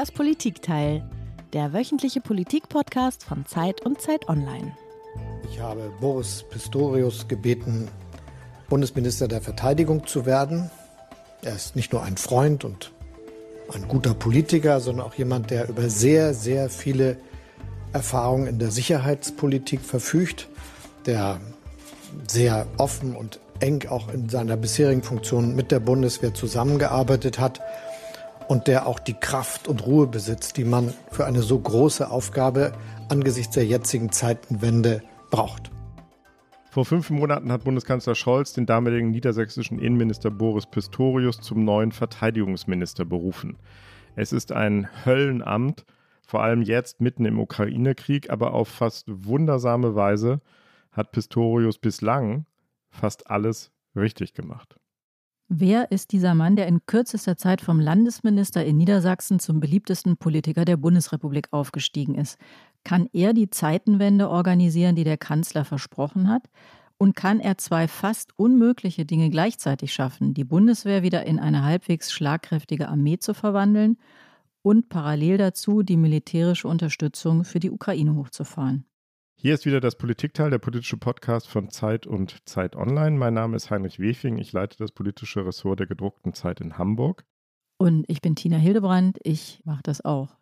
Das 0.00 0.12
Politikteil, 0.12 1.04
der 1.52 1.74
wöchentliche 1.74 2.22
Politik-Podcast 2.22 3.22
von 3.22 3.44
Zeit 3.44 3.82
und 3.82 4.00
Zeit 4.00 4.30
Online. 4.30 4.74
Ich 5.52 5.60
habe 5.60 5.92
Boris 6.00 6.42
Pistorius 6.48 7.28
gebeten, 7.28 7.86
Bundesminister 8.70 9.28
der 9.28 9.42
Verteidigung 9.42 10.06
zu 10.06 10.24
werden. 10.24 10.70
Er 11.42 11.54
ist 11.54 11.76
nicht 11.76 11.92
nur 11.92 12.02
ein 12.02 12.16
Freund 12.16 12.64
und 12.64 12.92
ein 13.74 13.88
guter 13.88 14.14
Politiker, 14.14 14.80
sondern 14.80 15.06
auch 15.06 15.12
jemand, 15.16 15.50
der 15.50 15.68
über 15.68 15.90
sehr, 15.90 16.32
sehr 16.32 16.70
viele 16.70 17.18
Erfahrungen 17.92 18.46
in 18.46 18.58
der 18.58 18.70
Sicherheitspolitik 18.70 19.82
verfügt, 19.82 20.48
der 21.04 21.42
sehr 22.26 22.66
offen 22.78 23.14
und 23.14 23.38
eng 23.60 23.86
auch 23.86 24.10
in 24.10 24.30
seiner 24.30 24.56
bisherigen 24.56 25.02
Funktion 25.02 25.54
mit 25.54 25.70
der 25.70 25.80
Bundeswehr 25.80 26.32
zusammengearbeitet 26.32 27.38
hat 27.38 27.60
und 28.50 28.66
der 28.66 28.88
auch 28.88 28.98
die 28.98 29.14
Kraft 29.14 29.68
und 29.68 29.86
Ruhe 29.86 30.08
besitzt, 30.08 30.56
die 30.56 30.64
man 30.64 30.92
für 31.12 31.24
eine 31.24 31.40
so 31.40 31.56
große 31.56 32.10
Aufgabe 32.10 32.72
angesichts 33.08 33.54
der 33.54 33.64
jetzigen 33.64 34.10
Zeitenwende 34.10 35.04
braucht. 35.30 35.70
Vor 36.72 36.84
fünf 36.84 37.10
Monaten 37.10 37.52
hat 37.52 37.62
Bundeskanzler 37.62 38.16
Scholz 38.16 38.52
den 38.52 38.66
damaligen 38.66 39.12
niedersächsischen 39.12 39.78
Innenminister 39.78 40.32
Boris 40.32 40.66
Pistorius 40.66 41.40
zum 41.40 41.64
neuen 41.64 41.92
Verteidigungsminister 41.92 43.04
berufen. 43.04 43.56
Es 44.16 44.32
ist 44.32 44.50
ein 44.50 44.88
Höllenamt, 45.06 45.84
vor 46.26 46.42
allem 46.42 46.62
jetzt 46.62 47.00
mitten 47.00 47.26
im 47.26 47.38
Ukraine-Krieg, 47.38 48.30
aber 48.30 48.52
auf 48.52 48.66
fast 48.66 49.04
wundersame 49.06 49.94
Weise 49.94 50.40
hat 50.90 51.12
Pistorius 51.12 51.78
bislang 51.78 52.46
fast 52.88 53.30
alles 53.30 53.70
richtig 53.94 54.34
gemacht. 54.34 54.79
Wer 55.52 55.90
ist 55.90 56.12
dieser 56.12 56.36
Mann, 56.36 56.54
der 56.54 56.68
in 56.68 56.86
kürzester 56.86 57.36
Zeit 57.36 57.60
vom 57.60 57.80
Landesminister 57.80 58.64
in 58.64 58.76
Niedersachsen 58.76 59.40
zum 59.40 59.58
beliebtesten 59.58 60.16
Politiker 60.16 60.64
der 60.64 60.76
Bundesrepublik 60.76 61.48
aufgestiegen 61.50 62.14
ist? 62.14 62.38
Kann 62.84 63.08
er 63.12 63.32
die 63.32 63.50
Zeitenwende 63.50 64.30
organisieren, 64.30 64.94
die 64.94 65.02
der 65.02 65.16
Kanzler 65.16 65.64
versprochen 65.64 66.28
hat? 66.28 66.48
Und 66.98 67.16
kann 67.16 67.40
er 67.40 67.58
zwei 67.58 67.88
fast 67.88 68.30
unmögliche 68.38 69.04
Dinge 69.04 69.28
gleichzeitig 69.28 69.92
schaffen, 69.92 70.34
die 70.34 70.44
Bundeswehr 70.44 71.02
wieder 71.02 71.26
in 71.26 71.40
eine 71.40 71.64
halbwegs 71.64 72.12
schlagkräftige 72.12 72.88
Armee 72.88 73.18
zu 73.18 73.34
verwandeln 73.34 73.96
und 74.62 74.88
parallel 74.88 75.36
dazu 75.36 75.82
die 75.82 75.96
militärische 75.96 76.68
Unterstützung 76.68 77.42
für 77.42 77.58
die 77.58 77.72
Ukraine 77.72 78.14
hochzufahren? 78.14 78.84
Hier 79.42 79.54
ist 79.54 79.64
wieder 79.64 79.80
das 79.80 79.96
Politikteil, 79.96 80.50
der 80.50 80.58
politische 80.58 80.98
Podcast 80.98 81.48
von 81.48 81.70
Zeit 81.70 82.06
und 82.06 82.46
Zeit 82.46 82.76
Online. 82.76 83.16
Mein 83.16 83.32
Name 83.32 83.56
ist 83.56 83.70
Heinrich 83.70 83.98
Wefing. 83.98 84.36
Ich 84.36 84.52
leite 84.52 84.76
das 84.76 84.92
politische 84.92 85.46
Ressort 85.46 85.80
der 85.80 85.86
gedruckten 85.86 86.34
Zeit 86.34 86.60
in 86.60 86.76
Hamburg. 86.76 87.24
Und 87.78 88.04
ich 88.08 88.20
bin 88.20 88.36
Tina 88.36 88.58
Hildebrand. 88.58 89.16
Ich 89.22 89.62
mache 89.64 89.80
das 89.82 90.04
auch. 90.04 90.36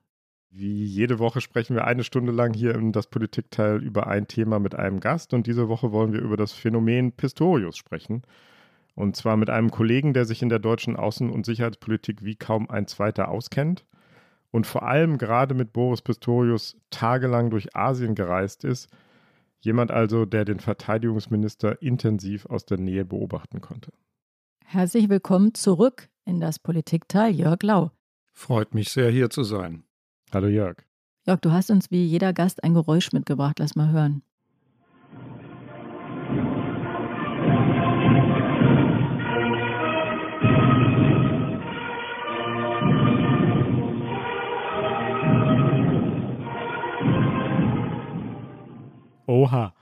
Wie 0.50 0.82
jede 0.82 1.20
Woche 1.20 1.40
sprechen 1.40 1.76
wir 1.76 1.84
eine 1.84 2.02
Stunde 2.02 2.32
lang 2.32 2.54
hier 2.54 2.74
in 2.74 2.90
das 2.90 3.06
Politikteil 3.06 3.80
über 3.84 4.08
ein 4.08 4.26
Thema 4.26 4.58
mit 4.58 4.74
einem 4.74 4.98
Gast. 4.98 5.32
Und 5.32 5.46
diese 5.46 5.68
Woche 5.68 5.92
wollen 5.92 6.12
wir 6.12 6.20
über 6.20 6.36
das 6.36 6.52
Phänomen 6.52 7.12
Pistorius 7.12 7.76
sprechen. 7.76 8.22
Und 8.96 9.14
zwar 9.14 9.36
mit 9.36 9.48
einem 9.48 9.70
Kollegen, 9.70 10.12
der 10.12 10.24
sich 10.24 10.42
in 10.42 10.48
der 10.48 10.58
deutschen 10.58 10.96
Außen- 10.96 11.30
und 11.30 11.46
Sicherheitspolitik 11.46 12.24
wie 12.24 12.34
kaum 12.34 12.68
ein 12.68 12.88
zweiter 12.88 13.28
auskennt 13.28 13.84
und 14.50 14.66
vor 14.66 14.82
allem 14.82 15.18
gerade 15.18 15.54
mit 15.54 15.72
Boris 15.72 16.02
Pistorius 16.02 16.76
tagelang 16.90 17.50
durch 17.50 17.76
Asien 17.76 18.14
gereist 18.14 18.64
ist. 18.64 18.88
Jemand 19.60 19.90
also, 19.90 20.24
der 20.24 20.44
den 20.44 20.60
Verteidigungsminister 20.60 21.82
intensiv 21.82 22.46
aus 22.46 22.64
der 22.64 22.78
Nähe 22.78 23.04
beobachten 23.04 23.60
konnte. 23.60 23.92
Herzlich 24.64 25.08
willkommen 25.08 25.54
zurück 25.54 26.08
in 26.24 26.40
das 26.40 26.58
Politikteil, 26.58 27.32
Jörg 27.32 27.62
Lau. 27.62 27.90
Freut 28.32 28.74
mich 28.74 28.90
sehr, 28.90 29.10
hier 29.10 29.30
zu 29.30 29.42
sein. 29.42 29.82
Hallo 30.32 30.46
Jörg. 30.46 30.76
Jörg, 31.26 31.40
du 31.40 31.52
hast 31.52 31.70
uns 31.70 31.90
wie 31.90 32.04
jeder 32.04 32.32
Gast 32.32 32.62
ein 32.62 32.74
Geräusch 32.74 33.12
mitgebracht. 33.12 33.58
Lass 33.58 33.76
mal 33.76 33.90
hören. 33.90 34.22
Oha. 49.38 49.72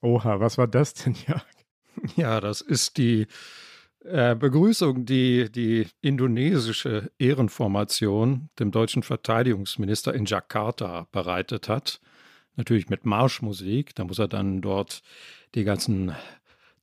Oha, 0.00 0.40
was 0.40 0.56
war 0.56 0.66
das 0.66 0.94
denn, 0.94 1.14
Jörg? 1.26 1.44
Ja, 2.16 2.40
das 2.40 2.62
ist 2.62 2.96
die 2.96 3.26
äh, 4.04 4.34
Begrüßung, 4.34 5.04
die 5.04 5.50
die 5.52 5.86
indonesische 6.00 7.10
Ehrenformation 7.18 8.48
dem 8.58 8.70
deutschen 8.70 9.02
Verteidigungsminister 9.02 10.14
in 10.14 10.24
Jakarta 10.24 11.08
bereitet 11.12 11.68
hat. 11.68 12.00
Natürlich 12.56 12.88
mit 12.88 13.04
Marschmusik. 13.04 13.94
Da 13.94 14.04
muss 14.04 14.18
er 14.18 14.28
dann 14.28 14.62
dort 14.62 15.02
die 15.54 15.64
ganzen 15.64 16.14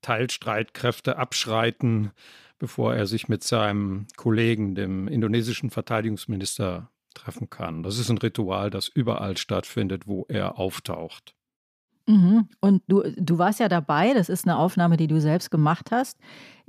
Teilstreitkräfte 0.02 1.18
abschreiten, 1.18 2.12
bevor 2.60 2.94
er 2.94 3.08
sich 3.08 3.28
mit 3.28 3.44
seinem 3.44 4.06
Kollegen, 4.18 4.76
dem 4.76 5.08
indonesischen 5.08 5.72
Verteidigungsminister, 5.72 6.92
treffen 7.16 7.50
kann. 7.50 7.82
Das 7.82 7.98
ist 7.98 8.10
ein 8.10 8.20
Ritual, 8.20 8.70
das 8.70 8.88
überall 8.88 9.38
stattfindet, 9.38 10.06
wo 10.06 10.26
er 10.30 10.60
auftaucht. 10.60 11.35
Mhm. 12.08 12.50
Und 12.62 12.84
du, 12.88 13.04
du 13.16 13.38
warst 13.38 13.60
ja 13.60 13.68
dabei, 13.68 14.14
das 14.14 14.30
ist 14.30 14.46
eine 14.46 14.58
Aufnahme, 14.58 14.98
die 14.98 15.08
du 15.08 15.20
selbst 15.20 15.50
gemacht 15.50 15.92
hast. 15.92 16.20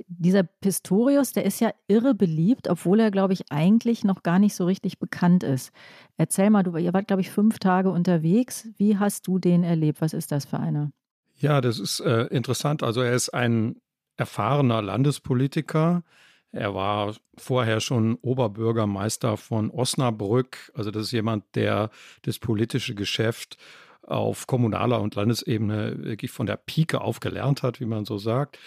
Dieser 0.07 0.43
Pistorius, 0.43 1.31
der 1.33 1.45
ist 1.45 1.59
ja 1.59 1.71
irre 1.87 2.15
beliebt, 2.15 2.67
obwohl 2.67 2.99
er, 2.99 3.11
glaube 3.11 3.33
ich, 3.33 3.51
eigentlich 3.51 4.03
noch 4.03 4.23
gar 4.23 4.39
nicht 4.39 4.55
so 4.55 4.65
richtig 4.65 4.99
bekannt 4.99 5.43
ist. 5.43 5.71
Erzähl 6.17 6.49
mal, 6.49 6.63
du, 6.63 6.75
ihr 6.77 6.93
wart, 6.93 7.07
glaube 7.07 7.21
ich, 7.21 7.29
fünf 7.29 7.59
Tage 7.59 7.91
unterwegs. 7.91 8.67
Wie 8.77 8.97
hast 8.97 9.27
du 9.27 9.37
den 9.37 9.63
erlebt? 9.63 10.01
Was 10.01 10.13
ist 10.13 10.31
das 10.31 10.45
für 10.45 10.59
einer? 10.59 10.91
Ja, 11.35 11.61
das 11.61 11.79
ist 11.79 11.99
äh, 11.99 12.23
interessant. 12.25 12.81
Also 12.81 13.01
er 13.01 13.13
ist 13.13 13.29
ein 13.29 13.75
erfahrener 14.15 14.81
Landespolitiker. 14.81 16.03
Er 16.51 16.73
war 16.73 17.13
vorher 17.37 17.79
schon 17.79 18.15
Oberbürgermeister 18.15 19.37
von 19.37 19.69
Osnabrück. 19.69 20.71
Also 20.73 20.89
das 20.89 21.03
ist 21.03 21.11
jemand, 21.11 21.43
der 21.55 21.91
das 22.23 22.39
politische 22.39 22.95
Geschäft 22.95 23.57
auf 24.07 24.47
kommunaler 24.47 25.01
und 25.01 25.15
Landesebene 25.15 26.03
wirklich 26.03 26.31
von 26.31 26.47
der 26.47 26.57
Pike 26.57 27.01
auf 27.01 27.19
gelernt 27.19 27.61
hat, 27.61 27.79
wie 27.79 27.85
man 27.85 28.05
so 28.05 28.17
sagt. 28.17 28.57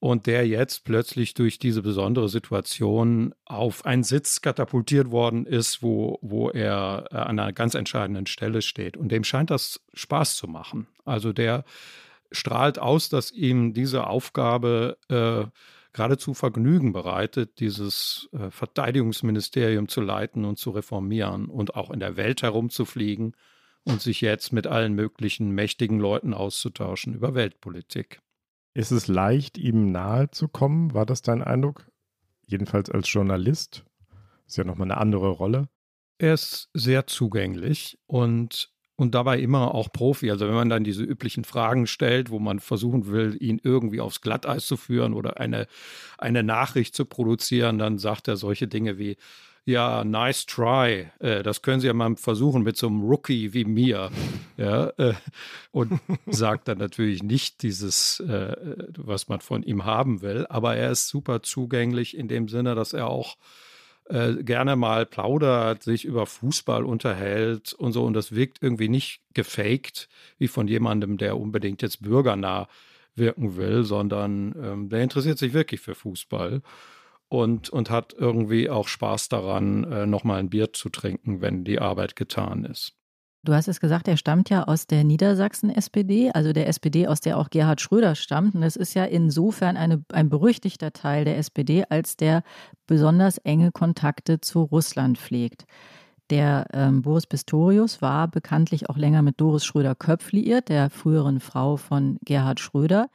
Und 0.00 0.26
der 0.26 0.46
jetzt 0.46 0.84
plötzlich 0.84 1.34
durch 1.34 1.58
diese 1.58 1.82
besondere 1.82 2.28
Situation 2.28 3.34
auf 3.44 3.84
einen 3.84 4.04
Sitz 4.04 4.40
katapultiert 4.40 5.10
worden 5.10 5.44
ist, 5.44 5.82
wo, 5.82 6.18
wo 6.22 6.50
er 6.50 7.06
äh, 7.10 7.16
an 7.16 7.38
einer 7.38 7.52
ganz 7.52 7.74
entscheidenden 7.74 8.26
Stelle 8.26 8.62
steht. 8.62 8.96
Und 8.96 9.10
dem 9.10 9.24
scheint 9.24 9.50
das 9.50 9.80
Spaß 9.94 10.36
zu 10.36 10.46
machen. 10.46 10.86
Also 11.04 11.32
der 11.32 11.64
strahlt 12.30 12.78
aus, 12.78 13.08
dass 13.08 13.32
ihm 13.32 13.74
diese 13.74 14.06
Aufgabe 14.06 14.98
äh, 15.08 15.46
geradezu 15.92 16.32
Vergnügen 16.32 16.92
bereitet, 16.92 17.58
dieses 17.58 18.28
äh, 18.32 18.50
Verteidigungsministerium 18.50 19.88
zu 19.88 20.00
leiten 20.00 20.44
und 20.44 20.58
zu 20.58 20.70
reformieren 20.70 21.46
und 21.46 21.74
auch 21.74 21.90
in 21.90 21.98
der 21.98 22.16
Welt 22.16 22.42
herumzufliegen 22.42 23.34
und 23.88 24.02
sich 24.02 24.20
jetzt 24.20 24.52
mit 24.52 24.66
allen 24.66 24.94
möglichen 24.94 25.50
mächtigen 25.50 25.98
Leuten 25.98 26.34
auszutauschen 26.34 27.14
über 27.14 27.34
Weltpolitik. 27.34 28.20
Ist 28.74 28.90
es 28.90 29.08
leicht, 29.08 29.56
ihm 29.58 29.90
nahe 29.90 30.30
zu 30.30 30.46
kommen? 30.46 30.92
War 30.92 31.06
das 31.06 31.22
dein 31.22 31.42
Eindruck? 31.42 31.90
Jedenfalls 32.46 32.90
als 32.90 33.10
Journalist. 33.10 33.84
Ist 34.46 34.58
ja 34.58 34.64
nochmal 34.64 34.90
eine 34.90 34.98
andere 34.98 35.30
Rolle. 35.30 35.68
Er 36.18 36.34
ist 36.34 36.68
sehr 36.74 37.06
zugänglich 37.06 37.98
und, 38.06 38.70
und 38.96 39.14
dabei 39.14 39.40
immer 39.40 39.74
auch 39.74 39.90
Profi. 39.90 40.30
Also 40.30 40.46
wenn 40.46 40.54
man 40.54 40.68
dann 40.68 40.84
diese 40.84 41.02
üblichen 41.02 41.44
Fragen 41.44 41.86
stellt, 41.86 42.30
wo 42.30 42.38
man 42.38 42.60
versuchen 42.60 43.06
will, 43.06 43.36
ihn 43.40 43.60
irgendwie 43.62 44.00
aufs 44.00 44.20
Glatteis 44.20 44.66
zu 44.66 44.76
führen 44.76 45.14
oder 45.14 45.40
eine, 45.40 45.66
eine 46.18 46.42
Nachricht 46.42 46.94
zu 46.94 47.04
produzieren, 47.06 47.78
dann 47.78 47.98
sagt 47.98 48.28
er 48.28 48.36
solche 48.36 48.68
Dinge 48.68 48.98
wie, 48.98 49.16
ja, 49.68 50.02
nice 50.02 50.46
try. 50.46 51.08
Äh, 51.18 51.42
das 51.42 51.60
können 51.60 51.80
Sie 51.80 51.88
ja 51.88 51.92
mal 51.92 52.16
versuchen 52.16 52.62
mit 52.62 52.78
so 52.78 52.86
einem 52.86 53.02
Rookie 53.02 53.52
wie 53.52 53.66
mir. 53.66 54.10
Ja, 54.56 54.88
äh, 54.96 55.12
und 55.72 56.00
sagt 56.26 56.68
dann 56.68 56.78
natürlich 56.78 57.22
nicht 57.22 57.62
dieses, 57.62 58.18
äh, 58.20 58.56
was 58.96 59.28
man 59.28 59.40
von 59.40 59.62
ihm 59.62 59.84
haben 59.84 60.22
will, 60.22 60.46
aber 60.48 60.76
er 60.76 60.90
ist 60.90 61.08
super 61.08 61.42
zugänglich 61.42 62.16
in 62.16 62.28
dem 62.28 62.48
Sinne, 62.48 62.74
dass 62.74 62.94
er 62.94 63.08
auch 63.08 63.36
äh, 64.06 64.42
gerne 64.42 64.74
mal 64.74 65.04
plaudert, 65.04 65.82
sich 65.82 66.06
über 66.06 66.24
Fußball 66.24 66.82
unterhält 66.82 67.74
und 67.74 67.92
so. 67.92 68.04
Und 68.04 68.14
das 68.14 68.34
wirkt 68.34 68.62
irgendwie 68.62 68.88
nicht 68.88 69.20
gefaked, 69.34 70.08
wie 70.38 70.48
von 70.48 70.66
jemandem, 70.66 71.18
der 71.18 71.38
unbedingt 71.38 71.82
jetzt 71.82 72.00
bürgernah 72.00 72.68
wirken 73.16 73.56
will, 73.56 73.82
sondern 73.84 74.54
ähm, 74.62 74.88
der 74.88 75.02
interessiert 75.02 75.36
sich 75.36 75.52
wirklich 75.52 75.82
für 75.82 75.94
Fußball 75.94 76.62
und, 77.28 77.68
und 77.70 77.90
hat 77.90 78.14
irgendwie 78.16 78.70
auch 78.70 78.88
Spaß 78.88 79.28
daran, 79.28 79.84
äh, 79.84 80.06
nochmal 80.06 80.40
ein 80.40 80.50
Bier 80.50 80.72
zu 80.72 80.88
trinken, 80.88 81.40
wenn 81.40 81.64
die 81.64 81.78
Arbeit 81.78 82.16
getan 82.16 82.64
ist. 82.64 82.94
Du 83.44 83.54
hast 83.54 83.68
es 83.68 83.80
gesagt, 83.80 84.08
er 84.08 84.16
stammt 84.16 84.50
ja 84.50 84.64
aus 84.64 84.86
der 84.86 85.04
Niedersachsen-SPD, 85.04 86.32
also 86.32 86.52
der 86.52 86.66
SPD, 86.66 87.06
aus 87.06 87.20
der 87.20 87.38
auch 87.38 87.50
Gerhard 87.50 87.80
Schröder 87.80 88.14
stammt. 88.14 88.54
Und 88.54 88.62
es 88.62 88.74
ist 88.74 88.94
ja 88.94 89.04
insofern 89.04 89.76
eine, 89.76 90.04
ein 90.12 90.28
berüchtigter 90.28 90.92
Teil 90.92 91.24
der 91.24 91.38
SPD, 91.38 91.84
als 91.88 92.16
der 92.16 92.42
besonders 92.86 93.38
enge 93.38 93.70
Kontakte 93.70 94.40
zu 94.40 94.62
Russland 94.62 95.18
pflegt. 95.18 95.66
Der 96.30 96.66
ähm, 96.72 97.00
Boris 97.02 97.26
Pistorius 97.26 98.02
war 98.02 98.28
bekanntlich 98.28 98.90
auch 98.90 98.96
länger 98.96 99.22
mit 99.22 99.40
Doris 99.40 99.64
Schröder-Köpf 99.64 100.32
liiert, 100.32 100.68
der 100.68 100.90
früheren 100.90 101.40
Frau 101.40 101.76
von 101.76 102.18
Gerhard 102.24 102.60
Schröder. 102.60 103.08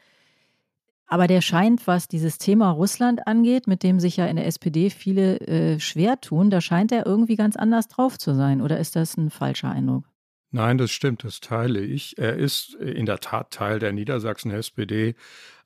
Aber 1.14 1.28
der 1.28 1.42
scheint, 1.42 1.86
was 1.86 2.08
dieses 2.08 2.40
Thema 2.40 2.72
Russland 2.72 3.28
angeht, 3.28 3.68
mit 3.68 3.84
dem 3.84 4.00
sich 4.00 4.18
ja 4.18 4.26
in 4.26 4.36
der 4.36 4.48
SPD 4.48 4.90
viele 4.90 5.40
äh, 5.42 5.80
schwer 5.80 6.20
tun, 6.20 6.50
da 6.50 6.60
scheint 6.60 6.92
er 6.92 7.06
irgendwie 7.06 7.36
ganz 7.36 7.56
anders 7.56 7.88
drauf 7.88 8.18
zu 8.18 8.34
sein. 8.34 8.62
Oder 8.62 8.80
ist 8.80 8.96
das 8.96 9.16
ein 9.16 9.30
falscher 9.30 9.70
Eindruck? 9.70 10.06
Nein, 10.50 10.80
das 10.80 10.90
stimmt, 10.90 11.24
das 11.24 11.40
teile 11.40 11.82
ich. 11.82 12.18
Er 12.18 12.36
ist 12.36 12.74
in 12.74 13.06
der 13.06 13.20
Tat 13.20 13.52
Teil 13.52 13.78
der 13.78 13.94
Niedersachsen-SPD, 13.94 15.14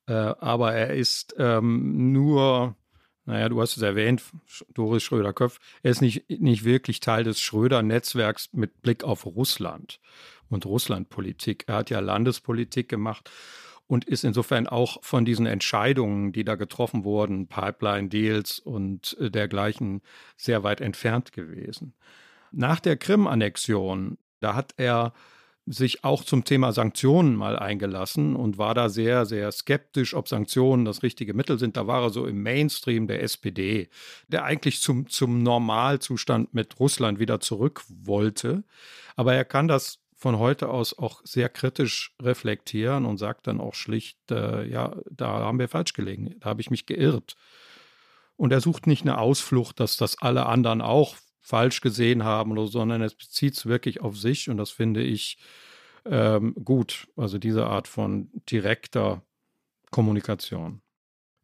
äh, 0.08 0.12
aber 0.12 0.74
er 0.74 0.94
ist 0.96 1.34
ähm, 1.38 2.12
nur, 2.12 2.76
naja, 3.24 3.48
du 3.48 3.62
hast 3.62 3.78
es 3.78 3.84
erwähnt, 3.84 4.24
Doris 4.74 5.04
Schröder-Köpf, 5.04 5.60
er 5.82 5.92
ist 5.92 6.02
nicht, 6.02 6.30
nicht 6.30 6.66
wirklich 6.66 7.00
Teil 7.00 7.24
des 7.24 7.40
Schröder-Netzwerks 7.40 8.50
mit 8.52 8.82
Blick 8.82 9.06
auf 9.06 9.26
Russland 9.26 10.02
und 10.50 10.66
Russlandpolitik. 10.66 11.64
Er 11.68 11.76
hat 11.76 11.90
ja 11.90 12.02
Landespolitik 12.02 12.90
gemacht 12.90 13.32
und 13.88 14.06
ist 14.06 14.24
insofern 14.24 14.68
auch 14.68 15.04
von 15.04 15.26
diesen 15.26 15.46
Entscheidungen, 15.46 16.34
die 16.34 16.44
da 16.44 16.56
getroffen 16.56 17.04
wurden, 17.04 17.48
Pipeline-Deals 17.48 18.60
und 18.60 19.18
äh, 19.20 19.32
dergleichen, 19.32 20.02
sehr 20.36 20.64
weit 20.64 20.82
entfernt 20.82 21.32
gewesen. 21.32 21.94
Nach 22.52 22.80
der 22.80 22.98
Krim-Annexion 22.98 24.18
da 24.40 24.56
hat 24.56 24.74
er 24.78 25.14
sich 25.70 26.06
auch 26.06 26.24
zum 26.24 26.46
Thema 26.46 26.72
Sanktionen 26.72 27.36
mal 27.36 27.60
eingelassen 27.60 28.38
und 28.38 28.58
war 28.58 28.74
da 28.74 28.88
sehr, 28.88 29.26
sehr 29.26 29.52
skeptisch, 29.52 30.14
ob 30.14 30.30
Sanktionen 30.30 30.86
das 30.86 31.04
richtige 31.04 31.34
Mittel 31.34 31.60
sind. 31.60 31.76
Da 31.76 31.88
war 31.88 32.04
er 32.04 32.10
so 32.10 32.26
im 32.26 32.42
Mainstream 32.42 33.08
der 33.08 33.22
SPD, 33.22 33.90
der 34.30 34.46
eigentlich 34.46 34.80
zum, 34.80 35.10
zum 35.10 35.44
Normalzustand 35.44 36.54
mit 36.54 36.80
Russland 36.80 37.20
wieder 37.20 37.42
zurück 37.42 37.84
wollte. 37.90 38.64
Aber 39.18 39.34
er 39.34 39.44
kann 39.44 39.68
das 39.68 40.00
von 40.18 40.40
heute 40.40 40.70
aus 40.70 40.98
auch 40.98 41.22
sehr 41.24 41.48
kritisch 41.48 42.16
reflektieren 42.20 43.06
und 43.06 43.18
sagt 43.18 43.46
dann 43.46 43.62
auch 43.62 43.76
schlicht, 43.76 44.18
äh, 44.32 44.68
ja, 44.68 44.96
da 45.10 45.28
haben 45.28 45.60
wir 45.60 45.70
falsch 45.70 45.94
gelegen, 45.94 46.36
da 46.40 46.50
habe 46.50 46.62
ich 46.62 46.72
mich 46.72 46.88
geirrt. 46.88 47.36
Und 48.36 48.52
er 48.52 48.60
sucht 48.60 48.88
nicht 48.88 49.04
eine 49.04 49.20
Ausflucht, 49.20 49.80
dass 49.80 49.96
das 49.96 50.20
alle 50.20 50.48
anderen 50.48 50.82
auch 50.82 51.16
falsch 51.40 51.82
gesehen 51.82 52.24
haben 52.24 52.56
so, 52.56 52.66
sondern 52.66 53.02
es 53.04 53.16
bezieht 53.16 53.54
es 53.54 53.68
wirklich 53.68 54.02
auf 54.02 54.18
sich 54.18 54.50
und 54.50 54.58
das 54.58 54.72
finde 54.72 55.02
ich 55.04 55.38
ähm, 56.06 56.56
gut. 56.66 57.08
Also 57.16 57.38
diese 57.38 57.68
Art 57.68 57.88
von 57.88 58.32
direkter 58.50 59.22
Kommunikation. 59.92 60.82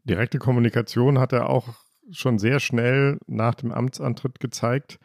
Direkte 0.03 0.39
Kommunikation 0.39 1.19
hat 1.19 1.31
er 1.31 1.49
auch 1.49 1.69
schon 2.11 2.39
sehr 2.39 2.59
schnell 2.59 3.19
nach 3.27 3.55
dem 3.55 3.71
Amtsantritt 3.71 4.39
gezeigt, 4.39 4.99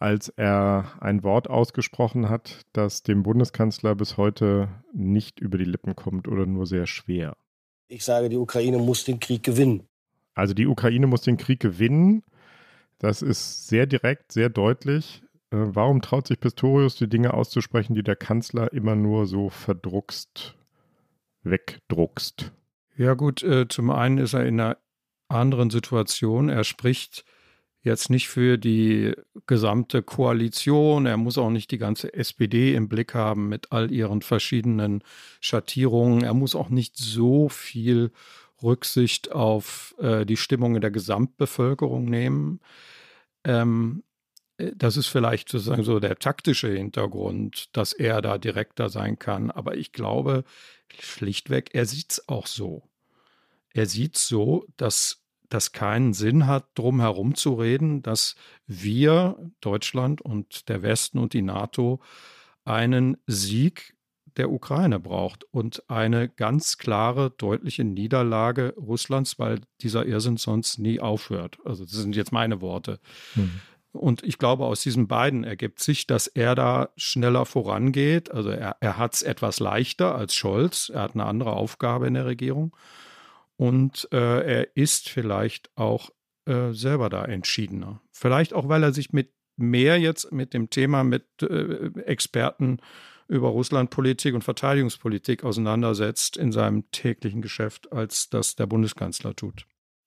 als 0.00 0.30
er 0.30 0.92
ein 1.00 1.22
Wort 1.22 1.48
ausgesprochen 1.48 2.30
hat, 2.30 2.64
das 2.72 3.02
dem 3.02 3.22
Bundeskanzler 3.22 3.94
bis 3.94 4.16
heute 4.16 4.68
nicht 4.94 5.40
über 5.40 5.58
die 5.58 5.64
Lippen 5.64 5.94
kommt 5.94 6.26
oder 6.26 6.46
nur 6.46 6.66
sehr 6.66 6.86
schwer. 6.86 7.36
Ich 7.86 8.04
sage, 8.04 8.30
die 8.30 8.38
Ukraine 8.38 8.78
muss 8.78 9.04
den 9.04 9.20
Krieg 9.20 9.42
gewinnen. 9.42 9.86
Also 10.34 10.54
die 10.54 10.66
Ukraine 10.66 11.06
muss 11.06 11.20
den 11.20 11.36
Krieg 11.36 11.60
gewinnen. 11.60 12.22
Das 12.98 13.20
ist 13.20 13.68
sehr 13.68 13.86
direkt, 13.86 14.32
sehr 14.32 14.48
deutlich. 14.48 15.22
Äh, 15.50 15.56
warum 15.58 16.00
traut 16.00 16.28
sich 16.28 16.40
Pistorius, 16.40 16.96
die 16.96 17.08
Dinge 17.08 17.34
auszusprechen, 17.34 17.94
die 17.94 18.02
der 18.02 18.16
Kanzler 18.16 18.72
immer 18.72 18.96
nur 18.96 19.26
so 19.26 19.50
verdruckst, 19.50 20.56
wegdruckst? 21.42 22.52
Ja 22.96 23.14
gut, 23.14 23.42
äh, 23.42 23.68
zum 23.68 23.90
einen 23.90 24.16
ist 24.16 24.32
er 24.32 24.46
in 24.46 24.60
einer 24.60 24.78
anderen 25.28 25.68
Situation. 25.68 26.48
Er 26.48 26.64
spricht 26.64 27.24
jetzt 27.82 28.10
nicht 28.10 28.28
für 28.28 28.58
die 28.58 29.14
gesamte 29.46 30.02
Koalition. 30.02 31.06
Er 31.06 31.16
muss 31.16 31.38
auch 31.38 31.50
nicht 31.50 31.70
die 31.70 31.78
ganze 31.78 32.12
SPD 32.12 32.74
im 32.74 32.88
Blick 32.88 33.14
haben 33.14 33.48
mit 33.48 33.72
all 33.72 33.90
ihren 33.90 34.22
verschiedenen 34.22 35.02
Schattierungen. 35.40 36.22
Er 36.22 36.34
muss 36.34 36.54
auch 36.54 36.68
nicht 36.68 36.96
so 36.96 37.48
viel 37.48 38.12
Rücksicht 38.62 39.32
auf 39.32 39.94
äh, 39.98 40.26
die 40.26 40.36
Stimmung 40.36 40.74
in 40.74 40.82
der 40.82 40.90
Gesamtbevölkerung 40.90 42.04
nehmen. 42.04 42.60
Ähm, 43.44 44.02
äh, 44.58 44.72
das 44.76 44.96
ist 44.96 45.06
vielleicht 45.06 45.48
sozusagen 45.48 45.84
so 45.84 46.00
der 46.00 46.18
taktische 46.18 46.68
Hintergrund, 46.68 47.74
dass 47.76 47.92
er 47.94 48.20
da 48.20 48.38
direkter 48.38 48.90
sein 48.90 49.18
kann. 49.18 49.50
Aber 49.50 49.76
ich 49.76 49.92
glaube 49.92 50.44
schlichtweg, 51.00 51.70
er 51.74 51.86
sieht 51.86 52.12
es 52.12 52.28
auch 52.28 52.46
so. 52.46 52.82
Er 53.72 53.86
sieht 53.86 54.18
so, 54.18 54.66
dass 54.76 55.19
das 55.50 55.72
keinen 55.72 56.14
Sinn 56.14 56.46
hat, 56.46 56.66
drum 56.74 57.00
herum 57.00 57.34
zu 57.34 57.54
reden, 57.54 58.02
dass 58.02 58.36
wir, 58.66 59.36
Deutschland 59.60 60.22
und 60.22 60.68
der 60.68 60.82
Westen 60.82 61.18
und 61.18 61.34
die 61.34 61.42
NATO, 61.42 62.00
einen 62.64 63.16
Sieg 63.26 63.94
der 64.36 64.50
Ukraine 64.50 65.00
braucht 65.00 65.44
und 65.44 65.82
eine 65.90 66.28
ganz 66.28 66.78
klare, 66.78 67.30
deutliche 67.30 67.84
Niederlage 67.84 68.74
Russlands, 68.76 69.38
weil 69.38 69.60
dieser 69.80 70.06
Irrsinn 70.06 70.36
sonst 70.36 70.78
nie 70.78 71.00
aufhört. 71.00 71.58
Also 71.64 71.84
das 71.84 71.92
sind 71.92 72.16
jetzt 72.16 72.32
meine 72.32 72.60
Worte. 72.60 73.00
Mhm. 73.34 73.60
Und 73.92 74.22
ich 74.22 74.38
glaube, 74.38 74.66
aus 74.66 74.82
diesen 74.82 75.08
beiden 75.08 75.42
ergibt 75.42 75.80
sich, 75.80 76.06
dass 76.06 76.28
er 76.28 76.54
da 76.54 76.90
schneller 76.96 77.44
vorangeht. 77.44 78.30
Also 78.30 78.50
er, 78.50 78.76
er 78.80 78.98
hat 78.98 79.14
es 79.14 79.22
etwas 79.22 79.58
leichter 79.58 80.14
als 80.14 80.34
Scholz. 80.34 80.90
Er 80.94 81.02
hat 81.02 81.14
eine 81.14 81.26
andere 81.26 81.54
Aufgabe 81.54 82.06
in 82.06 82.14
der 82.14 82.26
Regierung. 82.26 82.74
Und 83.60 84.08
äh, 84.10 84.60
er 84.60 84.74
ist 84.74 85.10
vielleicht 85.10 85.70
auch 85.76 86.08
äh, 86.46 86.72
selber 86.72 87.10
da 87.10 87.26
entschiedener. 87.26 88.00
Vielleicht 88.10 88.54
auch, 88.54 88.70
weil 88.70 88.82
er 88.82 88.94
sich 88.94 89.12
mit 89.12 89.34
mehr 89.58 90.00
jetzt 90.00 90.32
mit 90.32 90.54
dem 90.54 90.70
Thema 90.70 91.04
mit 91.04 91.26
äh, 91.42 91.90
Experten 92.06 92.78
über 93.28 93.48
Russlandpolitik 93.48 94.34
und 94.34 94.44
Verteidigungspolitik 94.44 95.44
auseinandersetzt 95.44 96.38
in 96.38 96.52
seinem 96.52 96.90
täglichen 96.90 97.42
Geschäft, 97.42 97.92
als 97.92 98.30
das 98.30 98.56
der 98.56 98.66
Bundeskanzler 98.66 99.36
tut. 99.36 99.66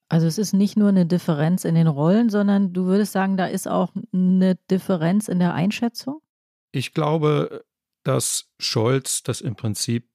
Also 0.09 0.25
es 0.25 0.39
ist 0.39 0.53
nicht 0.53 0.75
nur 0.75 0.89
eine 0.89 1.05
Differenz 1.05 1.63
in 1.63 1.75
den 1.75 1.85
Rollen, 1.85 2.31
sondern 2.31 2.73
du 2.73 2.85
würdest 2.85 3.11
sagen, 3.11 3.37
da 3.37 3.45
ist 3.45 3.67
auch 3.67 3.93
eine 4.11 4.55
Differenz 4.71 5.27
in 5.27 5.37
der 5.37 5.53
Einschätzung? 5.53 6.21
Ich 6.71 6.95
glaube, 6.95 7.63
dass 8.03 8.49
Scholz 8.57 9.21
das 9.21 9.41
im 9.41 9.55
Prinzip 9.55 10.09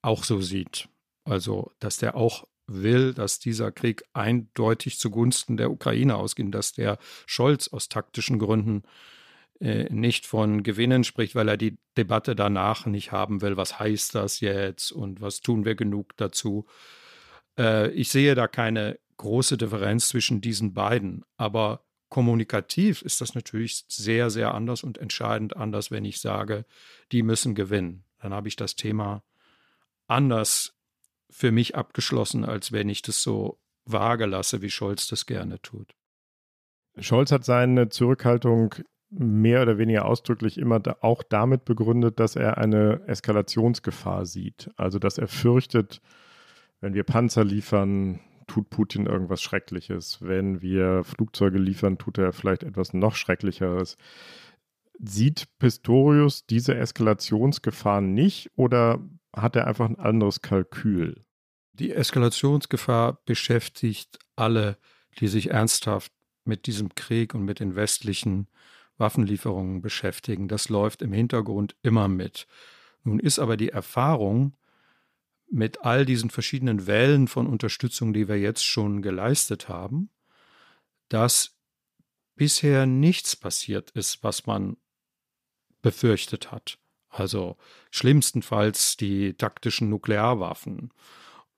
auch 0.00 0.24
so 0.24 0.40
sieht. 0.40 0.88
Also, 1.24 1.72
dass 1.78 1.98
der 1.98 2.16
auch 2.16 2.46
will, 2.70 3.14
dass 3.14 3.38
dieser 3.38 3.72
Krieg 3.72 4.04
eindeutig 4.12 4.98
zugunsten 4.98 5.56
der 5.56 5.70
Ukraine 5.70 6.16
ausgeht, 6.16 6.54
dass 6.54 6.72
der 6.72 6.98
Scholz 7.26 7.68
aus 7.68 7.88
taktischen 7.88 8.38
Gründen 8.38 8.82
äh, 9.60 9.92
nicht 9.92 10.26
von 10.26 10.62
Gewinnen 10.62 11.04
spricht, 11.04 11.34
weil 11.34 11.48
er 11.48 11.56
die 11.56 11.76
Debatte 11.96 12.34
danach 12.34 12.86
nicht 12.86 13.12
haben 13.12 13.42
will. 13.42 13.56
Was 13.56 13.78
heißt 13.78 14.14
das 14.14 14.40
jetzt 14.40 14.90
und 14.90 15.20
was 15.20 15.40
tun 15.40 15.64
wir 15.64 15.74
genug 15.74 16.16
dazu? 16.16 16.66
Äh, 17.58 17.90
ich 17.90 18.08
sehe 18.08 18.34
da 18.34 18.48
keine 18.48 18.98
große 19.18 19.58
Differenz 19.58 20.08
zwischen 20.08 20.40
diesen 20.40 20.72
beiden, 20.72 21.24
aber 21.36 21.84
kommunikativ 22.08 23.02
ist 23.02 23.20
das 23.20 23.34
natürlich 23.34 23.84
sehr, 23.86 24.30
sehr 24.30 24.54
anders 24.54 24.82
und 24.82 24.98
entscheidend 24.98 25.56
anders, 25.56 25.90
wenn 25.90 26.04
ich 26.04 26.20
sage, 26.20 26.64
die 27.12 27.22
müssen 27.22 27.54
gewinnen. 27.54 28.04
Dann 28.20 28.32
habe 28.32 28.48
ich 28.48 28.56
das 28.56 28.76
Thema 28.76 29.22
anders 30.06 30.74
für 31.30 31.52
mich 31.52 31.76
abgeschlossen, 31.76 32.44
als 32.44 32.72
wenn 32.72 32.88
ich 32.88 33.02
das 33.02 33.22
so 33.22 33.58
vage 33.84 34.26
lasse, 34.26 34.62
wie 34.62 34.70
Scholz 34.70 35.08
das 35.08 35.26
gerne 35.26 35.60
tut. 35.62 35.94
Scholz 36.98 37.32
hat 37.32 37.44
seine 37.44 37.88
Zurückhaltung 37.88 38.74
mehr 39.10 39.62
oder 39.62 39.78
weniger 39.78 40.04
ausdrücklich 40.04 40.58
immer 40.58 40.78
da 40.78 40.96
auch 41.00 41.22
damit 41.22 41.64
begründet, 41.64 42.20
dass 42.20 42.36
er 42.36 42.58
eine 42.58 43.02
Eskalationsgefahr 43.06 44.24
sieht. 44.24 44.70
Also 44.76 44.98
dass 44.98 45.18
er 45.18 45.28
fürchtet, 45.28 46.00
wenn 46.80 46.94
wir 46.94 47.04
Panzer 47.04 47.44
liefern, 47.44 48.20
tut 48.46 48.70
Putin 48.70 49.06
irgendwas 49.06 49.42
Schreckliches. 49.42 50.18
Wenn 50.20 50.62
wir 50.62 51.04
Flugzeuge 51.04 51.58
liefern, 51.58 51.98
tut 51.98 52.18
er 52.18 52.32
vielleicht 52.32 52.62
etwas 52.62 52.92
noch 52.92 53.14
Schrecklicheres. 53.14 53.96
Sieht 54.98 55.48
Pistorius 55.58 56.46
diese 56.46 56.76
Eskalationsgefahr 56.76 58.00
nicht 58.00 58.50
oder 58.56 59.00
hat 59.34 59.56
er 59.56 59.66
einfach 59.66 59.88
ein 59.88 59.98
anderes 59.98 60.42
Kalkül? 60.42 61.24
Die 61.72 61.92
Eskalationsgefahr 61.92 63.20
beschäftigt 63.24 64.18
alle, 64.36 64.76
die 65.18 65.28
sich 65.28 65.50
ernsthaft 65.50 66.12
mit 66.44 66.66
diesem 66.66 66.94
Krieg 66.94 67.34
und 67.34 67.44
mit 67.44 67.60
den 67.60 67.76
westlichen 67.76 68.48
Waffenlieferungen 68.98 69.80
beschäftigen. 69.80 70.48
Das 70.48 70.68
läuft 70.68 71.02
im 71.02 71.12
Hintergrund 71.12 71.76
immer 71.82 72.08
mit. 72.08 72.46
Nun 73.02 73.18
ist 73.18 73.38
aber 73.38 73.56
die 73.56 73.70
Erfahrung 73.70 74.56
mit 75.50 75.82
all 75.82 76.04
diesen 76.06 76.30
verschiedenen 76.30 76.86
Wellen 76.86 77.26
von 77.26 77.46
Unterstützung, 77.46 78.12
die 78.12 78.28
wir 78.28 78.38
jetzt 78.38 78.64
schon 78.64 79.02
geleistet 79.02 79.68
haben, 79.68 80.10
dass 81.08 81.56
bisher 82.36 82.86
nichts 82.86 83.36
passiert 83.36 83.90
ist, 83.90 84.22
was 84.22 84.46
man 84.46 84.76
befürchtet 85.82 86.52
hat. 86.52 86.78
Also 87.10 87.56
schlimmstenfalls 87.90 88.96
die 88.96 89.34
taktischen 89.34 89.90
Nuklearwaffen 89.90 90.92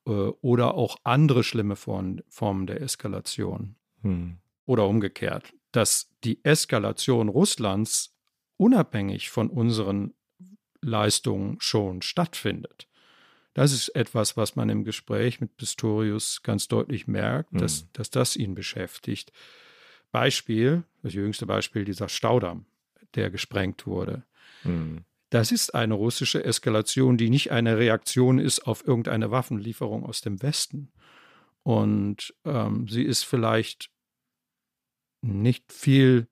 äh, 0.06 0.10
oder 0.10 0.74
auch 0.74 0.96
andere 1.04 1.44
schlimme 1.44 1.76
Formen, 1.76 2.22
Formen 2.28 2.66
der 2.66 2.80
Eskalation. 2.80 3.76
Hm. 4.00 4.38
Oder 4.64 4.88
umgekehrt, 4.88 5.52
dass 5.72 6.10
die 6.24 6.44
Eskalation 6.44 7.28
Russlands 7.28 8.16
unabhängig 8.56 9.30
von 9.30 9.50
unseren 9.50 10.14
Leistungen 10.80 11.56
schon 11.60 12.02
stattfindet. 12.02 12.88
Das 13.54 13.72
ist 13.72 13.90
etwas, 13.90 14.36
was 14.36 14.56
man 14.56 14.68
im 14.70 14.84
Gespräch 14.84 15.40
mit 15.40 15.56
Pistorius 15.56 16.42
ganz 16.42 16.68
deutlich 16.68 17.06
merkt, 17.06 17.52
mhm. 17.52 17.58
dass, 17.58 17.90
dass 17.92 18.10
das 18.10 18.36
ihn 18.36 18.54
beschäftigt. 18.54 19.32
Beispiel, 20.10 20.84
das 21.02 21.14
jüngste 21.14 21.46
Beispiel, 21.46 21.84
dieser 21.84 22.08
Staudamm, 22.08 22.66
der 23.14 23.30
gesprengt 23.30 23.86
wurde. 23.86 24.24
Mhm. 24.64 25.04
Das 25.32 25.50
ist 25.50 25.74
eine 25.74 25.94
russische 25.94 26.44
Eskalation, 26.44 27.16
die 27.16 27.30
nicht 27.30 27.52
eine 27.52 27.78
Reaktion 27.78 28.38
ist 28.38 28.66
auf 28.66 28.86
irgendeine 28.86 29.30
Waffenlieferung 29.30 30.04
aus 30.04 30.20
dem 30.20 30.42
Westen. 30.42 30.92
Und 31.62 32.34
ähm, 32.44 32.86
sie 32.86 33.02
ist 33.02 33.22
vielleicht 33.22 33.88
nicht 35.22 35.72
viel 35.72 36.28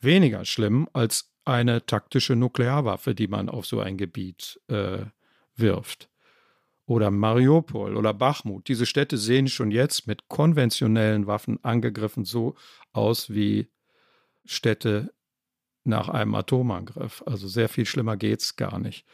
weniger 0.00 0.44
schlimm 0.44 0.88
als 0.92 1.32
eine 1.44 1.86
taktische 1.86 2.34
Nuklearwaffe, 2.34 3.14
die 3.14 3.28
man 3.28 3.48
auf 3.48 3.66
so 3.66 3.78
ein 3.78 3.96
Gebiet 3.96 4.60
äh, 4.66 5.04
wirft. 5.54 6.10
Oder 6.86 7.12
Mariupol 7.12 7.96
oder 7.96 8.12
Bachmut. 8.12 8.66
Diese 8.66 8.84
Städte 8.84 9.16
sehen 9.16 9.46
schon 9.46 9.70
jetzt 9.70 10.08
mit 10.08 10.26
konventionellen 10.26 11.28
Waffen 11.28 11.62
angegriffen 11.62 12.24
so 12.24 12.56
aus 12.92 13.30
wie 13.30 13.70
Städte 14.44 15.14
nach 15.84 16.08
einem 16.08 16.34
Atomangriff. 16.34 17.22
Also 17.26 17.48
sehr 17.48 17.68
viel 17.68 17.86
schlimmer 17.86 18.16
geht 18.16 18.40
es 18.40 18.56
gar 18.56 18.78
nicht. 18.78 19.06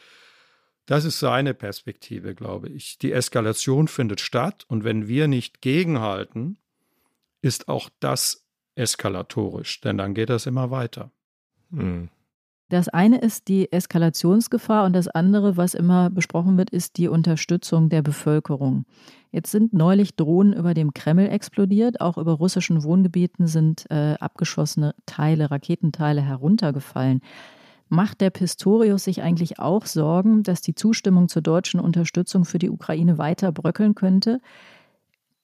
Das 0.86 1.04
ist 1.04 1.20
seine 1.20 1.54
Perspektive, 1.54 2.34
glaube 2.34 2.68
ich. 2.68 2.98
Die 2.98 3.12
Eskalation 3.12 3.86
findet 3.86 4.20
statt 4.20 4.64
und 4.68 4.82
wenn 4.82 5.06
wir 5.06 5.28
nicht 5.28 5.60
gegenhalten, 5.60 6.58
ist 7.42 7.68
auch 7.68 7.90
das 8.00 8.46
eskalatorisch, 8.74 9.80
denn 9.80 9.98
dann 9.98 10.14
geht 10.14 10.30
das 10.30 10.46
immer 10.46 10.70
weiter. 10.70 11.10
Hm. 11.70 12.08
Das 12.70 12.88
eine 12.88 13.18
ist 13.18 13.48
die 13.48 13.72
Eskalationsgefahr 13.72 14.84
und 14.84 14.92
das 14.92 15.08
andere, 15.08 15.56
was 15.56 15.74
immer 15.74 16.08
besprochen 16.08 16.56
wird, 16.56 16.70
ist 16.70 16.98
die 16.98 17.08
Unterstützung 17.08 17.88
der 17.88 18.00
Bevölkerung. 18.00 18.84
Jetzt 19.32 19.50
sind 19.50 19.72
neulich 19.72 20.14
Drohnen 20.14 20.52
über 20.52 20.72
dem 20.72 20.94
Kreml 20.94 21.26
explodiert, 21.26 22.00
auch 22.00 22.16
über 22.16 22.32
russischen 22.32 22.84
Wohngebieten 22.84 23.48
sind 23.48 23.90
äh, 23.90 24.14
abgeschossene 24.20 24.94
Teile, 25.04 25.50
Raketenteile 25.50 26.20
heruntergefallen. 26.20 27.22
Macht 27.88 28.20
der 28.20 28.30
Pistorius 28.30 29.02
sich 29.02 29.20
eigentlich 29.20 29.58
auch 29.58 29.84
Sorgen, 29.84 30.44
dass 30.44 30.60
die 30.60 30.76
Zustimmung 30.76 31.28
zur 31.28 31.42
deutschen 31.42 31.80
Unterstützung 31.80 32.44
für 32.44 32.60
die 32.60 32.70
Ukraine 32.70 33.18
weiter 33.18 33.50
bröckeln 33.50 33.96
könnte, 33.96 34.40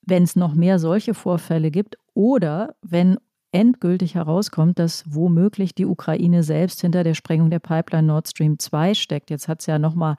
wenn 0.02 0.22
es 0.22 0.36
noch 0.36 0.54
mehr 0.54 0.78
solche 0.78 1.12
Vorfälle 1.12 1.72
gibt 1.72 1.98
oder 2.14 2.76
wenn 2.82 3.18
endgültig 3.56 4.14
herauskommt, 4.14 4.78
dass 4.78 5.02
womöglich 5.06 5.74
die 5.74 5.86
Ukraine 5.86 6.42
selbst 6.42 6.82
hinter 6.82 7.04
der 7.04 7.14
Sprengung 7.14 7.48
der 7.48 7.58
Pipeline 7.58 8.06
Nord 8.06 8.28
Stream 8.28 8.58
2 8.58 8.92
steckt. 8.92 9.30
Jetzt 9.30 9.48
hat 9.48 9.60
es 9.60 9.66
ja 9.66 9.78
nochmal 9.78 10.16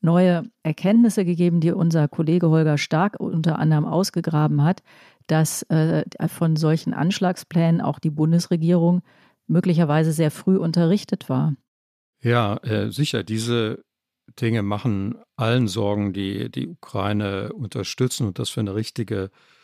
neue 0.00 0.44
Erkenntnisse 0.62 1.24
gegeben, 1.24 1.58
die 1.58 1.72
unser 1.72 2.06
Kollege 2.06 2.48
Holger 2.48 2.78
Stark 2.78 3.18
unter 3.18 3.58
anderem 3.58 3.86
ausgegraben 3.86 4.62
hat, 4.62 4.84
dass 5.26 5.62
äh, 5.64 6.04
von 6.28 6.54
solchen 6.54 6.94
Anschlagsplänen 6.94 7.80
auch 7.80 7.98
die 7.98 8.10
Bundesregierung 8.10 9.02
möglicherweise 9.48 10.12
sehr 10.12 10.30
früh 10.30 10.56
unterrichtet 10.56 11.28
war. 11.28 11.54
Ja, 12.22 12.58
äh, 12.58 12.92
sicher. 12.92 13.24
Diese 13.24 13.82
Dinge 14.40 14.62
machen 14.62 15.16
allen 15.34 15.66
Sorgen, 15.66 16.12
die 16.12 16.52
die 16.52 16.68
Ukraine 16.68 17.52
unterstützen 17.52 18.28
und 18.28 18.38
das 18.38 18.48
für 18.48 18.60
eine 18.60 18.76
richtige 18.76 19.24
äh, 19.24 19.55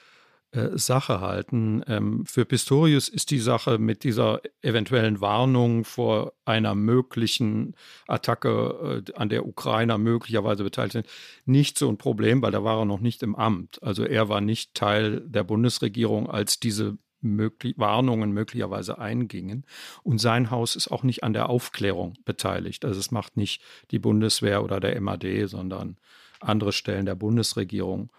Sache 0.74 1.20
halten. 1.20 1.82
Ähm, 1.86 2.26
für 2.26 2.44
Pistorius 2.44 3.08
ist 3.08 3.30
die 3.30 3.38
Sache 3.38 3.78
mit 3.78 4.04
dieser 4.04 4.42
eventuellen 4.60 5.22
Warnung 5.22 5.84
vor 5.84 6.34
einer 6.44 6.74
möglichen 6.74 7.74
Attacke, 8.06 9.02
äh, 9.08 9.12
an 9.14 9.30
der 9.30 9.46
Ukrainer 9.46 9.96
möglicherweise 9.96 10.62
beteiligt 10.62 10.92
sind, 10.92 11.06
nicht 11.46 11.78
so 11.78 11.88
ein 11.88 11.96
Problem, 11.96 12.42
weil 12.42 12.52
da 12.52 12.62
war 12.64 12.80
er 12.80 12.84
noch 12.84 13.00
nicht 13.00 13.22
im 13.22 13.34
Amt. 13.34 13.82
Also 13.82 14.04
er 14.04 14.28
war 14.28 14.42
nicht 14.42 14.74
Teil 14.74 15.20
der 15.20 15.42
Bundesregierung, 15.42 16.28
als 16.28 16.60
diese 16.60 16.98
möglich 17.22 17.74
Warnungen 17.78 18.32
möglicherweise 18.32 18.98
eingingen. 18.98 19.64
Und 20.02 20.18
sein 20.18 20.50
Haus 20.50 20.76
ist 20.76 20.88
auch 20.88 21.02
nicht 21.02 21.24
an 21.24 21.32
der 21.32 21.48
Aufklärung 21.48 22.14
beteiligt. 22.26 22.84
Also 22.84 23.00
es 23.00 23.10
macht 23.10 23.38
nicht 23.38 23.62
die 23.90 23.98
Bundeswehr 23.98 24.62
oder 24.62 24.80
der 24.80 25.00
MAD, 25.00 25.46
sondern 25.46 25.96
andere 26.40 26.72
Stellen 26.72 27.06
der 27.06 27.14
Bundesregierung. 27.14 28.10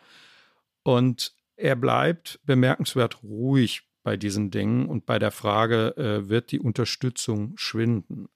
Und 0.84 1.34
er 1.56 1.76
bleibt 1.76 2.40
bemerkenswert 2.46 3.24
ruhig 3.24 3.84
bei 4.04 4.18
diesen 4.18 4.52
Dingen 4.52 4.88
und 4.88 5.06
bei 5.06 5.20
der 5.20 5.32
Frage, 5.32 5.96
äh, 5.98 6.30
wird 6.30 6.52
die 6.52 6.60
Unterstützung 6.60 7.54
schwinden? 7.58 8.28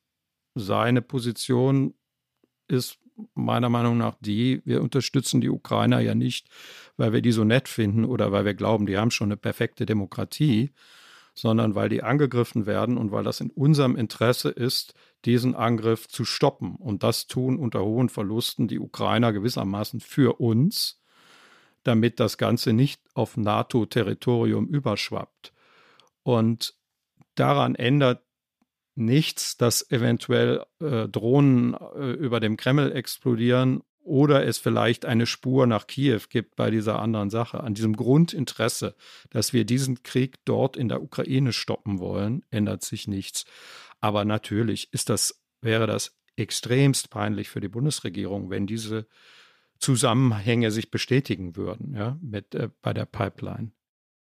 Seine 0.56 1.02
Position 1.02 1.94
ist 2.68 3.00
meiner 3.34 3.70
Meinung 3.70 3.98
nach 3.98 4.16
die, 4.20 4.62
wir 4.66 4.82
unterstützen 4.82 5.42
die 5.42 5.50
Ukrainer 5.50 6.00
ja 6.00 6.16
nicht, 6.16 6.50
weil 6.98 7.14
wir 7.14 7.22
die 7.22 7.32
so 7.32 7.44
nett 7.44 7.68
finden 7.68 8.06
oder 8.06 8.32
weil 8.32 8.46
wir 8.46 8.54
glauben, 8.54 8.86
die 8.86 8.98
haben 8.98 9.12
schon 9.12 9.28
eine 9.28 9.38
perfekte 9.38 9.86
Demokratie, 9.86 10.72
sondern 11.34 11.76
weil 11.76 11.90
die 11.90 12.04
angegriffen 12.04 12.66
werden 12.66 12.98
und 12.98 13.12
weil 13.12 13.24
das 13.24 13.42
in 13.42 13.50
unserem 13.52 13.96
Interesse 13.96 14.50
ist, 14.50 14.94
diesen 15.26 15.56
Angriff 15.56 16.08
zu 16.08 16.26
stoppen. 16.26 16.76
Und 16.76 17.04
das 17.04 17.28
tun 17.28 17.58
unter 17.58 17.84
hohen 17.84 18.10
Verlusten 18.10 18.68
die 18.68 18.80
Ukrainer 18.80 19.34
gewissermaßen 19.34 20.00
für 20.00 20.40
uns 20.40 21.00
damit 21.88 22.20
das 22.20 22.38
Ganze 22.38 22.74
nicht 22.74 23.02
auf 23.14 23.38
NATO-Territorium 23.38 24.68
überschwappt. 24.68 25.54
Und 26.24 26.76
daran 27.36 27.76
ändert 27.76 28.24
nichts, 28.96 29.58
dass 29.58 29.90
eventuell 29.92 30.66
äh, 30.82 31.08
Drohnen 31.08 31.74
äh, 31.74 32.12
über 32.12 32.40
dem 32.40 32.58
Kreml 32.58 32.92
explodieren 32.92 33.84
oder 34.08 34.46
es 34.46 34.58
vielleicht 34.58 35.06
eine 35.06 35.26
Spur 35.26 35.68
nach 35.68 35.86
Kiew 35.86 36.22
gibt 36.30 36.56
bei 36.56 36.72
dieser 36.72 37.00
anderen 37.00 37.30
Sache. 37.30 37.62
An 37.62 37.74
diesem 37.74 37.96
Grundinteresse, 37.96 38.96
dass 39.30 39.54
wir 39.54 39.66
diesen 39.66 40.02
Krieg 40.04 40.36
dort 40.46 40.78
in 40.78 40.88
der 40.88 41.02
Ukraine 41.02 41.52
stoppen 41.52 42.00
wollen, 42.00 42.44
ändert 42.50 42.84
sich 42.84 43.08
nichts. 43.08 43.46
Aber 44.00 44.26
natürlich 44.26 44.94
ist 44.94 45.10
das, 45.10 45.44
wäre 45.62 45.88
das 45.88 46.18
extremst 46.38 47.10
peinlich 47.10 47.50
für 47.50 47.60
die 47.60 47.68
Bundesregierung, 47.68 48.50
wenn 48.50 48.66
diese 48.66 49.08
Zusammenhänge 49.80 50.72
sich 50.72 50.92
bestätigen 50.92 51.56
würden, 51.56 51.94
ja, 51.96 52.18
mit 52.22 52.56
äh, 52.56 52.70
bei 52.82 52.94
der 52.94 53.06
Pipeline. 53.06 53.72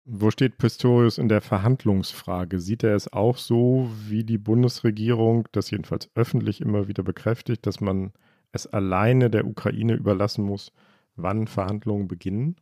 Wo 0.04 0.30
steht 0.32 0.58
Pistorius 0.58 1.18
in 1.18 1.28
der 1.28 1.40
Verhandlungsfrage? 1.40 2.58
Sieht 2.58 2.82
er 2.82 2.96
es 2.96 3.12
auch 3.12 3.36
so 3.36 3.88
wie 4.08 4.24
die 4.24 4.38
Bundesregierung, 4.38 5.48
das 5.52 5.70
jedenfalls 5.70 6.10
öffentlich 6.16 6.60
immer 6.60 6.88
wieder 6.88 7.04
bekräftigt, 7.04 7.66
dass 7.66 7.80
man 7.80 8.12
es 8.50 8.66
alleine 8.66 9.30
der 9.30 9.46
Ukraine 9.46 9.94
überlassen 9.94 10.44
muss, 10.44 10.72
wann 11.14 11.46
Verhandlungen 11.46 12.08
beginnen? 12.08 12.56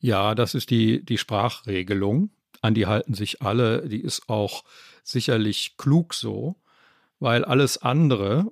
Ja, 0.00 0.34
das 0.34 0.54
ist 0.54 0.70
die, 0.70 1.02
die 1.04 1.16
Sprachregelung. 1.16 2.30
An 2.60 2.74
die 2.74 2.86
halten 2.86 3.14
sich 3.14 3.40
alle. 3.40 3.88
Die 3.88 4.00
ist 4.00 4.28
auch 4.28 4.64
sicherlich 5.02 5.76
klug 5.78 6.12
so, 6.12 6.56
weil 7.18 7.44
alles 7.44 7.78
andere 7.78 8.50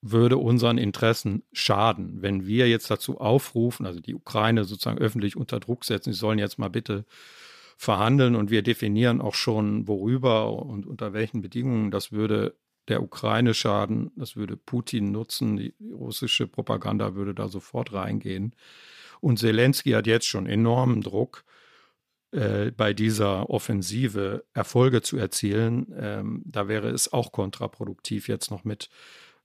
würde 0.00 0.36
unseren 0.36 0.78
Interessen 0.78 1.42
schaden. 1.52 2.22
Wenn 2.22 2.46
wir 2.46 2.68
jetzt 2.68 2.90
dazu 2.90 3.20
aufrufen, 3.20 3.86
also 3.86 4.00
die 4.00 4.14
Ukraine 4.14 4.64
sozusagen 4.64 4.98
öffentlich 4.98 5.36
unter 5.36 5.60
Druck 5.60 5.84
setzen, 5.84 6.12
sie 6.12 6.18
sollen 6.18 6.38
jetzt 6.38 6.58
mal 6.58 6.70
bitte 6.70 7.04
verhandeln 7.76 8.34
und 8.34 8.50
wir 8.50 8.62
definieren 8.62 9.20
auch 9.20 9.34
schon, 9.34 9.86
worüber 9.88 10.52
und 10.52 10.86
unter 10.86 11.12
welchen 11.12 11.42
Bedingungen, 11.42 11.90
das 11.90 12.12
würde 12.12 12.56
der 12.88 13.02
Ukraine 13.02 13.54
schaden, 13.54 14.10
das 14.16 14.36
würde 14.36 14.56
Putin 14.56 15.12
nutzen, 15.12 15.56
die 15.56 15.74
russische 15.92 16.46
Propaganda 16.46 17.14
würde 17.14 17.34
da 17.34 17.48
sofort 17.48 17.92
reingehen. 17.92 18.54
Und 19.20 19.38
Zelensky 19.38 19.90
hat 19.90 20.06
jetzt 20.06 20.26
schon 20.26 20.46
enormen 20.46 21.02
Druck, 21.02 21.44
äh, 22.30 22.72
bei 22.72 22.92
dieser 22.92 23.48
Offensive 23.48 24.44
Erfolge 24.52 25.00
zu 25.00 25.16
erzielen. 25.16 25.86
Ähm, 25.98 26.42
da 26.44 26.68
wäre 26.68 26.90
es 26.90 27.10
auch 27.12 27.32
kontraproduktiv, 27.32 28.28
jetzt 28.28 28.50
noch 28.50 28.64
mit 28.64 28.90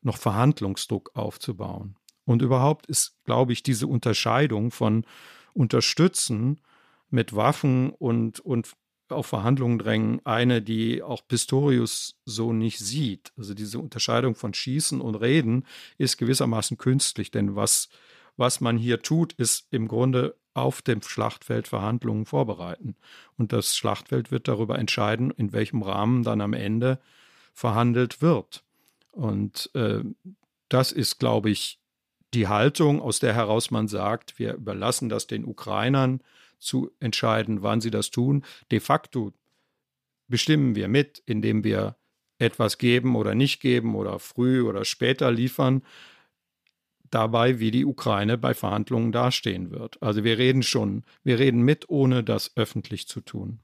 noch 0.06 0.18
Verhandlungsdruck 0.18 1.12
aufzubauen. 1.16 1.96
Und 2.26 2.42
überhaupt 2.42 2.86
ist, 2.88 3.18
glaube 3.26 3.54
ich, 3.54 3.64
diese 3.64 3.88
Unterscheidung 3.88 4.72
von 4.72 5.06
Unterstützen 5.54 6.62
mit 7.10 7.36
Waffen 7.36 7.92
und, 7.92 8.40
und 8.40 8.74
auf 9.10 9.28
Verhandlungen 9.28 9.78
drängen, 9.78 10.26
eine, 10.26 10.62
die 10.62 11.04
auch 11.04 11.28
Pistorius 11.28 12.20
so 12.26 12.54
nicht 12.54 12.80
sieht. 12.80 13.32
Also 13.38 13.54
diese 13.54 13.80
Unterscheidung 13.80 14.36
von 14.36 14.54
Schießen 14.54 15.02
und 15.02 15.16
Reden 15.16 15.66
ist 15.98 16.18
gewissermaßen 16.18 16.78
künstlich, 16.78 17.30
denn 17.30 17.56
was, 17.56 17.90
was 18.38 18.62
man 18.62 18.78
hier 18.78 19.02
tut, 19.02 19.34
ist 19.34 19.68
im 19.72 19.88
Grunde 19.88 20.36
auf 20.54 20.82
dem 20.82 21.02
Schlachtfeld 21.02 21.68
Verhandlungen 21.68 22.26
vorbereiten. 22.26 22.96
Und 23.38 23.54
das 23.54 23.76
Schlachtfeld 23.76 24.32
wird 24.32 24.48
darüber 24.48 24.78
entscheiden, 24.78 25.32
in 25.32 25.52
welchem 25.52 25.82
Rahmen 25.82 26.24
dann 26.24 26.42
am 26.42 26.54
Ende 26.54 27.00
verhandelt 27.54 28.22
wird. 28.22 28.64
Und 29.14 29.70
äh, 29.76 30.02
das 30.70 30.92
ist, 30.92 31.20
glaube 31.20 31.50
ich, 31.50 31.80
die 32.34 32.48
Haltung, 32.48 33.00
aus 33.00 33.20
der 33.20 33.34
heraus 33.34 33.72
man 33.72 33.88
sagt, 33.88 34.40
wir 34.40 34.56
überlassen 34.56 35.08
das 35.08 35.28
den 35.28 35.46
Ukrainern 35.46 36.22
zu 36.58 36.92
entscheiden, 37.00 37.62
wann 37.62 37.80
sie 37.80 37.92
das 37.92 38.10
tun. 38.10 38.44
De 38.72 38.80
facto 38.80 39.34
bestimmen 40.28 40.76
wir 40.76 40.88
mit, 40.88 41.22
indem 41.26 41.64
wir 41.64 41.96
etwas 42.40 42.80
geben 42.80 43.16
oder 43.16 43.36
nicht 43.36 43.62
geben 43.62 43.96
oder 43.96 44.18
früh 44.20 44.64
oder 44.64 44.84
später 44.84 45.32
liefern, 45.32 45.84
dabei, 47.12 47.60
wie 47.60 47.70
die 47.70 47.86
Ukraine 47.86 48.38
bei 48.40 48.56
Verhandlungen 48.56 49.12
dastehen 49.12 49.70
wird. 49.70 50.02
Also 50.02 50.24
wir 50.24 50.40
reden 50.40 50.64
schon, 50.64 51.04
wir 51.24 51.38
reden 51.38 51.62
mit, 51.62 51.90
ohne 51.90 52.24
das 52.24 52.58
öffentlich 52.58 53.08
zu 53.08 53.22
tun. 53.22 53.60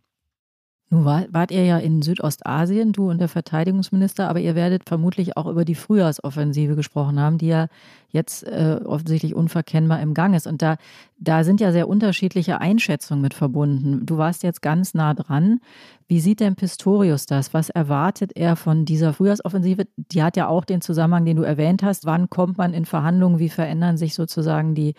Nun 0.92 1.06
war, 1.06 1.26
wart 1.30 1.52
ihr 1.52 1.66
ja 1.66 1.78
in 1.78 2.02
Südostasien, 2.02 2.94
du 2.94 3.12
und 3.12 3.20
der 3.20 3.28
Verteidigungsminister, 3.28 4.28
aber 4.28 4.40
ihr 4.40 4.56
werdet 4.56 4.90
vermutlich 4.90 5.38
auch 5.38 5.46
über 5.46 5.64
die 5.64 5.76
Frühjahrsoffensive 5.76 6.76
gesprochen 6.76 7.20
haben, 7.20 7.38
die 7.38 7.48
ja 7.48 7.68
jetzt 8.12 8.44
äh, 8.44 8.80
offensichtlich 8.84 9.36
unverkennbar 9.36 10.02
im 10.02 10.16
Gang 10.16 10.36
ist. 10.36 10.48
Und 10.48 10.64
da, 10.64 10.78
da 11.20 11.44
sind 11.44 11.62
ja 11.62 11.72
sehr 11.72 11.88
unterschiedliche 11.88 12.60
Einschätzungen 12.60 13.22
mit 13.22 13.36
verbunden. 13.36 14.08
Du 14.08 14.18
warst 14.18 14.42
jetzt 14.42 14.64
ganz 14.64 14.96
nah 14.96 15.14
dran. 15.14 15.60
Wie 16.08 16.20
sieht 16.20 16.40
denn 16.40 16.56
Pistorius 16.56 17.28
das? 17.28 17.54
Was 17.54 17.70
erwartet 17.70 18.32
er 18.36 18.56
von 18.56 18.84
dieser 18.84 19.14
Frühjahrsoffensive? 19.14 19.86
Die 19.96 20.24
hat 20.24 20.38
ja 20.38 20.48
auch 20.48 20.66
den 20.66 20.82
Zusammenhang, 20.82 21.26
den 21.26 21.38
du 21.38 21.44
erwähnt 21.44 21.84
hast. 21.84 22.08
Wann 22.08 22.32
kommt 22.32 22.58
man 22.58 22.74
in 22.74 22.86
Verhandlungen? 22.86 23.38
Wie 23.38 23.50
verändern 23.50 23.98
sich 23.98 24.16
sozusagen 24.16 24.74
die 24.74 24.96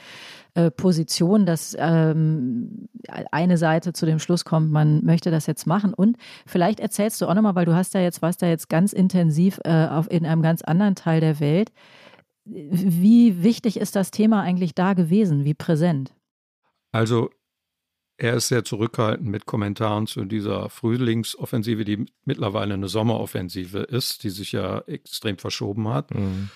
äh, 0.54 0.70
Positionen, 0.70 1.46
dass 1.46 1.76
ähm, 1.78 2.88
eine 3.30 3.56
Seite 3.56 3.92
zu 3.92 4.06
dem 4.06 4.18
Schluss 4.18 4.44
kommt, 4.44 4.70
man 4.70 5.04
möchte 5.04 5.30
das 5.30 5.46
jetzt 5.46 5.66
machen? 5.66 5.94
Und 5.94 6.16
vielleicht 6.46 6.80
erzählst 6.80 7.20
du 7.20 7.26
auch 7.26 7.34
nochmal, 7.34 7.54
weil 7.54 7.66
du 7.66 7.74
hast 7.74 7.94
ja 7.94 8.00
jetzt, 8.00 8.22
warst 8.22 8.42
da 8.42 8.46
jetzt 8.46 8.68
ganz 8.68 8.92
intensiv 8.92 9.60
äh, 9.64 9.86
auf, 9.86 10.10
in 10.10 10.26
einem 10.26 10.42
ganz 10.42 10.62
anderen 10.62 10.94
Teil 10.94 11.20
der 11.20 11.40
Welt. 11.40 11.72
Wie 12.44 13.42
wichtig 13.42 13.78
ist 13.78 13.96
das 13.96 14.10
Thema 14.10 14.42
eigentlich 14.42 14.74
da 14.74 14.94
gewesen? 14.94 15.44
Wie 15.44 15.54
präsent? 15.54 16.14
Also 16.92 17.30
er 18.16 18.34
ist 18.34 18.48
sehr 18.48 18.64
zurückhaltend 18.64 19.28
mit 19.28 19.46
Kommentaren 19.46 20.06
zu 20.06 20.24
dieser 20.24 20.68
Frühlingsoffensive, 20.68 21.84
die 21.84 22.04
mittlerweile 22.24 22.74
eine 22.74 22.88
Sommeroffensive 22.88 23.78
ist, 23.78 24.24
die 24.24 24.30
sich 24.30 24.52
ja 24.52 24.80
extrem 24.80 25.38
verschoben 25.38 25.88
hat. 25.88 26.14
Mhm. 26.14 26.50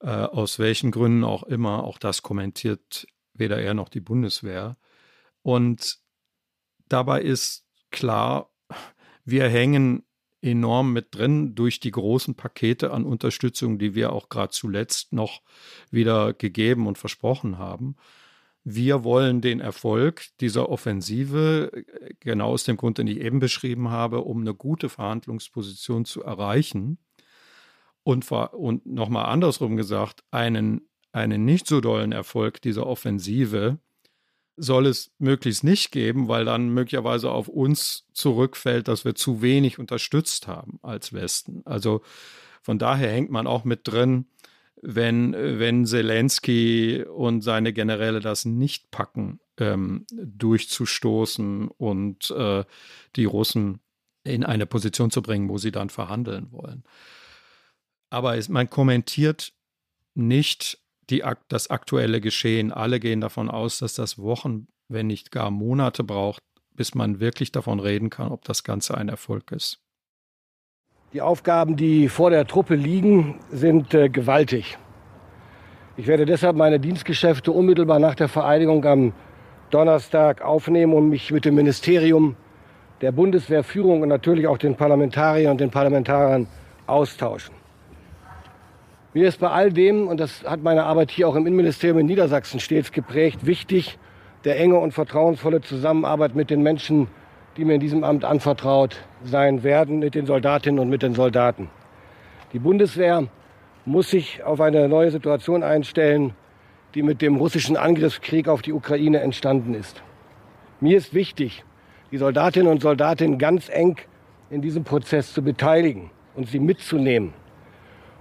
Äh, 0.00 0.08
aus 0.08 0.58
welchen 0.58 0.90
Gründen 0.90 1.22
auch 1.22 1.42
immer, 1.42 1.84
auch 1.84 1.98
das 1.98 2.22
kommentiert 2.22 3.06
weder 3.34 3.60
er 3.60 3.74
noch 3.74 3.88
die 3.88 4.00
Bundeswehr. 4.00 4.76
Und 5.42 5.98
dabei 6.88 7.22
ist 7.22 7.66
klar, 7.90 8.50
wir 9.24 9.48
hängen 9.48 10.04
enorm 10.40 10.92
mit 10.92 11.14
drin 11.14 11.54
durch 11.54 11.78
die 11.80 11.92
großen 11.92 12.34
Pakete 12.34 12.90
an 12.90 13.04
Unterstützung, 13.04 13.78
die 13.78 13.94
wir 13.94 14.12
auch 14.12 14.28
gerade 14.28 14.50
zuletzt 14.50 15.12
noch 15.12 15.42
wieder 15.90 16.32
gegeben 16.32 16.86
und 16.86 16.98
versprochen 16.98 17.58
haben. 17.58 17.96
Wir 18.64 19.02
wollen 19.02 19.40
den 19.40 19.60
Erfolg 19.60 20.26
dieser 20.40 20.68
Offensive, 20.68 21.84
genau 22.20 22.50
aus 22.50 22.64
dem 22.64 22.76
Grund, 22.76 22.98
den 22.98 23.08
ich 23.08 23.18
eben 23.18 23.40
beschrieben 23.40 23.90
habe, 23.90 24.20
um 24.20 24.40
eine 24.40 24.54
gute 24.54 24.88
Verhandlungsposition 24.88 26.04
zu 26.04 26.22
erreichen. 26.22 26.98
Und, 28.04 28.30
und 28.30 28.86
nochmal 28.86 29.26
andersrum 29.26 29.76
gesagt, 29.76 30.24
einen, 30.30 30.88
einen 31.12 31.44
nicht 31.44 31.66
so 31.66 31.80
dollen 31.80 32.12
Erfolg 32.12 32.60
dieser 32.62 32.86
Offensive 32.86 33.78
soll 34.56 34.86
es 34.86 35.10
möglichst 35.18 35.64
nicht 35.64 35.92
geben, 35.92 36.28
weil 36.28 36.44
dann 36.44 36.68
möglicherweise 36.70 37.30
auf 37.30 37.48
uns 37.48 38.06
zurückfällt, 38.12 38.88
dass 38.88 39.04
wir 39.04 39.14
zu 39.14 39.42
wenig 39.42 39.78
unterstützt 39.78 40.46
haben 40.46 40.78
als 40.82 41.12
Westen. 41.12 41.62
Also 41.64 42.02
von 42.62 42.78
daher 42.78 43.10
hängt 43.10 43.30
man 43.30 43.46
auch 43.46 43.64
mit 43.64 43.88
drin, 43.88 44.26
wenn, 44.82 45.32
wenn 45.32 45.86
Zelensky 45.86 47.04
und 47.04 47.42
seine 47.42 47.72
Generäle 47.72 48.20
das 48.20 48.44
nicht 48.44 48.90
packen, 48.90 49.40
ähm, 49.58 50.04
durchzustoßen 50.12 51.68
und 51.68 52.30
äh, 52.30 52.64
die 53.16 53.24
Russen 53.24 53.80
in 54.24 54.44
eine 54.44 54.66
Position 54.66 55.10
zu 55.10 55.22
bringen, 55.22 55.48
wo 55.48 55.58
sie 55.58 55.72
dann 55.72 55.88
verhandeln 55.88 56.52
wollen. 56.52 56.84
Aber 58.10 58.36
es, 58.36 58.48
man 58.48 58.68
kommentiert 58.68 59.52
nicht 60.14 60.81
die, 61.12 61.22
das 61.48 61.70
aktuelle 61.70 62.20
Geschehen. 62.20 62.72
Alle 62.72 62.98
gehen 62.98 63.20
davon 63.20 63.50
aus, 63.50 63.78
dass 63.78 63.94
das 63.94 64.18
Wochen, 64.18 64.66
wenn 64.88 65.06
nicht 65.06 65.30
gar 65.30 65.50
Monate 65.50 66.02
braucht, 66.02 66.42
bis 66.74 66.94
man 66.94 67.20
wirklich 67.20 67.52
davon 67.52 67.78
reden 67.78 68.10
kann, 68.10 68.32
ob 68.32 68.44
das 68.44 68.64
Ganze 68.64 68.96
ein 68.96 69.08
Erfolg 69.08 69.52
ist. 69.52 69.78
Die 71.12 71.20
Aufgaben, 71.20 71.76
die 71.76 72.08
vor 72.08 72.30
der 72.30 72.46
Truppe 72.46 72.74
liegen, 72.74 73.38
sind 73.50 73.92
äh, 73.92 74.08
gewaltig. 74.08 74.78
Ich 75.98 76.06
werde 76.06 76.24
deshalb 76.24 76.56
meine 76.56 76.80
Dienstgeschäfte 76.80 77.52
unmittelbar 77.52 77.98
nach 77.98 78.14
der 78.14 78.28
Vereidigung 78.28 78.82
am 78.86 79.12
Donnerstag 79.68 80.40
aufnehmen 80.40 80.94
und 80.94 81.10
mich 81.10 81.30
mit 81.30 81.44
dem 81.44 81.54
Ministerium 81.54 82.34
der 83.02 83.12
Bundeswehrführung 83.12 84.00
und 84.00 84.08
natürlich 84.08 84.46
auch 84.46 84.56
den 84.56 84.74
Parlamentariern 84.74 85.52
und 85.52 85.60
den 85.60 85.70
Parlamentariern 85.70 86.46
austauschen. 86.86 87.61
Mir 89.14 89.28
ist 89.28 89.40
bei 89.40 89.50
all 89.50 89.70
dem, 89.70 90.08
und 90.08 90.20
das 90.20 90.42
hat 90.44 90.62
meine 90.62 90.84
Arbeit 90.84 91.10
hier 91.10 91.28
auch 91.28 91.34
im 91.34 91.46
Innenministerium 91.46 91.98
in 91.98 92.06
Niedersachsen 92.06 92.60
stets 92.60 92.92
geprägt, 92.92 93.44
wichtig, 93.44 93.98
der 94.44 94.58
enge 94.58 94.78
und 94.78 94.92
vertrauensvolle 94.92 95.60
Zusammenarbeit 95.60 96.34
mit 96.34 96.48
den 96.48 96.62
Menschen, 96.62 97.08
die 97.58 97.66
mir 97.66 97.74
in 97.74 97.80
diesem 97.80 98.04
Amt 98.04 98.24
anvertraut 98.24 98.96
sein 99.22 99.62
werden, 99.62 99.98
mit 99.98 100.14
den 100.14 100.24
Soldatinnen 100.24 100.80
und 100.80 100.88
mit 100.88 101.02
den 101.02 101.14
Soldaten. 101.14 101.68
Die 102.54 102.58
Bundeswehr 102.58 103.28
muss 103.84 104.08
sich 104.08 104.42
auf 104.44 104.62
eine 104.62 104.88
neue 104.88 105.10
Situation 105.10 105.62
einstellen, 105.62 106.32
die 106.94 107.02
mit 107.02 107.20
dem 107.20 107.36
russischen 107.36 107.76
Angriffskrieg 107.76 108.48
auf 108.48 108.62
die 108.62 108.72
Ukraine 108.72 109.20
entstanden 109.20 109.74
ist. 109.74 110.02
Mir 110.80 110.96
ist 110.96 111.12
wichtig, 111.12 111.64
die 112.12 112.16
Soldatinnen 112.16 112.72
und 112.72 112.80
Soldaten 112.80 113.36
ganz 113.36 113.68
eng 113.68 113.98
in 114.48 114.62
diesem 114.62 114.84
Prozess 114.84 115.34
zu 115.34 115.42
beteiligen 115.42 116.10
und 116.34 116.48
sie 116.48 116.60
mitzunehmen. 116.60 117.34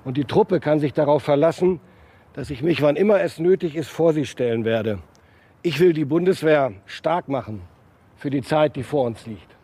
Und 0.04 0.18
die 0.18 0.26
Truppe 0.26 0.60
kann 0.60 0.80
sich 0.80 0.94
darauf 0.94 1.24
verlassen, 1.24 1.80
dass 2.34 2.50
ich 2.50 2.64
mich, 2.64 2.82
wann 2.82 2.96
immer 2.96 3.22
es 3.22 3.40
nötig 3.40 3.76
ist, 3.76 3.90
vor 3.90 4.14
sie 4.14 4.26
stellen 4.26 4.66
werde. 4.66 5.00
Ich 5.64 5.80
will 5.80 5.94
die 5.94 6.06
Bundeswehr 6.06 6.74
stark 6.86 7.28
machen 7.28 7.62
für 8.16 8.30
die 8.30 8.42
Zeit, 8.42 8.76
die 8.76 8.84
vor 8.84 9.06
uns 9.06 9.26
liegt. 9.26 9.56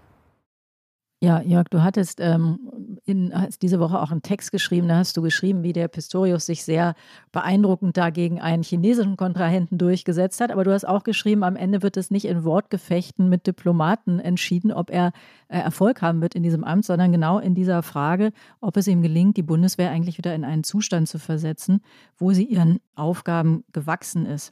Ja, 1.24 1.42
Jörg, 1.42 1.68
du 1.70 1.82
hattest 1.82 2.20
ähm, 2.20 2.60
in, 3.08 3.34
hast 3.34 3.62
diese 3.62 3.80
Woche 3.80 4.02
auch 4.02 4.12
einen 4.12 4.22
Text 4.22 4.52
geschrieben, 4.52 4.90
da 4.90 4.98
hast 4.98 5.16
du 5.16 5.22
geschrieben, 5.22 5.64
wie 5.64 5.72
der 5.72 5.88
Pistorius 5.88 6.46
sich 6.46 6.64
sehr 6.66 6.94
beeindruckend 7.32 7.96
dagegen 7.96 8.42
einen 8.42 8.64
chinesischen 8.64 9.16
Kontrahenten 9.16 9.78
durchgesetzt 9.78 10.42
hat. 10.42 10.52
Aber 10.52 10.66
du 10.66 10.74
hast 10.74 10.86
auch 10.86 11.04
geschrieben, 11.04 11.44
am 11.44 11.56
Ende 11.56 11.82
wird 11.82 11.96
es 11.96 12.12
nicht 12.12 12.26
in 12.26 12.44
Wortgefechten 12.44 13.30
mit 13.30 13.48
Diplomaten 13.48 14.20
entschieden, 14.20 14.74
ob 14.74 14.90
er 14.90 15.14
äh, 15.48 15.58
Erfolg 15.58 16.02
haben 16.02 16.22
wird 16.22 16.36
in 16.36 16.44
diesem 16.44 16.66
Amt, 16.66 16.84
sondern 16.84 17.14
genau 17.14 17.40
in 17.40 17.56
dieser 17.56 17.82
Frage, 17.82 18.34
ob 18.60 18.76
es 18.76 18.88
ihm 18.88 19.02
gelingt, 19.02 19.38
die 19.38 19.44
Bundeswehr 19.44 19.90
eigentlich 19.90 20.18
wieder 20.18 20.36
in 20.36 20.44
einen 20.44 20.66
Zustand 20.66 21.08
zu 21.08 21.18
versetzen, 21.18 21.82
wo 22.18 22.34
sie 22.34 22.44
ihren 22.44 22.82
Aufgaben 22.96 23.64
gewachsen 23.72 24.26
ist. 24.26 24.52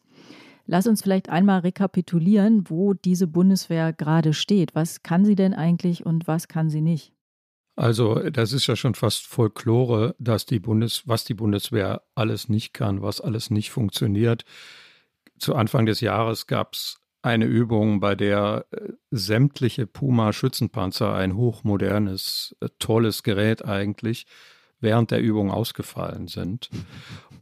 Lass 0.66 0.88
uns 0.88 1.02
vielleicht 1.02 1.30
einmal 1.30 1.60
rekapitulieren, 1.60 2.70
wo 2.70 2.94
diese 2.94 3.28
Bundeswehr 3.28 3.92
gerade 3.92 4.34
steht. 4.34 4.74
Was 4.76 5.04
kann 5.04 5.26
sie 5.26 5.36
denn 5.36 5.54
eigentlich 5.54 6.06
und 6.06 6.26
was 6.26 6.48
kann 6.48 6.70
sie 6.70 6.82
nicht? 6.82 7.15
Also, 7.76 8.30
das 8.30 8.54
ist 8.54 8.68
ja 8.68 8.76
schon 8.76 8.96
fast 8.96 9.28
Folklore, 9.28 10.16
dass 10.18 10.46
die 10.46 10.60
Bundes, 10.60 11.04
was 11.06 11.26
die 11.26 11.34
Bundeswehr 11.34 12.04
alles 12.16 12.48
nicht 12.48 12.74
kann, 12.74 13.02
was 13.02 13.20
alles 13.20 13.50
nicht 13.50 13.72
funktioniert. 13.72 14.46
Zu 15.38 15.56
Anfang 15.56 15.86
des 15.86 16.00
Jahres 16.00 16.48
gab 16.48 16.74
es 16.74 17.00
eine 17.22 17.46
Übung, 17.46 18.00
bei 18.00 18.16
der 18.16 18.66
äh, 18.72 18.92
sämtliche 19.10 19.88
Puma-Schützenpanzer, 19.88 21.14
ein 21.14 21.36
hochmodernes, 21.36 22.56
äh, 22.62 22.70
tolles 22.80 23.24
Gerät 23.24 23.66
eigentlich, 23.66 24.28
während 24.80 25.12
der 25.12 25.22
Übung 25.22 25.52
ausgefallen 25.52 26.28
sind. 26.28 26.70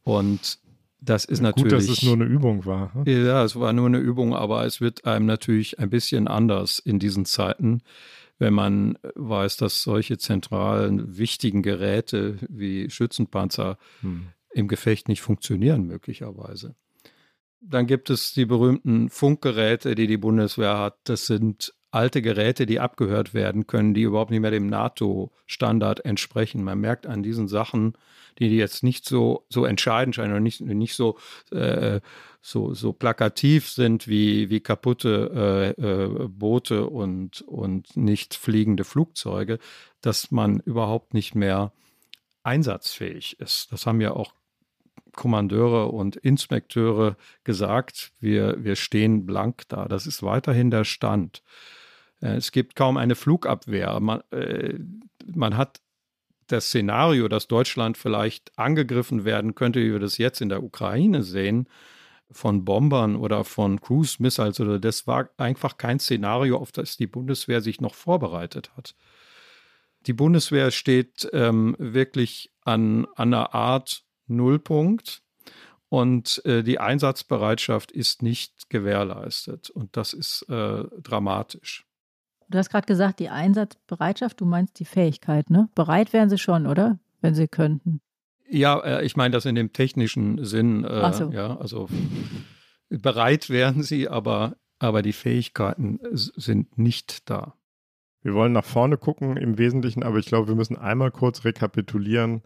Und 0.04 0.60
das 1.00 1.26
ist 1.26 1.42
natürlich. 1.42 1.74
Gut, 1.74 1.90
dass 1.90 1.98
es 1.98 2.04
nur 2.04 2.14
eine 2.14 2.24
Übung 2.24 2.66
war. 2.66 2.94
Hm? 2.94 3.04
Ja, 3.06 3.44
es 3.44 3.60
war 3.60 3.74
nur 3.74 3.88
eine 3.88 3.98
Übung, 3.98 4.34
aber 4.34 4.66
es 4.66 4.80
wird 4.80 5.06
einem 5.06 5.26
natürlich 5.26 5.80
ein 5.80 5.90
bisschen 5.90 6.28
anders 6.28 6.80
in 6.80 6.98
diesen 6.98 7.26
Zeiten, 7.26 7.82
wenn 8.44 8.54
man 8.54 9.00
weiß, 9.16 9.56
dass 9.56 9.84
solche 9.84 10.18
zentralen, 10.18 11.18
wichtigen 11.18 11.62
Geräte 11.62 12.36
wie 12.50 12.90
Schützenpanzer 12.90 13.78
hm. 14.02 14.28
im 14.52 14.68
Gefecht 14.68 15.08
nicht 15.08 15.22
funktionieren, 15.22 15.88
möglicherweise. 15.88 16.76
Dann 17.62 17.88
gibt 17.88 18.10
es 18.10 18.34
die 18.34 18.46
berühmten 18.46 19.10
Funkgeräte, 19.10 19.96
die 19.96 20.08
die 20.08 20.18
Bundeswehr 20.18 20.78
hat. 20.78 20.98
Das 21.06 21.26
sind 21.26 21.74
alte 21.92 22.22
Geräte, 22.22 22.66
die 22.66 22.82
abgehört 22.82 23.34
werden 23.34 23.66
können, 23.66 23.94
die 23.94 24.02
überhaupt 24.02 24.32
nicht 24.32 24.42
mehr 24.42 24.52
dem 24.52 24.68
NATO-Standard 24.68 26.04
entsprechen. 26.04 26.66
Man 26.66 26.82
merkt 26.82 27.08
an 27.08 27.24
diesen 27.24 27.48
Sachen, 27.48 27.94
die 28.40 28.50
jetzt 28.58 28.84
nicht 28.84 29.06
so, 29.06 29.46
so 29.48 29.64
entscheidend 29.64 30.16
scheinen 30.16 30.34
oder 30.34 30.42
nicht, 30.42 30.60
nicht 30.60 30.96
so, 30.96 31.18
äh, 31.52 32.02
so, 32.46 32.74
so 32.74 32.92
plakativ 32.92 33.70
sind 33.70 34.10
wie, 34.10 34.50
wie 34.50 34.60
kaputte 34.60 35.76
äh, 35.80 35.82
äh, 35.82 36.28
Boote 36.28 36.88
und, 36.88 37.42
und 37.44 37.96
nicht 37.96 38.36
fliegende 38.36 38.84
Flugzeuge, 38.84 39.60
dass 40.02 40.30
man 40.30 40.60
überhaupt 40.60 41.14
nicht 41.14 41.36
mehr 41.36 41.72
einsatzfähig 42.44 43.40
ist. 43.40 43.72
Das 43.72 43.88
haben 43.88 44.02
ja 44.02 44.12
auch 44.12 44.34
Kommandeure 45.16 45.88
und 45.88 46.18
Inspekteure 46.18 47.16
gesagt. 47.46 48.12
Wir, 48.20 48.62
wir 48.62 48.76
stehen 48.76 49.26
blank 49.26 49.64
da. 49.70 49.88
Das 49.88 50.06
ist 50.06 50.22
weiterhin 50.22 50.70
der 50.70 50.84
Stand. 50.84 51.44
Äh, 52.20 52.36
es 52.36 52.52
gibt 52.52 52.76
kaum 52.76 52.98
eine 52.98 53.16
Flugabwehr. 53.16 54.02
Man, 54.02 54.20
äh, 54.32 54.78
man 55.34 55.56
hat 55.56 55.80
das 56.48 56.66
Szenario, 56.66 57.30
dass 57.30 57.48
Deutschland 57.48 57.98
vielleicht 57.98 58.52
angegriffen 58.60 59.24
werden 59.24 59.56
könnte, 59.56 59.80
wie 59.80 59.94
wir 59.94 60.00
das 60.00 60.18
jetzt 60.18 60.42
in 60.42 60.50
der 60.50 60.62
Ukraine 60.62 61.24
sehen, 61.24 61.70
von 62.32 62.66
Bombern 62.66 63.16
oder 63.16 63.44
von 63.44 63.80
Cruise 63.80 64.18
Missiles 64.20 64.60
oder 64.60 64.80
das 64.80 65.08
war 65.08 65.30
einfach 65.38 65.78
kein 65.78 66.00
Szenario, 66.00 66.58
auf 66.58 66.72
das 66.72 66.98
die 66.98 67.08
Bundeswehr 67.08 67.62
sich 67.62 67.80
noch 67.82 67.96
vorbereitet 67.96 68.72
hat. 68.76 68.96
Die 70.06 70.14
Bundeswehr 70.14 70.72
steht 70.72 71.30
ähm, 71.32 71.76
wirklich 71.80 72.52
an, 72.66 73.06
an 73.16 73.34
einer 73.34 73.54
Art 73.54 74.04
Nullpunkt 74.28 75.22
und 75.90 76.44
äh, 76.46 76.64
die 76.64 76.80
Einsatzbereitschaft 76.80 77.92
ist 77.92 78.22
nicht 78.22 78.70
gewährleistet 78.70 79.70
und 79.70 79.96
das 79.96 80.14
ist 80.14 80.44
äh, 80.50 80.84
dramatisch. 81.02 81.86
Du 82.50 82.58
hast 82.58 82.70
gerade 82.70 82.86
gesagt, 82.86 83.20
die 83.20 83.30
Einsatzbereitschaft, 83.30 84.42
du 84.42 84.46
meinst 84.46 84.80
die 84.80 84.86
Fähigkeit, 84.86 85.50
ne? 85.50 85.70
Bereit 85.76 86.14
wären 86.14 86.30
sie 86.30 86.38
schon, 86.38 86.68
oder? 86.68 87.00
Wenn 87.22 87.36
sie 87.36 87.48
könnten. 87.48 88.02
Ja, 88.54 88.80
äh, 88.82 89.06
ich 89.06 89.16
meine 89.16 89.32
das 89.32 89.46
in 89.46 89.56
dem 89.56 89.74
technischen 89.74 90.46
Sinn. 90.46 90.84
Äh, 90.84 91.14
so. 91.14 91.32
Ja, 91.32 91.58
also 91.58 91.90
bereit 92.90 93.50
wären 93.50 93.82
sie, 93.82 94.08
aber, 94.08 94.56
aber 94.78 95.02
die 95.02 95.14
Fähigkeiten 95.14 96.00
sind 96.12 96.78
nicht 96.78 97.30
da. 97.30 97.56
Wir 98.22 98.36
wollen 98.36 98.54
nach 98.54 98.64
vorne 98.64 98.98
gucken 98.98 99.38
im 99.38 99.58
Wesentlichen, 99.58 100.04
aber 100.04 100.20
ich 100.20 100.28
glaube, 100.28 100.48
wir 100.48 100.56
müssen 100.56 100.78
einmal 100.78 101.12
kurz 101.12 101.44
rekapitulieren, 101.44 102.44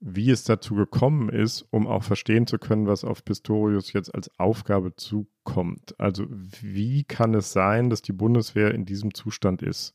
wie 0.00 0.30
es 0.30 0.44
dazu 0.44 0.74
gekommen 0.74 1.28
ist, 1.28 1.66
um 1.70 1.86
auch 1.86 2.02
verstehen 2.02 2.46
zu 2.46 2.58
können, 2.58 2.86
was 2.86 3.04
auf 3.04 3.24
Pistorius 3.24 3.92
jetzt 3.92 4.14
als 4.14 4.30
Aufgabe 4.38 4.96
zukommt. 4.96 5.94
Also 5.98 6.24
wie 6.28 7.04
kann 7.04 7.34
es 7.34 7.52
sein, 7.52 7.90
dass 7.90 8.02
die 8.02 8.12
Bundeswehr 8.12 8.74
in 8.74 8.86
diesem 8.86 9.12
Zustand 9.12 9.62
ist? 9.62 9.94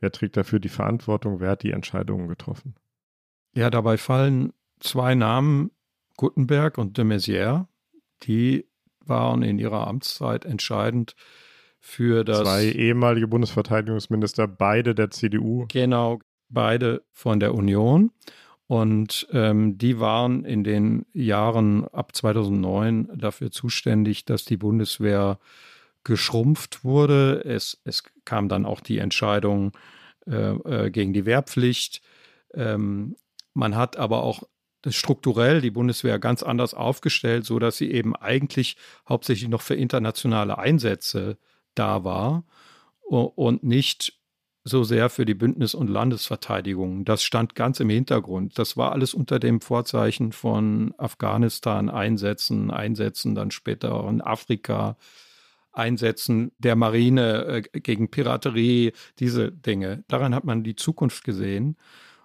Wer 0.00 0.10
trägt 0.10 0.36
dafür 0.36 0.58
die 0.58 0.68
Verantwortung? 0.68 1.38
Wer 1.38 1.50
hat 1.50 1.62
die 1.62 1.70
Entscheidungen 1.70 2.28
getroffen? 2.28 2.74
Ja, 3.54 3.70
dabei 3.70 3.98
fallen 3.98 4.52
zwei 4.80 5.14
Namen, 5.14 5.70
Gutenberg 6.16 6.78
und 6.78 6.96
de 6.96 7.04
Maizière, 7.04 7.66
die 8.22 8.66
waren 9.00 9.42
in 9.42 9.58
ihrer 9.58 9.86
Amtszeit 9.86 10.44
entscheidend 10.44 11.14
für 11.78 12.24
das. 12.24 12.40
Zwei 12.40 12.64
ehemalige 12.64 13.28
Bundesverteidigungsminister, 13.28 14.48
beide 14.48 14.94
der 14.94 15.10
CDU. 15.10 15.66
Genau, 15.68 16.18
beide 16.48 17.02
von 17.12 17.40
der 17.40 17.54
Union. 17.54 18.10
Und 18.66 19.28
ähm, 19.30 19.78
die 19.78 20.00
waren 20.00 20.44
in 20.44 20.64
den 20.64 21.06
Jahren 21.12 21.86
ab 21.88 22.16
2009 22.16 23.10
dafür 23.14 23.52
zuständig, 23.52 24.24
dass 24.24 24.44
die 24.44 24.56
Bundeswehr 24.56 25.38
geschrumpft 26.02 26.82
wurde. 26.82 27.44
Es, 27.44 27.80
es 27.84 28.02
kam 28.24 28.48
dann 28.48 28.66
auch 28.66 28.80
die 28.80 28.98
Entscheidung 28.98 29.72
äh, 30.26 30.32
äh, 30.32 30.90
gegen 30.90 31.12
die 31.12 31.26
Wehrpflicht. 31.26 32.02
Ähm, 32.54 33.14
man 33.54 33.76
hat 33.76 33.96
aber 33.96 34.24
auch 34.24 34.42
strukturell 34.94 35.60
die 35.60 35.70
Bundeswehr 35.70 36.18
ganz 36.18 36.42
anders 36.42 36.74
aufgestellt, 36.74 37.44
so 37.44 37.58
dass 37.58 37.76
sie 37.76 37.90
eben 37.90 38.14
eigentlich 38.14 38.76
hauptsächlich 39.08 39.48
noch 39.48 39.62
für 39.62 39.74
internationale 39.74 40.58
Einsätze 40.58 41.38
da 41.74 42.04
war 42.04 42.44
und 43.00 43.62
nicht 43.62 44.18
so 44.64 44.82
sehr 44.82 45.10
für 45.10 45.24
die 45.24 45.34
Bündnis- 45.34 45.76
und 45.76 45.88
Landesverteidigung. 45.88 47.04
Das 47.04 47.22
stand 47.22 47.54
ganz 47.54 47.78
im 47.78 47.88
Hintergrund. 47.88 48.58
Das 48.58 48.76
war 48.76 48.90
alles 48.90 49.14
unter 49.14 49.38
dem 49.38 49.60
Vorzeichen 49.60 50.32
von 50.32 50.92
Afghanistan 50.98 51.88
Einsätzen, 51.88 52.72
Einsätzen 52.72 53.36
dann 53.36 53.52
später 53.52 54.08
in 54.08 54.20
Afrika, 54.20 54.96
Einsätzen 55.70 56.50
der 56.58 56.74
Marine 56.74 57.62
äh, 57.72 57.80
gegen 57.80 58.10
Piraterie, 58.10 58.92
diese 59.20 59.52
Dinge. 59.52 60.04
Daran 60.08 60.34
hat 60.34 60.44
man 60.44 60.64
die 60.64 60.74
Zukunft 60.74 61.22
gesehen. 61.22 61.76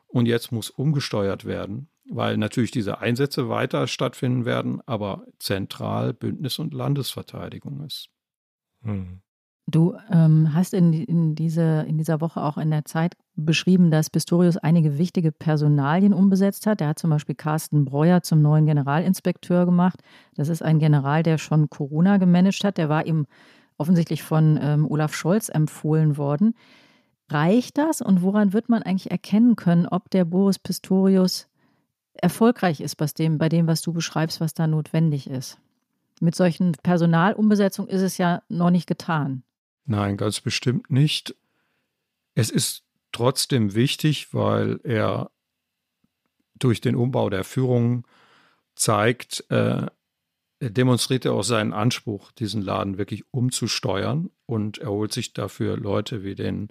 Und 0.08 0.26
jetzt 0.26 0.52
muss 0.52 0.70
umgesteuert 0.70 1.46
werden, 1.46 1.88
weil 2.12 2.38
natürlich 2.38 2.72
diese 2.72 3.00
Einsätze 3.00 3.50
weiter 3.50 3.88
stattfinden 3.88 4.46
werden, 4.46 4.82
aber 4.86 5.26
zentral 5.40 6.14
Bündnis- 6.14 6.60
und 6.60 6.74
Landesverteidigung 6.74 7.86
ist. 7.86 8.10
Hm. 8.84 9.22
Du 9.68 9.96
ähm, 10.12 10.54
hast 10.54 10.74
in, 10.74 10.92
in, 10.92 11.36
diese, 11.36 11.86
in 11.88 11.98
dieser 11.98 12.20
Woche 12.20 12.42
auch 12.42 12.58
in 12.58 12.72
der 12.72 12.84
Zeit 12.84 13.16
beschrieben, 13.36 13.90
dass 13.90 14.10
Pistorius 14.10 14.58
einige 14.58 14.98
wichtige 14.98 15.32
Personalien 15.32 16.14
umbesetzt 16.14 16.68
hat. 16.68 16.82
Er 16.82 16.90
hat 16.90 17.00
zum 17.00 17.12
Beispiel 17.12 17.36
Carsten 17.36 17.86
Breuer 17.86 18.22
zum 18.22 18.42
neuen 18.42 18.66
Generalinspekteur 18.66 19.66
gemacht. 19.66 20.02
Das 20.36 20.50
ist 20.50 20.62
ein 20.62 20.80
General, 20.80 21.24
der 21.24 21.38
schon 21.38 21.70
Corona 21.70 22.18
gemanagt 22.18 22.66
hat. 22.66 22.78
Der 22.78 22.90
war 22.90 23.06
ihm 23.06 23.28
offensichtlich 23.78 24.24
von 24.24 24.60
ähm, 24.62 24.86
Olaf 24.90 25.14
Scholz 25.14 25.48
empfohlen 25.48 26.18
worden. 26.18 26.56
Reicht 27.30 27.78
das 27.78 28.02
und 28.02 28.22
woran 28.22 28.52
wird 28.52 28.68
man 28.68 28.84
eigentlich 28.84 29.10
erkennen 29.10 29.56
können, 29.56 29.88
ob 29.88 30.10
der 30.10 30.26
Boris 30.26 30.60
Pistorius 30.60 31.48
erfolgreich 32.14 32.82
ist 32.82 32.96
bei 32.96 33.06
dem, 33.06 33.38
bei 33.38 33.50
dem, 33.50 33.68
was 33.68 33.82
du 33.82 33.94
beschreibst, 33.94 34.42
was 34.42 34.54
da 34.54 34.68
notwendig 34.68 35.30
ist? 35.30 35.58
Mit 36.20 36.36
solchen 36.36 36.74
Personalumbesetzungen 36.74 37.90
ist 37.90 38.02
es 38.02 38.18
ja 38.18 38.44
noch 38.48 38.70
nicht 38.70 38.88
getan. 38.88 39.44
Nein, 39.86 40.18
ganz 40.18 40.40
bestimmt 40.40 40.92
nicht. 40.92 41.36
Es 42.36 42.50
ist 42.50 42.84
trotzdem 43.12 43.74
wichtig, 43.74 44.34
weil 44.34 44.80
er 44.84 45.32
durch 46.60 46.80
den 46.80 46.96
Umbau 46.96 47.30
der 47.30 47.44
Führung 47.44 48.06
zeigt, 48.76 49.44
äh, 49.50 49.88
er 50.62 50.70
demonstriert 50.70 51.26
er 51.26 51.34
auch 51.34 51.44
seinen 51.44 51.74
Anspruch, 51.74 52.32
diesen 52.32 52.62
Laden 52.62 53.00
wirklich 53.00 53.24
umzusteuern 53.32 54.30
und 54.46 54.78
er 54.78 54.92
holt 54.92 55.12
sich 55.12 55.34
dafür 55.34 55.76
Leute 55.76 56.24
wie 56.24 56.36
den 56.36 56.70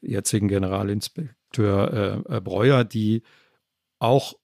jetzigen 0.00 0.46
Generalinspekteur 0.46 2.24
äh, 2.28 2.36
äh, 2.36 2.40
Breuer, 2.40 2.84
die 2.84 3.24
auch 3.98 4.34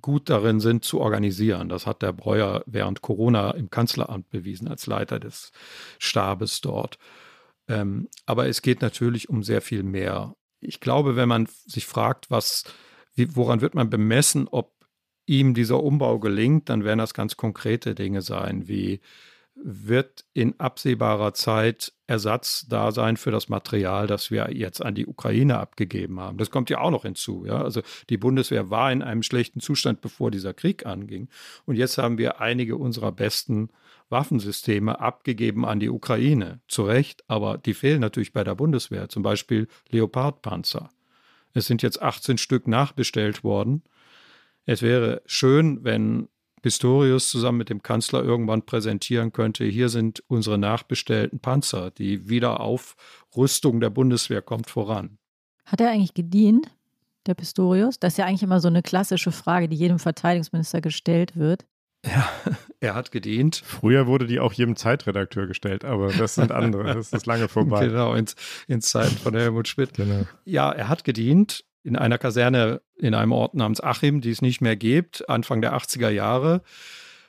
gut 0.00 0.30
darin 0.30 0.60
sind 0.60 0.84
zu 0.84 1.00
organisieren. 1.00 1.68
Das 1.68 1.86
hat 1.86 2.02
der 2.02 2.12
Breuer 2.12 2.62
während 2.66 3.02
Corona 3.02 3.52
im 3.52 3.70
Kanzleramt 3.70 4.30
bewiesen 4.30 4.68
als 4.68 4.86
Leiter 4.86 5.20
des 5.20 5.52
Stabes 5.98 6.60
dort. 6.60 6.98
Ähm, 7.68 8.08
aber 8.26 8.48
es 8.48 8.62
geht 8.62 8.82
natürlich 8.82 9.28
um 9.28 9.42
sehr 9.42 9.62
viel 9.62 9.82
mehr. 9.82 10.34
Ich 10.60 10.80
glaube, 10.80 11.16
wenn 11.16 11.28
man 11.28 11.46
sich 11.66 11.86
fragt, 11.86 12.30
was, 12.30 12.64
wie, 13.14 13.34
woran 13.36 13.60
wird 13.60 13.74
man 13.74 13.90
bemessen, 13.90 14.48
ob 14.48 14.72
ihm 15.26 15.54
dieser 15.54 15.82
Umbau 15.82 16.18
gelingt, 16.18 16.68
dann 16.68 16.84
werden 16.84 16.98
das 16.98 17.14
ganz 17.14 17.36
konkrete 17.36 17.94
Dinge 17.94 18.22
sein, 18.22 18.66
wie 18.66 19.00
wird 19.54 20.24
in 20.32 20.58
absehbarer 20.58 21.34
Zeit 21.34 21.92
Ersatz 22.06 22.66
da 22.68 22.92
sein 22.92 23.16
für 23.16 23.30
das 23.30 23.48
Material, 23.48 24.06
das 24.06 24.30
wir 24.30 24.50
jetzt 24.52 24.82
an 24.82 24.94
die 24.94 25.06
Ukraine 25.06 25.58
abgegeben 25.58 26.18
haben. 26.18 26.38
Das 26.38 26.50
kommt 26.50 26.70
ja 26.70 26.80
auch 26.80 26.90
noch 26.90 27.02
hinzu. 27.02 27.44
Ja? 27.46 27.62
Also 27.62 27.82
die 28.08 28.16
Bundeswehr 28.16 28.70
war 28.70 28.90
in 28.90 29.02
einem 29.02 29.22
schlechten 29.22 29.60
Zustand, 29.60 30.00
bevor 30.00 30.30
dieser 30.30 30.54
Krieg 30.54 30.86
anging. 30.86 31.28
Und 31.66 31.76
jetzt 31.76 31.98
haben 31.98 32.18
wir 32.18 32.40
einige 32.40 32.76
unserer 32.76 33.12
besten 33.12 33.70
Waffensysteme 34.08 34.98
abgegeben 35.00 35.64
an 35.64 35.78
die 35.78 35.90
Ukraine. 35.90 36.60
Zu 36.66 36.82
Recht, 36.82 37.22
aber 37.28 37.58
die 37.58 37.74
fehlen 37.74 38.00
natürlich 38.00 38.32
bei 38.32 38.42
der 38.42 38.56
Bundeswehr. 38.56 39.08
Zum 39.08 39.22
Beispiel 39.22 39.68
Leopardpanzer. 39.90 40.90
Es 41.54 41.66
sind 41.66 41.82
jetzt 41.82 42.02
18 42.02 42.38
Stück 42.38 42.66
nachbestellt 42.66 43.44
worden. 43.44 43.82
Es 44.66 44.82
wäre 44.82 45.22
schön, 45.26 45.84
wenn 45.84 46.28
Pistorius 46.62 47.28
zusammen 47.28 47.58
mit 47.58 47.70
dem 47.70 47.82
Kanzler 47.82 48.22
irgendwann 48.22 48.62
präsentieren 48.62 49.32
könnte, 49.32 49.64
hier 49.64 49.88
sind 49.88 50.22
unsere 50.28 50.58
nachbestellten 50.58 51.40
Panzer. 51.40 51.90
Die 51.90 52.28
Wiederaufrüstung 52.28 53.80
der 53.80 53.90
Bundeswehr 53.90 54.42
kommt 54.42 54.68
voran. 54.68 55.18
Hat 55.64 55.80
er 55.80 55.90
eigentlich 55.90 56.14
gedient, 56.14 56.70
der 57.26 57.34
Pistorius? 57.34 57.98
Das 57.98 58.14
ist 58.14 58.18
ja 58.18 58.26
eigentlich 58.26 58.42
immer 58.42 58.60
so 58.60 58.68
eine 58.68 58.82
klassische 58.82 59.32
Frage, 59.32 59.68
die 59.68 59.76
jedem 59.76 59.98
Verteidigungsminister 59.98 60.80
gestellt 60.80 61.36
wird. 61.36 61.64
Ja, 62.04 62.28
er 62.80 62.94
hat 62.94 63.10
gedient. 63.12 63.62
Früher 63.64 64.06
wurde 64.06 64.26
die 64.26 64.40
auch 64.40 64.52
jedem 64.52 64.76
Zeitredakteur 64.76 65.46
gestellt, 65.46 65.84
aber 65.84 66.12
das 66.12 66.34
sind 66.34 66.52
andere. 66.52 66.94
Das 66.94 67.12
ist 67.12 67.26
lange 67.26 67.48
vorbei. 67.48 67.86
genau, 67.86 68.14
ins, 68.14 68.36
ins 68.66 68.88
Zeiten 68.88 69.16
von 69.16 69.34
Helmut 69.34 69.68
Schmidt. 69.68 69.94
Genau. 69.94 70.26
Ja, 70.44 70.72
er 70.72 70.88
hat 70.88 71.04
gedient 71.04 71.64
in 71.82 71.96
einer 71.96 72.18
Kaserne 72.18 72.82
in 72.96 73.14
einem 73.14 73.32
Ort 73.32 73.54
namens 73.54 73.80
Achim, 73.80 74.20
die 74.20 74.30
es 74.30 74.42
nicht 74.42 74.60
mehr 74.60 74.76
gibt, 74.76 75.28
Anfang 75.28 75.60
der 75.60 75.74
80er 75.74 76.10
Jahre. 76.10 76.62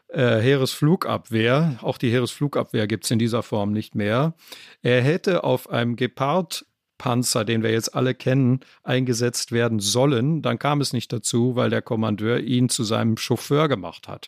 Äh, 0.09 0.39
Heeresflugabwehr, 0.39 1.79
auch 1.81 1.97
die 1.97 2.11
Heeresflugabwehr 2.11 2.87
gibt 2.87 3.05
es 3.05 3.11
in 3.11 3.19
dieser 3.19 3.43
Form 3.43 3.71
nicht 3.71 3.95
mehr. 3.95 4.33
Er 4.81 5.01
hätte 5.01 5.43
auf 5.43 5.69
einem 5.69 5.95
Gepard 5.95 6.65
Panzer, 6.97 7.45
den 7.45 7.63
wir 7.63 7.71
jetzt 7.71 7.95
alle 7.95 8.13
kennen, 8.13 8.59
eingesetzt 8.83 9.51
werden 9.51 9.79
sollen. 9.79 10.43
Dann 10.43 10.59
kam 10.59 10.81
es 10.81 10.93
nicht 10.93 11.11
dazu, 11.11 11.55
weil 11.55 11.71
der 11.71 11.81
Kommandeur 11.81 12.39
ihn 12.41 12.69
zu 12.69 12.83
seinem 12.83 13.17
Chauffeur 13.17 13.67
gemacht 13.67 14.07
hat. 14.07 14.27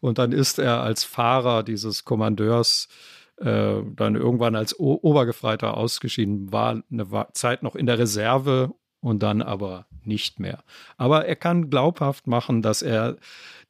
Und 0.00 0.16
dann 0.16 0.32
ist 0.32 0.58
er 0.58 0.80
als 0.80 1.04
Fahrer 1.04 1.62
dieses 1.62 2.06
Kommandeurs 2.06 2.88
äh, 3.36 3.82
dann 3.94 4.14
irgendwann 4.14 4.56
als 4.56 4.78
o 4.80 4.98
Obergefreiter 5.02 5.76
ausgeschieden, 5.76 6.52
war 6.52 6.82
eine 6.90 7.26
Zeit 7.34 7.62
noch 7.62 7.76
in 7.76 7.84
der 7.84 7.98
Reserve 7.98 8.72
und 9.00 9.22
dann 9.22 9.42
aber 9.42 9.86
nicht 10.04 10.40
mehr. 10.40 10.62
Aber 10.96 11.26
er 11.26 11.36
kann 11.36 11.68
glaubhaft 11.70 12.26
machen, 12.26 12.62
dass 12.62 12.82
er 12.82 13.16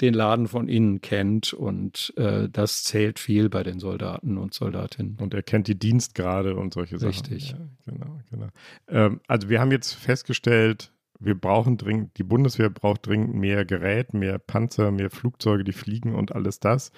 den 0.01 0.15
Laden 0.15 0.49
von 0.49 0.69
innen 0.69 1.01
kennt 1.01 1.53
und 1.53 2.13
äh, 2.17 2.49
das 2.51 2.85
zählt 2.85 3.19
viel 3.19 3.49
bei 3.49 3.63
den 3.63 3.81
Soldaten 3.81 4.37
und 4.39 4.55
Soldatinnen. 4.55 5.17
Und 5.21 5.35
er 5.35 5.43
kennt 5.43 5.69
die 5.69 5.79
Dienstgrade 5.79 6.57
und 6.57 6.75
solche 6.75 6.99
Sachen. 6.99 7.09
Richtig. 7.09 7.53
Ja, 7.53 7.59
genau, 7.87 8.21
genau. 8.31 8.49
Ähm, 8.89 9.21
also 9.27 9.49
wir 9.49 9.61
haben 9.61 9.73
jetzt 9.73 9.95
festgestellt, 9.95 10.93
wir 11.19 11.35
brauchen 11.35 11.79
dringend, 11.79 12.19
die 12.19 12.25
Bundeswehr 12.25 12.69
braucht 12.69 13.07
dringend 13.07 13.35
mehr 13.35 13.65
Gerät, 13.65 14.13
mehr 14.13 14.39
Panzer, 14.39 14.91
mehr 14.91 15.11
Flugzeuge, 15.11 15.65
die 15.65 15.73
fliegen 15.73 16.15
und 16.15 16.35
alles 16.35 16.61
das. 16.61 16.93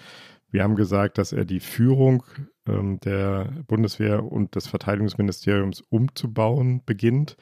Wir 0.51 0.63
haben 0.63 0.77
gesagt, 0.77 1.19
dass 1.19 1.33
er 1.33 1.45
die 1.45 1.61
Führung 1.61 2.25
ähm, 2.67 2.99
der 3.01 3.53
Bundeswehr 3.67 4.25
und 4.25 4.55
des 4.55 4.67
Verteidigungsministeriums 4.67 5.83
umzubauen 5.83 6.83
beginnt. 6.85 7.37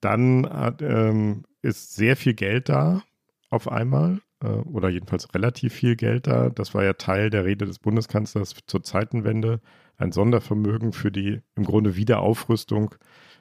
Dann 0.00 0.48
hat, 0.48 0.82
ähm, 0.82 1.44
ist 1.62 1.94
sehr 1.94 2.16
viel 2.16 2.34
Geld 2.34 2.68
da 2.68 3.02
auf 3.50 3.68
einmal 3.68 4.20
äh, 4.42 4.48
oder 4.48 4.88
jedenfalls 4.88 5.34
relativ 5.34 5.74
viel 5.74 5.96
Geld 5.96 6.26
da. 6.26 6.50
Das 6.50 6.74
war 6.74 6.84
ja 6.84 6.94
Teil 6.94 7.30
der 7.30 7.44
Rede 7.44 7.66
des 7.66 7.78
Bundeskanzlers 7.78 8.54
zur 8.66 8.82
Zeitenwende. 8.82 9.60
Ein 9.96 10.12
Sondervermögen 10.12 10.92
für 10.92 11.12
die 11.12 11.40
im 11.56 11.64
Grunde 11.64 11.96
Wiederaufrüstung, 11.96 12.94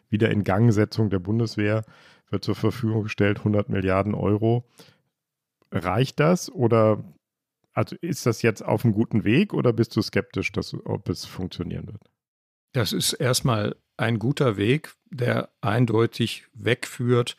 Wiederingangsetzung 0.09 1.09
der 1.09 1.19
Bundeswehr 1.19 1.85
wird 2.29 2.43
zur 2.43 2.55
Verfügung 2.55 3.03
gestellt, 3.03 3.39
100 3.39 3.69
Milliarden 3.69 4.13
Euro. 4.13 4.65
Reicht 5.71 6.19
das 6.19 6.51
oder 6.51 7.03
also 7.73 7.95
ist 8.01 8.25
das 8.25 8.41
jetzt 8.41 8.63
auf 8.65 8.83
einem 8.83 8.93
guten 8.93 9.23
Weg 9.23 9.53
oder 9.53 9.71
bist 9.71 9.95
du 9.95 10.01
skeptisch, 10.01 10.51
dass, 10.51 10.73
ob 10.85 11.07
es 11.07 11.25
funktionieren 11.25 11.87
wird? 11.87 12.09
Das 12.71 12.93
ist 12.93 13.13
erstmal 13.13 13.75
ein 13.97 14.19
guter 14.19 14.57
Weg, 14.57 14.93
der 15.09 15.49
eindeutig 15.61 16.45
wegführt 16.53 17.35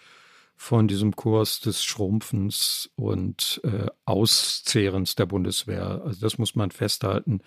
von 0.57 0.89
diesem 0.89 1.17
Kurs 1.17 1.61
des 1.61 1.85
Schrumpfens 1.85 2.91
und 2.97 3.61
äh, 3.65 3.87
Auszehrens 4.05 5.15
der 5.15 5.27
Bundeswehr. 5.27 6.03
Also 6.05 6.21
das 6.21 6.37
muss 6.37 6.55
man 6.55 6.71
festhalten. 6.71 7.41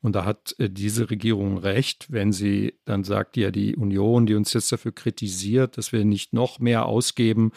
Und 0.00 0.14
da 0.14 0.24
hat 0.24 0.54
äh, 0.58 0.68
diese 0.68 1.10
Regierung 1.10 1.58
recht, 1.58 2.06
wenn 2.10 2.32
sie 2.32 2.74
dann 2.84 3.04
sagt, 3.04 3.36
ja, 3.36 3.50
die 3.50 3.76
Union, 3.76 4.26
die 4.26 4.34
uns 4.34 4.52
jetzt 4.52 4.72
dafür 4.72 4.92
kritisiert, 4.92 5.76
dass 5.76 5.92
wir 5.92 6.04
nicht 6.04 6.32
noch 6.32 6.58
mehr 6.58 6.86
ausgeben, 6.86 7.52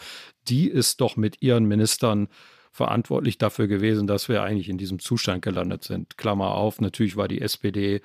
die 0.48 0.68
ist 0.68 1.00
doch 1.00 1.16
mit 1.16 1.42
ihren 1.42 1.64
Ministern 1.64 2.28
verantwortlich 2.70 3.38
dafür 3.38 3.68
gewesen, 3.68 4.06
dass 4.06 4.28
wir 4.28 4.42
eigentlich 4.42 4.68
in 4.68 4.78
diesem 4.78 4.98
Zustand 4.98 5.42
gelandet 5.42 5.84
sind. 5.84 6.16
Klammer 6.16 6.52
auf, 6.54 6.80
natürlich 6.80 7.16
war 7.16 7.28
die 7.28 7.40
SPD 7.40 8.00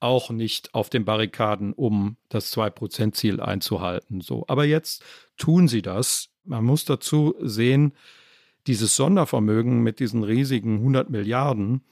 auch 0.00 0.30
nicht 0.30 0.74
auf 0.74 0.90
den 0.90 1.04
Barrikaden, 1.04 1.72
um 1.72 2.16
das 2.28 2.54
2-Prozent-Ziel 2.56 3.40
einzuhalten. 3.40 4.20
So. 4.20 4.44
Aber 4.48 4.64
jetzt 4.64 5.02
tun 5.36 5.68
sie 5.68 5.82
das. 5.82 6.28
Man 6.44 6.64
muss 6.64 6.84
dazu 6.84 7.34
sehen, 7.40 7.92
dieses 8.66 8.96
Sondervermögen 8.96 9.82
mit 9.82 10.00
diesen 10.00 10.24
riesigen 10.24 10.78
100 10.78 11.10
Milliarden 11.10 11.82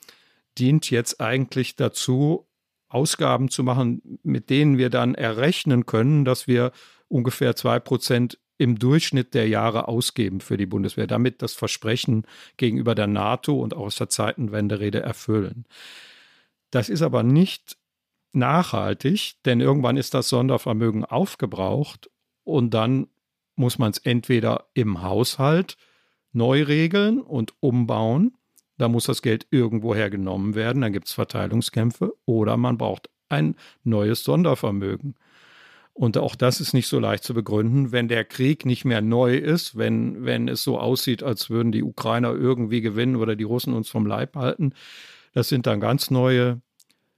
dient 0.58 0.90
jetzt 0.90 1.20
eigentlich 1.20 1.76
dazu, 1.76 2.46
Ausgaben 2.88 3.48
zu 3.48 3.64
machen, 3.64 4.20
mit 4.22 4.50
denen 4.50 4.78
wir 4.78 4.90
dann 4.90 5.14
errechnen 5.14 5.84
können, 5.86 6.24
dass 6.24 6.46
wir 6.46 6.70
ungefähr 7.08 7.56
2 7.56 7.80
Prozent 7.80 8.38
im 8.56 8.78
Durchschnitt 8.78 9.34
der 9.34 9.48
Jahre 9.48 9.88
ausgeben 9.88 10.40
für 10.40 10.56
die 10.56 10.66
Bundeswehr, 10.66 11.08
damit 11.08 11.42
das 11.42 11.54
Versprechen 11.54 12.24
gegenüber 12.56 12.94
der 12.94 13.08
NATO 13.08 13.60
und 13.60 13.74
auch 13.74 13.86
aus 13.86 13.96
der 13.96 14.08
Zeitenwende-Rede 14.08 15.00
erfüllen. 15.00 15.64
Das 16.70 16.88
ist 16.88 17.02
aber 17.02 17.24
nicht 17.24 17.76
nachhaltig, 18.34 19.34
denn 19.44 19.60
irgendwann 19.60 19.96
ist 19.96 20.14
das 20.14 20.28
Sondervermögen 20.28 21.04
aufgebraucht 21.04 22.10
und 22.44 22.74
dann 22.74 23.08
muss 23.56 23.78
man 23.78 23.90
es 23.90 23.98
entweder 23.98 24.66
im 24.74 25.02
Haushalt 25.02 25.76
neu 26.32 26.62
regeln 26.62 27.20
und 27.20 27.54
umbauen, 27.60 28.36
da 28.76 28.88
muss 28.88 29.04
das 29.04 29.22
Geld 29.22 29.46
irgendwoher 29.50 30.10
genommen 30.10 30.54
werden, 30.54 30.82
dann 30.82 30.92
gibt 30.92 31.06
es 31.06 31.12
Verteilungskämpfe, 31.12 32.14
oder 32.24 32.56
man 32.56 32.76
braucht 32.76 33.08
ein 33.28 33.54
neues 33.84 34.24
Sondervermögen. 34.24 35.14
Und 35.92 36.18
auch 36.18 36.34
das 36.34 36.60
ist 36.60 36.74
nicht 36.74 36.88
so 36.88 36.98
leicht 36.98 37.22
zu 37.22 37.34
begründen, 37.34 37.92
wenn 37.92 38.08
der 38.08 38.24
Krieg 38.24 38.66
nicht 38.66 38.84
mehr 38.84 39.00
neu 39.00 39.36
ist, 39.36 39.78
wenn, 39.78 40.24
wenn 40.24 40.48
es 40.48 40.64
so 40.64 40.78
aussieht, 40.80 41.22
als 41.22 41.50
würden 41.50 41.70
die 41.70 41.84
Ukrainer 41.84 42.32
irgendwie 42.32 42.80
gewinnen 42.80 43.14
oder 43.14 43.36
die 43.36 43.44
Russen 43.44 43.74
uns 43.74 43.88
vom 43.88 44.04
Leib 44.04 44.34
halten. 44.34 44.74
Das 45.34 45.48
sind 45.48 45.66
dann 45.66 45.78
ganz 45.78 46.10
neue 46.10 46.60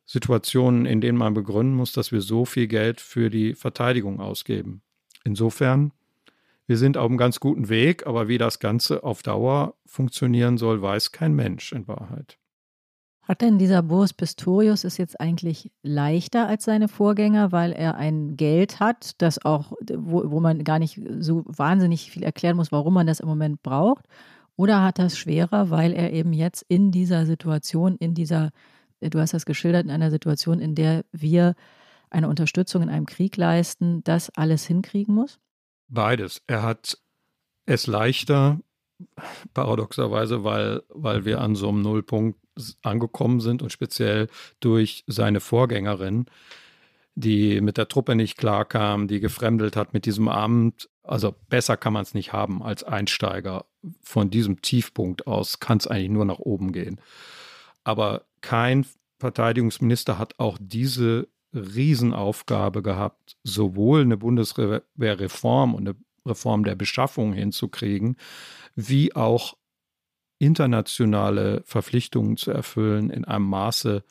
Situationen, 0.07 0.87
in 0.87 1.01
denen 1.01 1.19
man 1.19 1.35
begründen 1.35 1.75
muss, 1.75 1.93
dass 1.93 2.13
wir 2.13 2.21
so 2.23 2.45
viel 2.45 2.69
Geld 2.69 3.01
für 3.01 3.29
die 3.29 3.55
Verteidigung 3.55 4.21
ausgeben. 4.21 4.83
Insofern, 5.25 5.93
wir 6.67 6.79
sind 6.79 6.97
auf 6.97 7.07
einem 7.07 7.19
ganz 7.19 7.41
guten 7.41 7.69
Weg, 7.69 8.07
aber 8.07 8.29
wie 8.29 8.39
das 8.39 8.61
Ganze 8.61 9.03
auf 9.03 9.23
Dauer 9.23 9.75
funktionieren 9.85 10.57
soll, 10.59 10.81
weiß 10.81 11.13
kein 11.13 11.35
Mensch 11.35 11.73
in 11.73 11.87
Wahrheit. 11.89 12.39
Hat 13.27 13.43
denn 13.43 13.59
dieser 13.59 13.83
Boris 13.83 14.13
Pistorius 14.13 14.85
es 14.85 14.99
jetzt 14.99 15.21
eigentlich 15.21 15.73
leichter 15.83 16.47
als 16.47 16.65
seine 16.65 16.87
Vorgänger, 16.87 17.51
weil 17.51 17.73
er 17.73 17.97
ein 17.97 18.37
Geld 18.37 18.79
hat, 18.79 19.21
das 19.21 19.45
auch, 19.45 19.73
wo, 19.97 20.31
wo 20.31 20.39
man 20.39 20.63
gar 20.63 20.79
nicht 20.79 21.01
so 21.19 21.43
wahnsinnig 21.47 22.13
viel 22.13 22.23
erklären 22.23 22.57
muss, 22.57 22.71
warum 22.71 22.95
man 22.95 23.09
das 23.09 23.19
im 23.19 23.29
Moment 23.29 23.65
braucht? 23.65 24.05
Oder 24.55 24.85
hat 24.85 25.01
es 25.01 25.19
schwerer, 25.19 25.71
weil 25.71 25.93
er 25.93 26.13
eben 26.13 26.33
jetzt 26.33 26.65
in 26.69 26.93
dieser 26.93 27.27
Situation, 27.27 27.97
in 27.97 28.15
dieser, 28.15 28.53
du 29.01 29.19
hast 29.19 29.35
das 29.35 29.47
geschildert, 29.47 29.85
in 29.85 29.91
einer 29.91 30.11
Situation, 30.11 30.61
in 30.61 30.75
der 30.75 31.05
wir 31.13 31.55
eine 32.11 32.29
Unterstützung 32.29 32.83
in 32.83 32.89
einem 32.89 33.07
Krieg 33.07 33.37
leisten, 33.37 34.03
das 34.05 34.31
alles 34.31 34.67
hinkriegen 34.67 35.15
muss? 35.15 35.39
Beides. 35.89 36.43
Er 36.47 36.63
hat 36.63 36.99
es 37.67 37.87
leichter, 37.87 38.61
paradoxerweise, 39.55 40.45
weil, 40.45 40.83
weil 40.89 41.25
wir 41.25 41.41
an 41.41 41.55
so 41.55 41.69
einem 41.69 41.83
Nullpunkt 41.83 42.39
angekommen 42.83 43.41
sind 43.41 43.63
und 43.63 43.71
speziell 43.71 44.29
durch 44.61 45.05
seine 45.07 45.41
Vorgängerin, 45.41 46.27
die 47.15 47.61
mit 47.61 47.77
der 47.77 47.89
Truppe 47.89 48.15
nicht 48.15 48.37
klarkam, 48.37 49.09
die 49.09 49.21
gefremdelt 49.21 49.77
hat 49.77 49.93
mit 49.93 50.07
diesem 50.07 50.29
Amt. 50.29 50.89
Also 51.03 51.35
besser 51.49 51.77
kann 51.77 51.93
man 51.93 52.03
es 52.03 52.15
nicht 52.15 52.33
haben 52.33 52.63
als 52.63 52.85
Einsteiger. 52.85 53.67
Von 54.03 54.31
diesem 54.31 54.63
Tiefpunkt 54.63 55.27
aus 55.27 55.61
kann 55.61 55.79
es 55.79 55.87
eigentlich 55.87 56.11
nur 56.11 56.25
nach 56.25 56.39
oben 56.39 56.73
gehen. 56.73 57.01
Aber 57.87 58.27
kein 58.41 58.85
Verteidigungsminister 59.21 60.19
hat 60.19 60.41
auch 60.41 60.59
diese 60.61 61.29
Riesenaufgabe 61.55 62.83
gehabt, 62.83 63.37
sowohl 63.45 64.01
eine 64.01 64.17
Bundeswehrreform 64.17 65.73
und 65.73 65.89
eine 65.89 65.97
Reform 66.27 66.65
der 66.65 66.75
Beschaffung 66.75 67.33
hinzukriegen, 67.33 68.17
wie 68.75 69.15
auch 69.15 69.57
internationale 70.41 71.63
Verpflichtungen 71.65 72.37
zu 72.37 72.51
erfüllen 72.51 73.09
in 73.09 73.25
einem 73.25 73.45
Maße, 73.45 74.03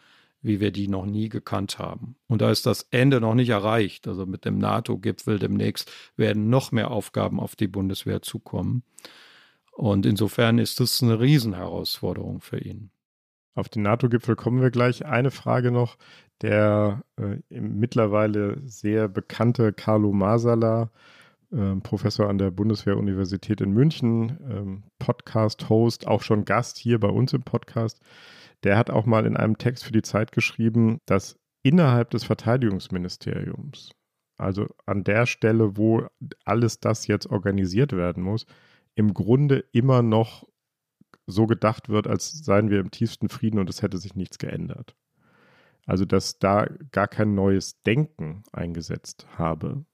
wie 0.42 0.62
wir 0.62 0.72
die 0.72 0.88
noch 0.88 1.06
nie 1.06 1.28
gekannt 1.28 1.78
haben. 1.78 2.16
Und 2.28 2.42
da 2.42 2.52
ist 2.52 2.66
das 2.66 2.88
Ende 2.92 3.20
noch 3.20 3.36
nicht 3.36 3.50
erreicht. 3.50 4.08
Also 4.08 4.26
mit 4.26 4.46
dem 4.46 4.58
NATO-Gipfel 4.58 5.38
demnächst 5.38 5.92
werden 6.16 6.50
noch 6.50 6.72
mehr 6.72 6.92
Aufgaben 6.92 7.42
auf 7.42 7.58
die 7.58 7.68
Bundeswehr 7.68 8.22
zukommen. 8.22 8.84
Und 9.74 10.06
insofern 10.06 10.60
ist 10.60 10.80
es 10.80 11.04
eine 11.04 11.20
Riesenherausforderung 11.20 12.40
für 12.40 12.60
ihn. 12.60 12.92
Auf 13.56 13.70
den 13.70 13.84
NATO-Gipfel 13.84 14.36
kommen 14.36 14.62
wir 14.62 14.70
gleich. 14.70 15.06
Eine 15.06 15.32
Frage 15.32 15.72
noch. 15.72 15.98
Der 16.42 17.04
äh, 17.18 17.38
mittlerweile 17.50 18.62
sehr 18.66 19.08
bekannte 19.08 19.72
Carlo 19.72 20.12
Masala 20.12 20.92
ähm, 21.54 21.82
Professor 21.82 22.28
an 22.28 22.38
der 22.38 22.52
Bundeswehr-Universität 22.52 23.62
in 23.62 23.72
München, 23.72 24.38
ähm, 24.50 24.84
Podcast-Host, 25.00 26.06
auch 26.06 26.22
schon 26.22 26.44
Gast 26.44 26.78
hier 26.78 27.00
bei 27.00 27.08
uns 27.08 27.32
im 27.32 27.44
Podcast. 27.44 28.02
Der 28.64 28.78
hat 28.78 28.90
auch 28.90 29.06
mal 29.06 29.26
in 29.26 29.38
einem 29.38 29.58
Text 29.58 29.86
für 29.86 29.94
die 29.94 30.02
Zeit 30.02 30.34
geschrieben, 30.34 31.00
dass 31.06 31.40
innerhalb 31.64 32.10
des 32.10 32.26
Verteidigungsministeriums, 32.26 33.92
also 34.38 34.68
an 34.86 35.06
der 35.06 35.26
Stelle, 35.26 35.78
wo 35.78 36.06
alles 36.44 36.82
das 36.82 37.08
jetzt 37.08 37.28
organisiert 37.28 37.94
werden 37.94 38.22
muss, 38.22 38.46
im 38.96 39.14
Grunde 39.14 39.64
immer 39.72 40.02
noch 40.02 40.46
so 41.28 41.48
gedacht 41.48 41.90
wird, 41.90 42.08
als 42.08 42.32
seien 42.44 42.70
wir 42.70 42.80
im 42.80 42.92
tiefsten 42.92 43.30
Frieden 43.30 43.60
und 43.60 43.70
es 43.70 43.82
hätte 43.82 43.98
sich 43.98 44.16
nichts 44.16 44.38
geändert. 44.38 44.96
Also, 45.86 46.06
dass 46.06 46.40
da 46.40 46.68
gar 46.92 47.08
kein 47.08 47.36
neues 47.36 47.82
Denken 47.84 48.44
eingesetzt 48.52 49.28
habe, 49.38 49.86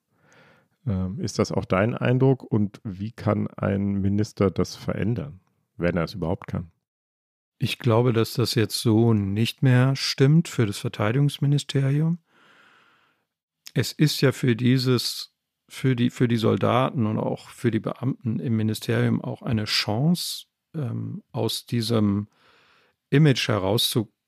ähm, 0.88 1.20
ist 1.20 1.38
das 1.38 1.52
auch 1.52 1.66
dein 1.66 1.96
Eindruck 1.96 2.44
und 2.44 2.80
wie 2.84 3.12
kann 3.12 3.48
ein 3.48 3.94
Minister 3.96 4.52
das 4.52 4.76
verändern, 4.76 5.42
wenn 5.78 5.98
er 5.98 6.06
es 6.06 6.14
überhaupt 6.14 6.48
kann? 6.48 6.72
Ich 7.60 7.78
glaube, 7.78 8.14
dass 8.14 8.34
das 8.34 8.56
jetzt 8.56 8.80
so 8.80 9.14
nicht 9.14 9.62
mehr 9.62 9.96
stimmt 9.96 10.48
für 10.48 10.66
das 10.66 10.80
Verteidigungsministerium. 10.80 12.20
Es 13.74 13.92
ist 13.92 14.22
ja 14.22 14.32
für 14.32 14.56
dieses, 14.56 15.36
für 15.70 15.96
die, 15.96 16.10
für 16.10 16.28
die 16.28 16.38
Soldaten 16.38 17.06
und 17.06 17.20
auch 17.20 17.50
für 17.50 17.70
die 17.70 17.80
Beamten 17.80 18.40
im 18.40 18.56
Ministerium 18.56 19.22
auch 19.22 19.44
eine 19.44 19.66
Chance, 19.66 20.48
ähm, 20.76 21.24
aus 21.32 21.66
diesem 21.66 22.28
Image 23.10 23.48
herauszukommen 23.48 24.22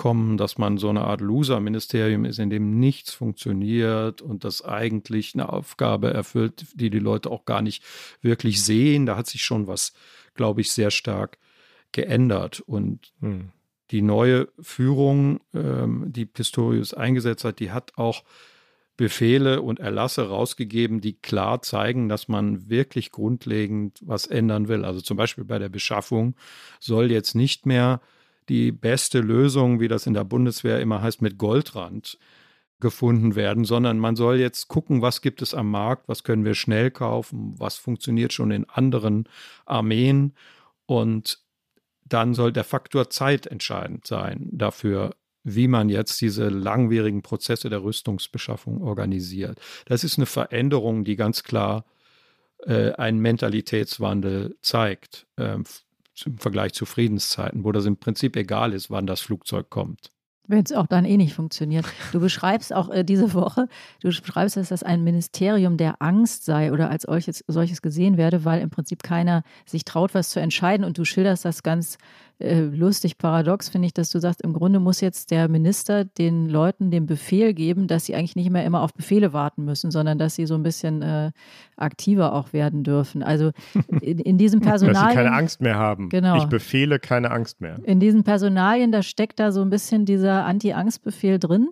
kommen, 0.00 0.38
dass 0.38 0.56
man 0.56 0.78
so 0.78 0.88
eine 0.88 1.02
Art 1.02 1.20
Loser-Ministerium 1.20 2.24
ist, 2.24 2.38
in 2.38 2.48
dem 2.48 2.78
nichts 2.80 3.12
funktioniert 3.12 4.22
und 4.22 4.44
das 4.44 4.64
eigentlich 4.64 5.34
eine 5.34 5.52
Aufgabe 5.52 6.10
erfüllt, 6.10 6.64
die 6.72 6.88
die 6.88 6.98
Leute 6.98 7.30
auch 7.30 7.44
gar 7.44 7.60
nicht 7.60 7.84
wirklich 8.22 8.64
sehen. 8.64 9.04
Da 9.04 9.18
hat 9.18 9.26
sich 9.26 9.44
schon 9.44 9.66
was, 9.66 9.92
glaube 10.32 10.62
ich, 10.62 10.72
sehr 10.72 10.90
stark 10.90 11.36
geändert. 11.92 12.60
Und 12.60 13.12
hm. 13.20 13.50
die 13.90 14.00
neue 14.00 14.48
Führung, 14.58 15.40
ähm, 15.52 16.06
die 16.06 16.24
Pistorius 16.24 16.94
eingesetzt 16.94 17.44
hat, 17.44 17.60
die 17.60 17.70
hat 17.70 17.92
auch 17.98 18.24
Befehle 19.00 19.62
und 19.62 19.80
Erlasse 19.80 20.28
rausgegeben, 20.28 21.00
die 21.00 21.14
klar 21.14 21.62
zeigen, 21.62 22.10
dass 22.10 22.28
man 22.28 22.68
wirklich 22.68 23.10
grundlegend 23.10 23.98
was 24.02 24.26
ändern 24.26 24.68
will. 24.68 24.84
Also 24.84 25.00
zum 25.00 25.16
Beispiel 25.16 25.44
bei 25.44 25.58
der 25.58 25.70
Beschaffung 25.70 26.34
soll 26.80 27.10
jetzt 27.10 27.34
nicht 27.34 27.64
mehr 27.64 28.02
die 28.50 28.72
beste 28.72 29.20
Lösung, 29.20 29.80
wie 29.80 29.88
das 29.88 30.06
in 30.06 30.12
der 30.12 30.24
Bundeswehr 30.24 30.80
immer 30.80 31.00
heißt, 31.00 31.22
mit 31.22 31.38
Goldrand 31.38 32.18
gefunden 32.78 33.36
werden, 33.36 33.64
sondern 33.64 33.98
man 33.98 34.16
soll 34.16 34.38
jetzt 34.38 34.68
gucken, 34.68 35.00
was 35.00 35.22
gibt 35.22 35.40
es 35.40 35.54
am 35.54 35.70
Markt, 35.70 36.06
was 36.06 36.22
können 36.22 36.44
wir 36.44 36.54
schnell 36.54 36.90
kaufen, 36.90 37.54
was 37.56 37.78
funktioniert 37.78 38.34
schon 38.34 38.50
in 38.50 38.68
anderen 38.68 39.26
Armeen 39.64 40.34
und 40.84 41.38
dann 42.04 42.34
soll 42.34 42.52
der 42.52 42.64
Faktor 42.64 43.08
Zeit 43.08 43.46
entscheidend 43.46 44.06
sein 44.06 44.50
dafür, 44.52 45.14
wie 45.42 45.68
man 45.68 45.88
jetzt 45.88 46.20
diese 46.20 46.48
langwierigen 46.48 47.22
Prozesse 47.22 47.70
der 47.70 47.82
Rüstungsbeschaffung 47.82 48.82
organisiert. 48.82 49.58
Das 49.86 50.04
ist 50.04 50.18
eine 50.18 50.26
Veränderung, 50.26 51.04
die 51.04 51.16
ganz 51.16 51.42
klar 51.42 51.84
äh, 52.66 52.92
einen 52.92 53.20
Mentalitätswandel 53.20 54.56
zeigt 54.60 55.26
äh, 55.36 55.56
im 56.26 56.38
Vergleich 56.38 56.74
zu 56.74 56.84
Friedenszeiten, 56.84 57.64
wo 57.64 57.72
das 57.72 57.86
im 57.86 57.96
Prinzip 57.96 58.36
egal 58.36 58.74
ist, 58.74 58.90
wann 58.90 59.06
das 59.06 59.20
Flugzeug 59.20 59.70
kommt. 59.70 60.12
Wenn 60.46 60.64
es 60.64 60.72
auch 60.72 60.88
dann 60.88 61.04
eh 61.04 61.16
nicht 61.16 61.34
funktioniert. 61.34 61.86
Du 62.10 62.18
beschreibst 62.18 62.74
auch 62.74 62.90
äh, 62.90 63.04
diese 63.04 63.34
Woche, 63.34 63.68
du 64.00 64.08
beschreibst, 64.08 64.56
dass 64.56 64.70
das 64.70 64.82
ein 64.82 65.04
Ministerium 65.04 65.76
der 65.76 66.02
Angst 66.02 66.44
sei 66.44 66.72
oder 66.72 66.90
als 66.90 67.04
solches, 67.04 67.44
solches 67.46 67.82
gesehen 67.82 68.16
werde, 68.16 68.44
weil 68.44 68.60
im 68.60 68.68
Prinzip 68.68 69.04
keiner 69.04 69.44
sich 69.64 69.84
traut, 69.84 70.12
was 70.12 70.30
zu 70.30 70.40
entscheiden. 70.40 70.84
Und 70.84 70.98
du 70.98 71.04
schilderst 71.04 71.44
das 71.44 71.62
ganz 71.62 71.98
äh, 72.40 72.60
lustig 72.62 73.18
paradox, 73.18 73.68
finde 73.68 73.86
ich, 73.86 73.94
dass 73.94 74.10
du 74.10 74.18
sagst, 74.18 74.40
im 74.42 74.52
Grunde 74.52 74.80
muss 74.80 75.00
jetzt 75.00 75.30
der 75.30 75.48
Minister 75.48 76.04
den 76.04 76.48
Leuten 76.48 76.90
den 76.90 77.06
Befehl 77.06 77.52
geben, 77.52 77.86
dass 77.86 78.06
sie 78.06 78.14
eigentlich 78.14 78.36
nicht 78.36 78.50
mehr 78.50 78.64
immer 78.64 78.80
auf 78.80 78.94
Befehle 78.94 79.32
warten 79.32 79.64
müssen, 79.64 79.90
sondern 79.90 80.18
dass 80.18 80.36
sie 80.36 80.46
so 80.46 80.54
ein 80.54 80.62
bisschen 80.62 81.02
äh, 81.02 81.32
aktiver 81.76 82.32
auch 82.32 82.52
werden 82.52 82.82
dürfen. 82.82 83.22
Also 83.22 83.52
in, 84.00 84.18
in 84.18 84.38
diesem 84.38 84.60
Personal. 84.60 84.94
dass 84.94 85.10
sie 85.10 85.16
keine 85.16 85.32
Angst 85.32 85.60
mehr 85.60 85.76
haben. 85.76 86.08
Genau. 86.08 86.38
Ich 86.38 86.46
befehle 86.46 86.98
keine 86.98 87.30
Angst 87.30 87.60
mehr. 87.60 87.78
In 87.84 88.00
diesen 88.00 88.24
Personalien, 88.24 88.90
da 88.90 89.02
steckt 89.02 89.38
da 89.38 89.52
so 89.52 89.60
ein 89.60 89.70
bisschen 89.70 90.06
dieser 90.06 90.44
Anti-Angst-Befehl 90.46 91.38
drin. 91.38 91.68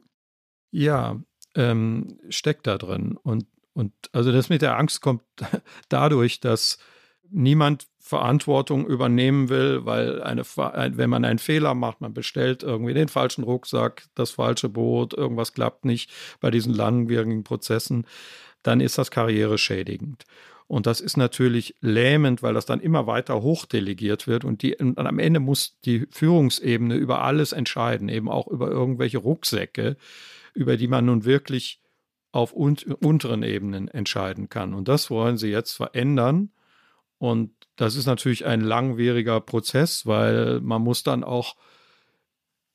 Ja, 0.70 1.16
ähm, 1.54 2.18
steckt 2.28 2.66
da 2.66 2.76
drin. 2.76 3.16
Und, 3.22 3.46
und 3.72 3.92
also 4.12 4.32
das 4.32 4.48
mit 4.48 4.62
der 4.62 4.76
Angst 4.76 5.00
kommt 5.00 5.22
dadurch, 5.88 6.40
dass 6.40 6.78
niemand 7.30 7.86
Verantwortung 7.98 8.86
übernehmen 8.86 9.48
will, 9.48 9.84
weil 9.84 10.22
eine, 10.22 10.42
wenn 10.44 11.10
man 11.10 11.24
einen 11.24 11.38
Fehler 11.38 11.74
macht, 11.74 12.00
man 12.00 12.14
bestellt 12.14 12.62
irgendwie 12.62 12.94
den 12.94 13.08
falschen 13.08 13.44
Rucksack, 13.44 14.06
das 14.14 14.30
falsche 14.30 14.68
Boot, 14.68 15.12
irgendwas 15.12 15.52
klappt 15.52 15.84
nicht 15.84 16.10
bei 16.40 16.50
diesen 16.50 16.72
langwierigen 16.72 17.44
Prozessen, 17.44 18.06
dann 18.62 18.80
ist 18.80 18.98
das 18.98 19.10
karriereschädigend. 19.10 20.24
Und 20.66 20.86
das 20.86 21.00
ist 21.00 21.16
natürlich 21.16 21.74
lähmend, 21.80 22.42
weil 22.42 22.52
das 22.52 22.66
dann 22.66 22.80
immer 22.80 23.06
weiter 23.06 23.42
hochdelegiert 23.42 24.26
wird 24.26 24.44
und, 24.44 24.62
die, 24.62 24.76
und 24.76 24.98
am 24.98 25.18
Ende 25.18 25.40
muss 25.40 25.78
die 25.84 26.06
Führungsebene 26.10 26.94
über 26.94 27.22
alles 27.22 27.52
entscheiden, 27.52 28.10
eben 28.10 28.28
auch 28.28 28.46
über 28.46 28.70
irgendwelche 28.70 29.18
Rucksäcke, 29.18 29.96
über 30.52 30.76
die 30.76 30.88
man 30.88 31.06
nun 31.06 31.24
wirklich 31.24 31.80
auf 32.32 32.54
un 32.54 32.76
unteren 33.00 33.42
Ebenen 33.42 33.88
entscheiden 33.88 34.50
kann. 34.50 34.74
Und 34.74 34.88
das 34.88 35.10
wollen 35.10 35.38
sie 35.38 35.48
jetzt 35.48 35.72
verändern 35.72 36.50
und 37.18 37.52
das 37.76 37.96
ist 37.96 38.06
natürlich 38.06 38.46
ein 38.46 38.60
langwieriger 38.60 39.40
Prozess, 39.40 40.06
weil 40.06 40.60
man 40.60 40.82
muss 40.82 41.02
dann 41.02 41.24
auch 41.24 41.56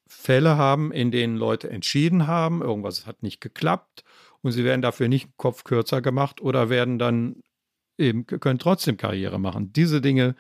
Fälle 0.07 0.57
haben, 0.57 0.91
in 0.91 1.11
denen 1.11 1.37
Leute 1.37 1.69
entschieden 1.69 2.27
haben, 2.27 2.61
irgendwas 2.61 3.05
hat 3.05 3.23
nicht 3.23 3.41
geklappt 3.41 4.03
und 4.41 4.51
sie 4.51 4.63
werden 4.63 4.81
dafür 4.81 5.07
nicht 5.07 5.25
einen 5.25 5.37
Kopf 5.37 5.63
kürzer 5.63 6.01
gemacht 6.01 6.41
oder 6.41 6.69
werden 6.69 6.99
dann 6.99 7.37
eben, 7.97 8.25
können 8.25 8.59
trotzdem 8.59 8.97
Karriere 8.97 9.39
machen. 9.39 9.73
Diese 9.73 10.01
Dinge, 10.01 10.35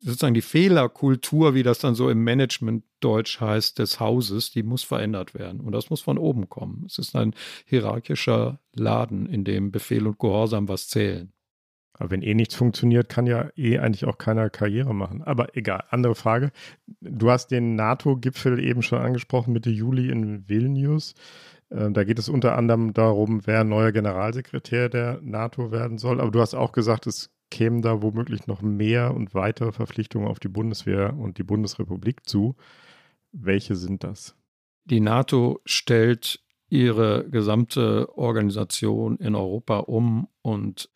sozusagen 0.00 0.34
die 0.34 0.42
Fehlerkultur, 0.42 1.54
wie 1.54 1.62
das 1.62 1.78
dann 1.78 1.94
so 1.94 2.10
im 2.10 2.24
Management-Deutsch 2.24 3.40
heißt, 3.40 3.78
des 3.78 4.00
Hauses, 4.00 4.50
die 4.50 4.62
muss 4.62 4.82
verändert 4.82 5.34
werden. 5.34 5.60
Und 5.60 5.72
das 5.72 5.90
muss 5.90 6.00
von 6.00 6.18
oben 6.18 6.48
kommen. 6.48 6.84
Es 6.86 6.98
ist 6.98 7.14
ein 7.14 7.34
hierarchischer 7.66 8.60
Laden, 8.72 9.26
in 9.26 9.44
dem 9.44 9.70
Befehl 9.70 10.06
und 10.06 10.18
Gehorsam 10.18 10.68
was 10.68 10.88
zählen. 10.88 11.33
Aber 11.96 12.10
wenn 12.10 12.22
eh 12.22 12.34
nichts 12.34 12.56
funktioniert, 12.56 13.08
kann 13.08 13.26
ja 13.26 13.50
eh 13.56 13.78
eigentlich 13.78 14.04
auch 14.04 14.18
keiner 14.18 14.50
Karriere 14.50 14.94
machen. 14.94 15.22
Aber 15.22 15.56
egal, 15.56 15.84
andere 15.90 16.14
Frage. 16.14 16.50
Du 17.00 17.30
hast 17.30 17.48
den 17.48 17.76
NATO-Gipfel 17.76 18.58
eben 18.58 18.82
schon 18.82 18.98
angesprochen, 18.98 19.52
Mitte 19.52 19.70
Juli 19.70 20.10
in 20.10 20.48
Vilnius. 20.48 21.14
Ähm, 21.70 21.94
da 21.94 22.04
geht 22.04 22.18
es 22.18 22.28
unter 22.28 22.56
anderem 22.56 22.92
darum, 22.92 23.42
wer 23.46 23.62
neuer 23.62 23.92
Generalsekretär 23.92 24.88
der 24.88 25.20
NATO 25.22 25.70
werden 25.70 25.98
soll. 25.98 26.20
Aber 26.20 26.32
du 26.32 26.40
hast 26.40 26.54
auch 26.54 26.72
gesagt, 26.72 27.06
es 27.06 27.30
kämen 27.50 27.82
da 27.82 28.02
womöglich 28.02 28.48
noch 28.48 28.62
mehr 28.62 29.14
und 29.14 29.32
weitere 29.34 29.70
Verpflichtungen 29.70 30.26
auf 30.26 30.40
die 30.40 30.48
Bundeswehr 30.48 31.16
und 31.16 31.38
die 31.38 31.44
Bundesrepublik 31.44 32.26
zu. 32.26 32.56
Welche 33.30 33.76
sind 33.76 34.02
das? 34.02 34.36
Die 34.84 35.00
NATO 35.00 35.60
stellt 35.64 36.40
ihre 36.68 37.28
gesamte 37.30 38.08
Organisation 38.18 39.16
in 39.18 39.36
Europa 39.36 39.78
um 39.78 40.28
und 40.42 40.90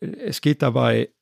es 0.00 0.40
geht 0.40 0.62
dabei 0.62 1.12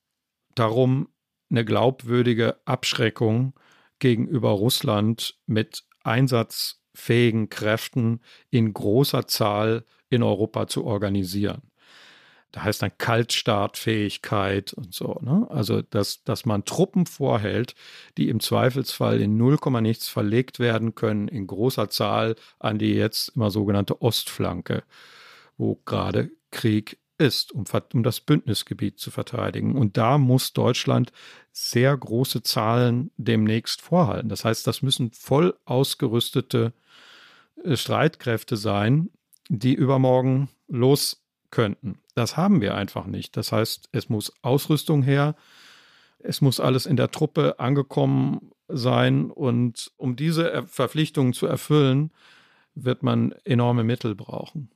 darum, 0.54 1.08
eine 1.50 1.64
glaubwürdige 1.64 2.60
Abschreckung 2.64 3.54
gegenüber 3.98 4.50
Russland 4.50 5.38
mit 5.46 5.84
einsatzfähigen 6.02 7.48
Kräften 7.48 8.20
in 8.50 8.72
großer 8.72 9.26
Zahl 9.26 9.84
in 10.10 10.22
Europa 10.22 10.66
zu 10.66 10.84
organisieren. 10.84 11.62
Da 12.52 12.62
heißt 12.62 12.80
dann 12.80 12.96
Kaltstartfähigkeit 12.96 14.72
und 14.72 14.94
so. 14.94 15.18
Ne? 15.20 15.46
Also, 15.50 15.82
dass, 15.82 16.24
dass 16.24 16.46
man 16.46 16.64
Truppen 16.64 17.04
vorhält, 17.04 17.74
die 18.16 18.30
im 18.30 18.40
Zweifelsfall 18.40 19.20
in 19.20 19.36
0, 19.36 19.58
nichts 19.82 20.08
verlegt 20.08 20.58
werden 20.58 20.94
können, 20.94 21.28
in 21.28 21.46
großer 21.46 21.90
Zahl 21.90 22.36
an 22.58 22.78
die 22.78 22.94
jetzt 22.94 23.36
immer 23.36 23.50
sogenannte 23.50 24.00
Ostflanke, 24.00 24.82
wo 25.58 25.76
gerade 25.84 26.30
Krieg 26.50 26.98
ist, 27.18 27.52
um, 27.52 27.64
um 27.92 28.02
das 28.02 28.20
Bündnisgebiet 28.20 28.98
zu 28.98 29.10
verteidigen. 29.10 29.76
Und 29.76 29.96
da 29.96 30.18
muss 30.18 30.52
Deutschland 30.52 31.12
sehr 31.52 31.96
große 31.96 32.42
Zahlen 32.42 33.10
demnächst 33.16 33.82
vorhalten. 33.82 34.28
Das 34.28 34.44
heißt, 34.44 34.66
das 34.66 34.82
müssen 34.82 35.10
voll 35.12 35.54
ausgerüstete 35.64 36.72
äh, 37.64 37.76
Streitkräfte 37.76 38.56
sein, 38.56 39.10
die 39.48 39.74
übermorgen 39.74 40.48
los 40.68 41.22
könnten. 41.50 41.98
Das 42.14 42.36
haben 42.36 42.60
wir 42.60 42.74
einfach 42.74 43.06
nicht. 43.06 43.36
Das 43.36 43.52
heißt, 43.52 43.88
es 43.92 44.08
muss 44.08 44.32
Ausrüstung 44.42 45.02
her, 45.02 45.34
es 46.18 46.40
muss 46.40 46.60
alles 46.60 46.86
in 46.86 46.96
der 46.96 47.10
Truppe 47.10 47.58
angekommen 47.58 48.50
sein 48.68 49.30
und 49.30 49.92
um 49.96 50.16
diese 50.16 50.64
Verpflichtungen 50.66 51.32
zu 51.32 51.46
erfüllen, 51.46 52.10
wird 52.74 53.02
man 53.02 53.32
enorme 53.44 53.82
Mittel 53.82 54.14
brauchen. 54.14 54.70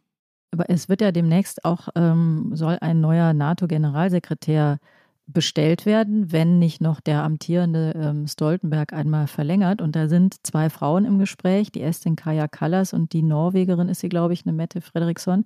Aber 0.52 0.68
es 0.68 0.88
wird 0.88 1.00
ja 1.00 1.12
demnächst 1.12 1.64
auch, 1.64 1.88
ähm, 1.96 2.50
soll 2.54 2.78
ein 2.80 3.00
neuer 3.00 3.32
NATO-Generalsekretär 3.32 4.78
bestellt 5.26 5.86
werden, 5.86 6.30
wenn 6.30 6.58
nicht 6.58 6.80
noch 6.80 7.00
der 7.00 7.22
amtierende 7.22 7.92
ähm, 7.96 8.26
Stoltenberg 8.26 8.92
einmal 8.92 9.26
verlängert. 9.26 9.80
Und 9.80 9.96
da 9.96 10.08
sind 10.08 10.46
zwei 10.46 10.68
Frauen 10.68 11.04
im 11.06 11.18
Gespräch, 11.18 11.72
die 11.72 11.82
Estin 11.82 12.16
Kaja 12.16 12.48
Kallas 12.48 12.92
und 12.92 13.12
die 13.12 13.22
Norwegerin 13.22 13.88
ist 13.88 14.00
sie, 14.00 14.08
glaube 14.08 14.34
ich, 14.34 14.44
eine 14.44 14.52
Mette 14.52 14.80
Fredriksson. 14.80 15.44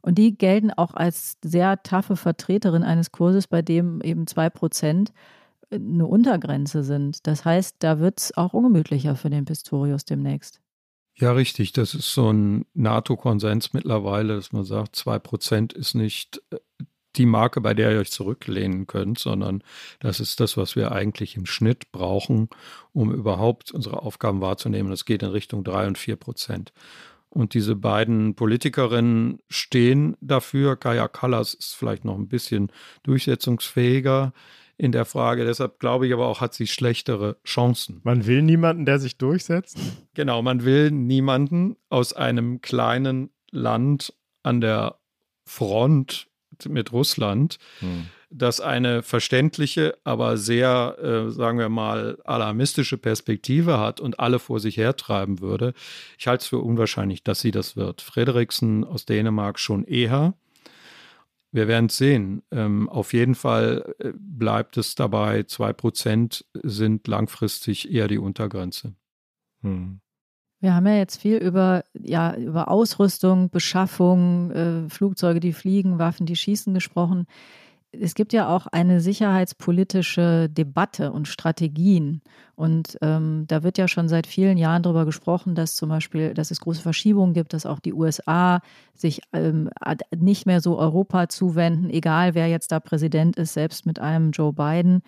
Und 0.00 0.16
die 0.18 0.38
gelten 0.38 0.70
auch 0.70 0.94
als 0.94 1.36
sehr 1.44 1.82
taffe 1.82 2.16
Vertreterin 2.16 2.82
eines 2.84 3.12
Kurses, 3.12 3.48
bei 3.48 3.62
dem 3.62 4.00
eben 4.02 4.26
zwei 4.26 4.48
Prozent 4.50 5.12
eine 5.70 6.06
Untergrenze 6.06 6.84
sind. 6.84 7.26
Das 7.26 7.44
heißt, 7.44 7.76
da 7.80 7.98
wird 7.98 8.20
es 8.20 8.36
auch 8.36 8.54
ungemütlicher 8.54 9.16
für 9.16 9.30
den 9.30 9.44
Pistorius 9.44 10.04
demnächst. 10.04 10.60
Ja, 11.18 11.32
richtig. 11.32 11.72
Das 11.72 11.94
ist 11.94 12.12
so 12.12 12.30
ein 12.30 12.66
NATO-Konsens 12.74 13.72
mittlerweile, 13.72 14.36
dass 14.36 14.52
man 14.52 14.64
sagt, 14.64 14.96
zwei 14.96 15.18
Prozent 15.18 15.72
ist 15.72 15.94
nicht 15.94 16.42
äh, 16.50 16.58
die 17.16 17.24
Marke, 17.24 17.62
bei 17.62 17.72
der 17.72 17.92
ihr 17.92 18.00
euch 18.00 18.10
zurücklehnen 18.10 18.86
könnt, 18.86 19.18
sondern 19.18 19.62
das 20.00 20.20
ist 20.20 20.40
das, 20.40 20.58
was 20.58 20.76
wir 20.76 20.92
eigentlich 20.92 21.36
im 21.36 21.46
Schnitt 21.46 21.90
brauchen, 21.90 22.50
um 22.92 23.10
überhaupt 23.12 23.72
unsere 23.72 24.02
Aufgaben 24.02 24.42
wahrzunehmen. 24.42 24.90
Das 24.90 25.06
geht 25.06 25.22
in 25.22 25.30
Richtung 25.30 25.64
drei 25.64 25.86
und 25.86 25.96
vier 25.96 26.16
Prozent. 26.16 26.74
Und 27.30 27.54
diese 27.54 27.76
beiden 27.76 28.34
Politikerinnen 28.34 29.40
stehen 29.48 30.16
dafür. 30.20 30.76
Kaya 30.76 31.08
Kallas 31.08 31.54
ist 31.54 31.74
vielleicht 31.74 32.04
noch 32.04 32.16
ein 32.16 32.28
bisschen 32.28 32.70
durchsetzungsfähiger 33.04 34.34
in 34.78 34.92
der 34.92 35.04
Frage. 35.04 35.44
Deshalb 35.44 35.78
glaube 35.78 36.06
ich 36.06 36.12
aber 36.12 36.26
auch, 36.26 36.40
hat 36.40 36.54
sie 36.54 36.66
schlechtere 36.66 37.36
Chancen. 37.44 38.00
Man 38.04 38.26
will 38.26 38.42
niemanden, 38.42 38.84
der 38.84 38.98
sich 38.98 39.16
durchsetzt? 39.16 39.78
Genau, 40.14 40.42
man 40.42 40.64
will 40.64 40.90
niemanden 40.90 41.76
aus 41.88 42.12
einem 42.12 42.60
kleinen 42.60 43.30
Land 43.50 44.12
an 44.42 44.60
der 44.60 44.98
Front 45.46 46.28
mit 46.66 46.92
Russland, 46.92 47.58
hm. 47.80 48.06
das 48.30 48.60
eine 48.60 49.02
verständliche, 49.02 49.96
aber 50.04 50.36
sehr, 50.36 50.96
äh, 51.02 51.30
sagen 51.30 51.58
wir 51.58 51.68
mal, 51.68 52.18
alarmistische 52.24 52.98
Perspektive 52.98 53.78
hat 53.78 54.00
und 54.00 54.20
alle 54.20 54.38
vor 54.38 54.60
sich 54.60 54.76
hertreiben 54.76 55.40
würde. 55.40 55.74
Ich 56.18 56.26
halte 56.26 56.42
es 56.42 56.48
für 56.48 56.58
unwahrscheinlich, 56.58 57.22
dass 57.22 57.40
sie 57.40 57.50
das 57.50 57.76
wird. 57.76 58.00
Frederiksen 58.00 58.84
aus 58.84 59.04
Dänemark 59.04 59.58
schon 59.58 59.84
eher. 59.84 60.34
Wir 61.52 61.68
werden 61.68 61.86
es 61.86 61.96
sehen. 61.96 62.42
Ähm, 62.50 62.88
auf 62.88 63.12
jeden 63.12 63.34
Fall 63.34 63.94
äh, 63.98 64.12
bleibt 64.14 64.76
es 64.76 64.94
dabei, 64.94 65.44
zwei 65.44 65.72
Prozent 65.72 66.44
sind 66.62 67.06
langfristig 67.08 67.92
eher 67.92 68.08
die 68.08 68.18
Untergrenze. 68.18 68.94
Hm. 69.62 70.00
Wir 70.60 70.74
haben 70.74 70.86
ja 70.86 70.96
jetzt 70.96 71.20
viel 71.20 71.36
über, 71.36 71.84
ja, 71.92 72.34
über 72.34 72.68
Ausrüstung, 72.68 73.50
Beschaffung, 73.50 74.50
äh, 74.50 74.88
Flugzeuge, 74.88 75.40
die 75.40 75.52
fliegen, 75.52 75.98
Waffen, 75.98 76.26
die 76.26 76.36
schießen 76.36 76.74
gesprochen 76.74 77.26
es 78.00 78.14
gibt 78.14 78.32
ja 78.32 78.48
auch 78.48 78.66
eine 78.66 79.00
sicherheitspolitische 79.00 80.48
Debatte 80.48 81.12
und 81.12 81.28
Strategien. 81.28 82.22
Und 82.54 82.96
ähm, 83.02 83.44
da 83.48 83.62
wird 83.62 83.78
ja 83.78 83.86
schon 83.88 84.08
seit 84.08 84.26
vielen 84.26 84.56
Jahren 84.56 84.82
darüber 84.82 85.04
gesprochen, 85.04 85.54
dass 85.54 85.74
zum 85.74 85.88
Beispiel, 85.88 86.32
dass 86.32 86.50
es 86.50 86.60
große 86.60 86.80
Verschiebungen 86.80 87.34
gibt, 87.34 87.52
dass 87.52 87.66
auch 87.66 87.80
die 87.80 87.92
USA 87.92 88.60
sich 88.94 89.20
ähm, 89.32 89.68
nicht 90.16 90.46
mehr 90.46 90.60
so 90.60 90.78
Europa 90.78 91.28
zuwenden, 91.28 91.90
egal 91.90 92.34
wer 92.34 92.48
jetzt 92.48 92.72
da 92.72 92.80
Präsident 92.80 93.36
ist, 93.36 93.52
selbst 93.52 93.84
mit 93.84 93.98
einem 93.98 94.30
Joe 94.30 94.52
Biden. 94.52 95.02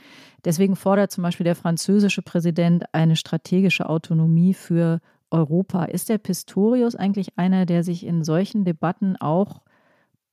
Deswegen 0.45 0.77
fordert 0.77 1.11
zum 1.11 1.23
Beispiel 1.23 1.45
der 1.45 1.57
französische 1.57 2.23
Präsident 2.23 2.85
eine 2.93 3.17
strategische 3.17 3.89
Autonomie 3.89 4.55
für 4.55 5.01
Europa. 5.31 5.85
Ist 5.85 6.09
der 6.09 6.19
Pistorius 6.19 6.95
eigentlich 6.95 7.39
einer, 7.39 7.67
der 7.67 7.83
sich 7.83 8.05
in 8.05 8.25
solchen 8.25 8.65
Debatten 8.65 9.17
auch 9.17 9.63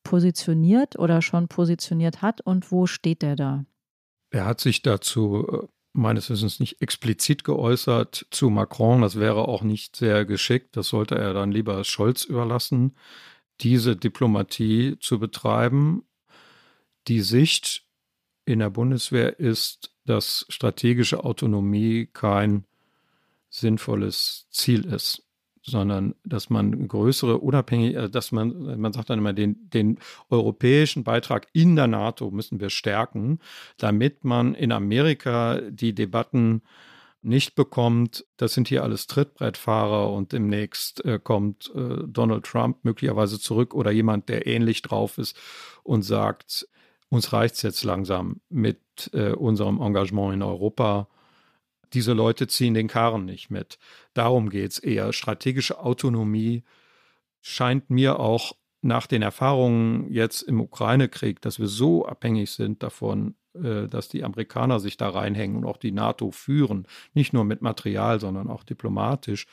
positioniert 0.05 0.97
oder 0.97 1.21
schon 1.21 1.49
positioniert 1.49 2.21
hat 2.21 2.39
und 2.39 2.71
wo 2.71 2.85
steht 2.85 3.23
er 3.23 3.35
da? 3.35 3.65
Er 4.29 4.45
hat 4.45 4.61
sich 4.61 4.81
dazu 4.81 5.45
äh, 5.47 5.67
meines 5.91 6.29
Wissens 6.29 6.61
nicht 6.61 6.81
explizit 6.81 7.43
geäußert 7.43 8.25
zu 8.31 8.49
Macron. 8.49 9.01
Das 9.01 9.19
wäre 9.19 9.49
auch 9.49 9.63
nicht 9.63 9.97
sehr 9.97 10.23
geschickt. 10.23 10.77
Das 10.77 10.87
sollte 10.87 11.15
er 11.15 11.33
dann 11.33 11.51
lieber 11.51 11.83
Scholz 11.83 12.23
überlassen, 12.23 12.95
diese 13.61 13.97
Diplomatie 13.97 14.97
zu 14.99 15.19
betreiben. 15.19 16.03
Die 17.07 17.21
Sicht 17.21 17.85
in 18.45 18.59
der 18.59 18.69
Bundeswehr 18.69 19.39
ist, 19.39 19.91
dass 20.05 20.45
strategische 20.49 21.23
Autonomie 21.23 22.07
kein 22.13 22.65
sinnvolles 23.49 24.47
Ziel 24.51 24.85
ist 24.85 25.24
sondern 25.65 26.13
dass 26.23 26.49
man 26.49 26.87
größere 26.87 27.39
unabhängig, 27.39 27.95
äh, 27.95 28.09
dass 28.09 28.31
man, 28.31 28.79
man 28.79 28.93
sagt 28.93 29.09
dann 29.09 29.19
immer, 29.19 29.33
den, 29.33 29.69
den 29.69 29.99
europäischen 30.29 31.03
Beitrag 31.03 31.47
in 31.53 31.75
der 31.75 31.87
NATO 31.87 32.31
müssen 32.31 32.59
wir 32.59 32.69
stärken, 32.69 33.39
damit 33.77 34.23
man 34.23 34.53
in 34.53 34.71
Amerika 34.71 35.59
die 35.69 35.93
Debatten 35.93 36.61
nicht 37.23 37.55
bekommt, 37.55 38.23
das 38.37 38.53
sind 38.53 38.67
hier 38.67 38.83
alles 38.83 39.07
Trittbrettfahrer 39.07 40.13
und 40.13 40.31
demnächst 40.31 41.03
äh, 41.03 41.19
kommt 41.21 41.71
äh, 41.73 42.03
Donald 42.05 42.45
Trump 42.45 42.77
möglicherweise 42.83 43.39
zurück 43.39 43.73
oder 43.73 43.89
jemand, 43.89 44.29
der 44.29 44.45
ähnlich 44.45 44.83
drauf 44.83 45.17
ist 45.17 45.35
und 45.81 46.03
sagt, 46.03 46.67
uns 47.09 47.33
reicht 47.33 47.55
es 47.55 47.63
jetzt 47.63 47.83
langsam 47.83 48.41
mit 48.49 49.09
äh, 49.13 49.31
unserem 49.31 49.81
Engagement 49.81 50.35
in 50.35 50.43
Europa 50.43 51.07
diese 51.93 52.13
Leute 52.13 52.47
ziehen 52.47 52.73
den 52.73 52.87
Karren 52.87 53.25
nicht 53.25 53.49
mit. 53.49 53.77
Darum 54.13 54.49
geht 54.49 54.71
es 54.71 54.79
eher. 54.79 55.13
Strategische 55.13 55.79
Autonomie 55.79 56.63
scheint 57.41 57.89
mir 57.89 58.19
auch 58.19 58.53
nach 58.81 59.07
den 59.07 59.21
Erfahrungen 59.21 60.11
jetzt 60.11 60.41
im 60.43 60.61
Ukraine-Krieg, 60.61 61.41
dass 61.41 61.59
wir 61.59 61.67
so 61.67 62.05
abhängig 62.05 62.51
sind 62.51 62.83
davon, 62.83 63.35
äh, 63.53 63.87
dass 63.87 64.09
die 64.09 64.23
Amerikaner 64.23 64.79
sich 64.79 64.95
da 64.97 65.09
reinhängen 65.09 65.57
und 65.57 65.65
auch 65.65 65.77
die 65.77 65.91
NATO 65.91 66.31
führen, 66.31 66.87
nicht 67.13 67.33
nur 67.33 67.45
mit 67.45 67.61
Material, 67.61 68.19
sondern 68.19 68.49
auch 68.49 68.63
diplomatisch, 68.63 69.47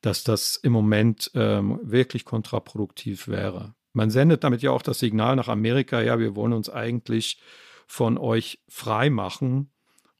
dass 0.00 0.24
das 0.24 0.56
im 0.56 0.72
Moment 0.72 1.30
ähm, 1.34 1.78
wirklich 1.82 2.24
kontraproduktiv 2.24 3.28
wäre. 3.28 3.74
Man 3.92 4.10
sendet 4.10 4.44
damit 4.44 4.62
ja 4.62 4.70
auch 4.70 4.82
das 4.82 4.98
Signal 4.98 5.36
nach 5.36 5.48
Amerika, 5.48 6.00
ja, 6.00 6.18
wir 6.18 6.36
wollen 6.36 6.52
uns 6.52 6.68
eigentlich 6.68 7.40
von 7.86 8.18
euch 8.18 8.60
frei 8.68 9.08
machen 9.08 9.70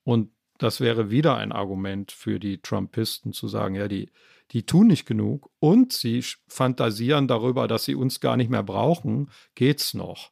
und 0.05 0.31
das 0.59 0.81
wäre 0.81 1.11
wieder 1.11 1.37
ein 1.37 1.53
Argument 1.53 2.13
für 2.13 2.39
die 2.39 2.61
Trumpisten 2.61 3.33
zu 3.33 3.49
sagen, 3.49 3.75
ja, 3.75 3.89
die, 3.89 4.11
die 4.51 4.65
tun 4.65 4.89
nicht 4.89 5.07
genug 5.07 5.51
und 5.61 5.93
sie 5.93 6.23
fantasieren 6.49 7.29
darüber, 7.29 7.69
dass 7.69 7.85
sie 7.85 7.95
uns 7.95 8.21
gar 8.21 8.37
nicht 8.37 8.51
mehr 8.51 8.63
brauchen, 8.63 9.31
geht's 9.55 9.95
noch. 9.95 10.31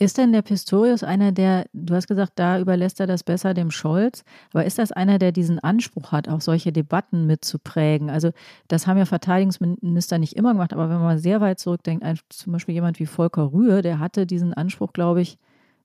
Ist 0.00 0.16
denn 0.16 0.32
der 0.32 0.42
Pistorius 0.42 1.02
einer, 1.02 1.32
der, 1.32 1.66
du 1.72 1.92
hast 1.92 2.06
gesagt, 2.06 2.34
da 2.36 2.60
überlässt 2.60 3.00
er 3.00 3.08
das 3.08 3.24
besser 3.24 3.52
dem 3.52 3.72
Scholz, 3.72 4.22
aber 4.52 4.64
ist 4.64 4.78
das 4.78 4.92
einer, 4.92 5.18
der 5.18 5.32
diesen 5.32 5.58
Anspruch 5.58 6.12
hat, 6.12 6.28
auch 6.28 6.40
solche 6.40 6.72
Debatten 6.72 7.26
mitzuprägen? 7.26 8.08
Also 8.08 8.30
das 8.68 8.86
haben 8.86 8.96
ja 8.96 9.06
Verteidigungsminister 9.06 10.18
nicht 10.18 10.34
immer 10.34 10.52
gemacht, 10.52 10.72
aber 10.72 10.88
wenn 10.88 11.00
man 11.00 11.18
sehr 11.18 11.40
weit 11.40 11.58
zurückdenkt, 11.58 12.04
zum 12.28 12.52
Beispiel 12.52 12.76
jemand 12.76 13.00
wie 13.00 13.06
Volker 13.06 13.52
Rühe, 13.52 13.82
der 13.82 13.98
hatte 13.98 14.24
diesen 14.24 14.54
Anspruch, 14.54 14.92
glaube 14.92 15.20
ich, 15.20 15.36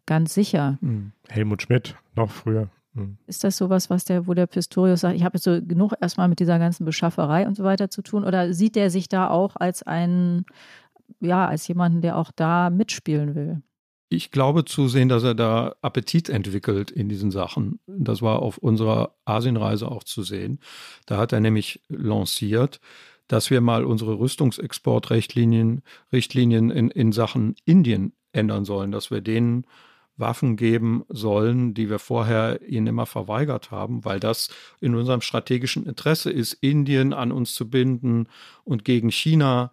ganz 0.06 0.36
sicher. 0.36 0.78
Hm. 0.82 1.12
Helmut 1.30 1.64
Schmidt, 1.64 1.96
noch 2.16 2.30
früher. 2.30 2.70
Hm. 2.96 3.18
Ist 3.26 3.44
das 3.44 3.58
sowas, 3.58 3.89
was 3.89 4.06
der, 4.06 4.28
wo 4.28 4.34
der 4.34 4.48
Pistorius 4.48 5.02
sagt, 5.02 5.16
ich 5.16 5.24
habe 5.24 5.38
jetzt 5.38 5.44
so 5.44 5.60
genug 5.62 5.94
erstmal 6.00 6.28
mit 6.28 6.39
dieser 6.39 6.60
ganzen 6.60 6.86
Beschafferei 6.86 7.48
und 7.48 7.56
so 7.56 7.64
weiter 7.64 7.89
zu 7.89 8.02
tun? 8.02 8.24
Oder 8.24 8.54
sieht 8.54 8.76
der 8.76 8.89
sich 8.89 9.10
da 9.10 9.30
auch 9.30 9.56
als 9.56 9.84
einen, 9.84 10.46
ja, 11.20 11.48
als 11.48 11.68
jemanden, 11.68 12.02
der 12.02 12.18
auch 12.18 12.32
da 12.36 12.70
mitspielen 12.70 13.36
will? 13.36 13.62
Ich 14.10 14.30
glaube 14.30 14.64
zu 14.64 14.88
sehen, 14.88 15.10
dass 15.10 15.24
er 15.24 15.34
da 15.34 15.74
Appetit 15.82 16.30
entwickelt 16.30 16.91
in 16.91 17.10
diesen 17.10 17.32
Sachen. 17.32 17.80
Das 17.88 18.22
war 18.22 18.44
auf 18.44 18.60
unserer 18.60 19.16
Asienreise 19.26 19.89
auch 19.89 20.04
zu 20.04 20.22
sehen. 20.22 20.60
Da 21.08 21.18
hat 21.18 21.34
er 21.34 21.39
nämlich 21.39 21.82
lanciert, 21.89 22.80
dass 23.28 23.50
wir 23.50 23.60
mal 23.60 23.86
unsere 23.86 24.20
Rüstungsexportrichtlinien 24.20 25.82
Richtlinien 26.12 26.70
in, 26.70 26.91
in 26.91 27.12
Sachen 27.12 27.56
Indien 27.66 28.14
ändern 28.34 28.66
sollen, 28.66 28.91
dass 28.91 29.10
wir 29.10 29.22
denen 29.22 29.66
Waffen 30.16 30.57
geben 30.57 31.03
sollen, 31.09 31.74
die 31.74 31.89
wir 31.89 31.99
vorher 31.99 32.61
ihnen 32.68 32.88
immer 32.88 33.05
verweigert 33.05 33.72
haben, 33.72 34.05
weil 34.05 34.20
das 34.20 34.49
in 34.80 34.95
unserem 34.95 35.22
strategischen 35.22 35.86
Interesse 35.86 36.32
ist, 36.32 36.53
Indien 36.53 37.14
an 37.14 37.32
uns 37.32 37.53
zu 37.53 37.70
binden 37.70 38.28
und 38.64 38.86
gegen 38.86 39.09
China 39.09 39.72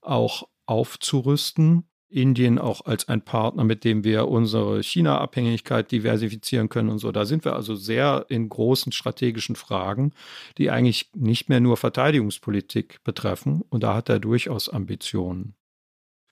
auch 0.00 0.48
aufzurüsten. 0.66 1.84
Indien 2.10 2.58
auch 2.58 2.86
als 2.86 3.08
ein 3.08 3.22
Partner, 3.22 3.62
mit 3.62 3.84
dem 3.84 4.02
wir 4.02 4.26
unsere 4.26 4.82
China-Abhängigkeit 4.82 5.92
diversifizieren 5.92 6.68
können 6.68 6.88
und 6.88 6.98
so. 6.98 7.12
Da 7.12 7.24
sind 7.24 7.44
wir 7.44 7.54
also 7.54 7.76
sehr 7.76 8.26
in 8.28 8.48
großen 8.48 8.90
strategischen 8.90 9.54
Fragen, 9.54 10.12
die 10.58 10.70
eigentlich 10.70 11.10
nicht 11.14 11.48
mehr 11.48 11.60
nur 11.60 11.76
Verteidigungspolitik 11.76 13.02
betreffen. 13.04 13.62
Und 13.68 13.84
da 13.84 13.94
hat 13.94 14.08
er 14.08 14.18
durchaus 14.18 14.68
Ambitionen. 14.68 15.54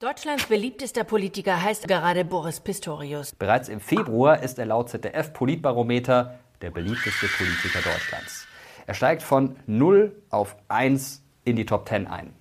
Deutschlands 0.01 0.47
beliebtester 0.47 1.03
Politiker 1.03 1.61
heißt 1.61 1.89
gerade 1.89 2.25
Boris 2.25 2.61
Pistorius. 2.61 3.35
Bereits 3.35 3.69
im 3.69 3.81
Februar 3.81 4.41
ist 4.45 4.61
er 4.61 4.67
laut 4.67 4.91
ZDF 4.91 5.33
Politbarometer 5.33 6.39
der 6.63 6.71
beliebteste 6.71 7.27
Politiker 7.27 7.81
Deutschlands. 7.81 8.47
Er 8.87 8.95
steigt 8.95 9.25
von 9.25 9.57
0 9.67 10.15
auf 10.31 10.57
1 10.69 11.25
in 11.43 11.57
die 11.57 11.67
Top 11.67 11.89
10 11.89 12.07
ein. 12.07 12.33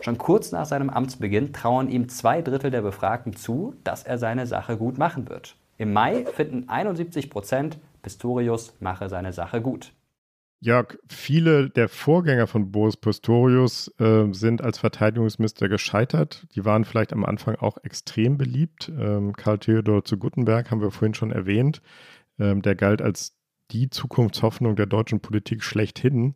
Schon 0.00 0.16
kurz 0.16 0.50
nach 0.50 0.64
seinem 0.64 0.88
Amtsbeginn 0.88 1.52
trauen 1.52 1.90
ihm 1.90 2.08
zwei 2.08 2.40
Drittel 2.40 2.70
der 2.70 2.80
Befragten 2.80 3.36
zu, 3.36 3.74
dass 3.84 4.04
er 4.04 4.16
seine 4.16 4.46
Sache 4.46 4.78
gut 4.78 4.96
machen 4.96 5.28
wird. 5.28 5.56
Im 5.76 5.92
Mai 5.92 6.24
finden 6.24 6.70
71 6.70 7.28
Prozent, 7.28 7.78
Pistorius 8.00 8.72
mache 8.80 9.10
seine 9.10 9.34
Sache 9.34 9.60
gut. 9.60 9.92
Jörg, 10.60 10.96
viele 11.10 11.68
der 11.68 11.88
Vorgänger 11.88 12.46
von 12.46 12.70
Boris 12.72 12.96
Pistorius 12.96 13.88
äh, 13.98 14.32
sind 14.32 14.62
als 14.62 14.78
Verteidigungsminister 14.78 15.68
gescheitert. 15.68 16.46
Die 16.54 16.64
waren 16.64 16.84
vielleicht 16.84 17.12
am 17.12 17.24
Anfang 17.24 17.56
auch 17.56 17.76
extrem 17.82 18.38
beliebt. 18.38 18.90
Ähm, 18.98 19.34
Karl 19.34 19.58
Theodor 19.58 20.04
zu 20.04 20.16
Guttenberg 20.16 20.70
haben 20.70 20.80
wir 20.80 20.90
vorhin 20.90 21.14
schon 21.14 21.32
erwähnt. 21.32 21.82
Ähm, 22.38 22.62
der 22.62 22.76
galt 22.76 23.02
als 23.02 23.36
die 23.72 23.90
Zukunftshoffnung 23.90 24.76
der 24.76 24.86
deutschen 24.86 25.20
Politik 25.20 25.62
schlechthin 25.62 26.34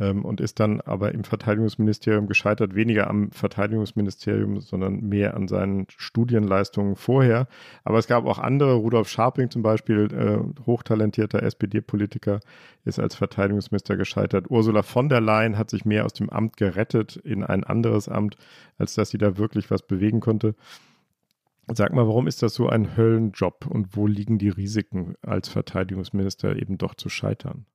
ähm, 0.00 0.24
und 0.24 0.40
ist 0.40 0.58
dann 0.58 0.80
aber 0.80 1.12
im 1.12 1.24
Verteidigungsministerium 1.24 2.26
gescheitert, 2.26 2.74
weniger 2.74 3.08
am 3.08 3.30
Verteidigungsministerium, 3.30 4.60
sondern 4.60 5.00
mehr 5.08 5.34
an 5.34 5.46
seinen 5.46 5.86
Studienleistungen 5.96 6.96
vorher. 6.96 7.46
Aber 7.84 7.98
es 7.98 8.08
gab 8.08 8.24
auch 8.24 8.38
andere, 8.38 8.74
Rudolf 8.74 9.08
Scharping 9.08 9.50
zum 9.50 9.62
Beispiel, 9.62 10.08
äh, 10.12 10.64
hochtalentierter 10.66 11.42
SPD-Politiker, 11.42 12.40
ist 12.84 12.98
als 12.98 13.14
Verteidigungsminister 13.14 13.96
gescheitert. 13.96 14.50
Ursula 14.50 14.82
von 14.82 15.08
der 15.08 15.20
Leyen 15.20 15.58
hat 15.58 15.70
sich 15.70 15.84
mehr 15.84 16.06
aus 16.06 16.14
dem 16.14 16.30
Amt 16.30 16.56
gerettet 16.56 17.16
in 17.16 17.44
ein 17.44 17.62
anderes 17.62 18.08
Amt, 18.08 18.36
als 18.78 18.94
dass 18.94 19.10
sie 19.10 19.18
da 19.18 19.36
wirklich 19.36 19.70
was 19.70 19.82
bewegen 19.82 20.20
konnte. 20.20 20.54
Sag 21.72 21.92
mal, 21.92 22.06
warum 22.06 22.26
ist 22.26 22.42
das 22.42 22.54
so 22.54 22.68
ein 22.68 22.96
Höllenjob 22.96 23.66
und 23.66 23.94
wo 23.96 24.06
liegen 24.06 24.38
die 24.38 24.48
Risiken, 24.48 25.14
als 25.22 25.48
Verteidigungsminister 25.48 26.56
eben 26.56 26.78
doch 26.78 26.94
zu 26.94 27.08
scheitern? 27.08 27.66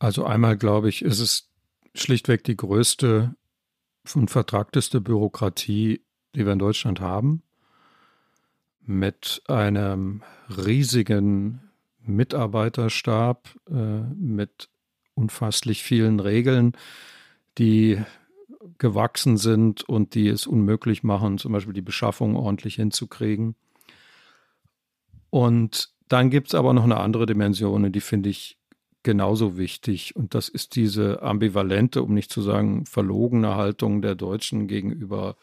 Also 0.00 0.24
einmal 0.24 0.56
glaube 0.56 0.88
ich, 0.88 1.02
ist 1.02 1.20
es 1.20 1.50
schlichtweg 1.94 2.42
die 2.42 2.56
größte 2.56 3.36
und 4.14 4.30
vertragteste 4.30 5.00
Bürokratie, 5.00 6.00
die 6.34 6.46
wir 6.46 6.54
in 6.54 6.58
Deutschland 6.58 7.00
haben, 7.00 7.42
mit 8.80 9.42
einem 9.46 10.22
riesigen 10.48 11.60
Mitarbeiterstab, 12.00 13.50
äh, 13.68 14.00
mit 14.14 14.70
unfasslich 15.14 15.82
vielen 15.82 16.18
Regeln, 16.18 16.72
die 17.58 18.02
gewachsen 18.78 19.36
sind 19.36 19.86
und 19.86 20.14
die 20.14 20.28
es 20.28 20.46
unmöglich 20.46 21.02
machen, 21.02 21.36
zum 21.36 21.52
Beispiel 21.52 21.74
die 21.74 21.82
Beschaffung 21.82 22.36
ordentlich 22.36 22.76
hinzukriegen. 22.76 23.54
Und 25.28 25.90
dann 26.08 26.30
gibt 26.30 26.48
es 26.48 26.54
aber 26.54 26.72
noch 26.72 26.84
eine 26.84 26.96
andere 26.96 27.26
Dimension, 27.26 27.92
die 27.92 28.00
finde 28.00 28.30
ich 28.30 28.59
genauso 29.02 29.56
wichtig. 29.56 30.16
Und 30.16 30.34
das 30.34 30.48
ist 30.48 30.76
diese 30.76 31.22
ambivalente, 31.22 32.02
um 32.02 32.14
nicht 32.14 32.30
zu 32.30 32.42
sagen 32.42 32.86
verlogene 32.86 33.56
Haltung 33.56 34.02
der 34.02 34.14
Deutschen 34.14 34.66
gegenüber 34.66 35.36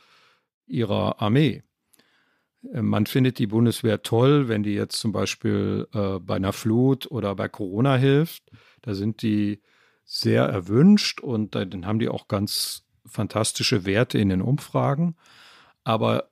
ihrer 0.68 1.22
Armee. 1.22 1.64
Äh, 2.74 2.82
man 2.82 3.05
findet 3.05 3.39
die 3.39 3.47
Bundeswehr 3.47 4.01
toll, 4.01 4.47
wenn 4.47 4.64
die 4.64 4.74
jetzt 4.74 4.97
zum 4.99 5.12
Beispiel 5.12 5.88
äh, 5.93 6.20
bei 6.20 6.36
einer 6.36 6.53
Flut 6.53 7.10
oder 7.10 7.36
bei 7.36 7.47
Corona 7.47 7.95
hilft. 7.95 8.43
Da 8.82 8.93
sind 8.93 9.22
die 9.22 9.62
sehr 10.03 10.43
erwünscht 10.43 11.20
und 11.20 11.55
dann 11.55 11.86
haben 11.86 11.99
die 11.99 12.10
auch 12.10 12.28
ganz 12.28 12.86
fantastische 13.05 13.86
Werte 13.86 14.18
in 14.18 14.30
den 14.30 14.41
Umfragen. 14.41 15.16
Aber 15.84 16.30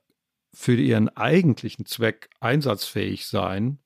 für 0.52 0.74
ihren 0.74 1.10
eigentlichen 1.10 1.84
Zweck 1.84 2.30
einsatzfähig 2.40 3.26
sein, 3.26 3.78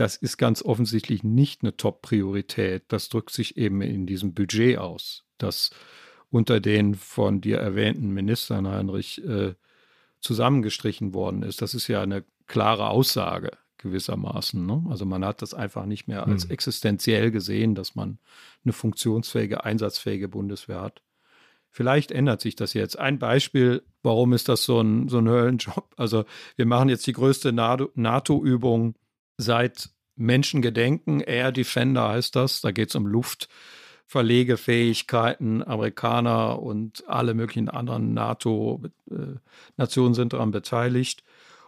das 0.00 0.16
ist 0.16 0.38
ganz 0.38 0.62
offensichtlich 0.62 1.22
nicht 1.24 1.62
eine 1.62 1.76
Top-Priorität. 1.76 2.84
Das 2.88 3.10
drückt 3.10 3.32
sich 3.32 3.58
eben 3.58 3.82
in 3.82 4.06
diesem 4.06 4.32
Budget 4.32 4.78
aus, 4.78 5.24
das 5.36 5.70
unter 6.30 6.58
den 6.58 6.94
von 6.94 7.42
dir 7.42 7.58
erwähnten 7.58 8.08
Ministern, 8.08 8.66
Heinrich, 8.66 9.22
äh, 9.22 9.54
zusammengestrichen 10.20 11.12
worden 11.12 11.42
ist. 11.42 11.60
Das 11.60 11.74
ist 11.74 11.86
ja 11.86 12.00
eine 12.00 12.24
klare 12.46 12.88
Aussage 12.88 13.50
gewissermaßen. 13.76 14.64
Ne? 14.64 14.86
Also 14.88 15.04
man 15.04 15.22
hat 15.22 15.42
das 15.42 15.52
einfach 15.52 15.84
nicht 15.84 16.08
mehr 16.08 16.26
als 16.26 16.44
hm. 16.44 16.50
existenziell 16.50 17.30
gesehen, 17.30 17.74
dass 17.74 17.94
man 17.94 18.18
eine 18.64 18.72
funktionsfähige, 18.72 19.64
einsatzfähige 19.64 20.28
Bundeswehr 20.28 20.80
hat. 20.80 21.02
Vielleicht 21.68 22.10
ändert 22.10 22.40
sich 22.40 22.56
das 22.56 22.72
jetzt. 22.72 22.98
Ein 22.98 23.18
Beispiel, 23.18 23.82
warum 24.02 24.32
ist 24.32 24.48
das 24.48 24.64
so 24.64 24.80
ein, 24.80 25.08
so 25.08 25.18
ein 25.18 25.28
Höllenjob? 25.28 25.94
Also 25.96 26.24
wir 26.56 26.64
machen 26.64 26.88
jetzt 26.88 27.06
die 27.06 27.12
größte 27.12 27.52
NATO-Übung 27.52 28.94
seit 29.40 29.90
Menschengedenken. 30.16 31.20
Air 31.20 31.52
Defender 31.52 32.08
heißt 32.08 32.34
das. 32.36 32.60
Da 32.60 32.72
geht 32.72 32.90
es 32.90 32.94
um 32.94 33.06
Luftverlegefähigkeiten. 33.06 35.66
Amerikaner 35.66 36.60
und 36.60 37.04
alle 37.08 37.32
möglichen 37.34 37.68
anderen 37.68 38.14
NATO-Nationen 38.14 40.14
sind 40.14 40.32
daran 40.32 40.50
beteiligt. 40.50 41.22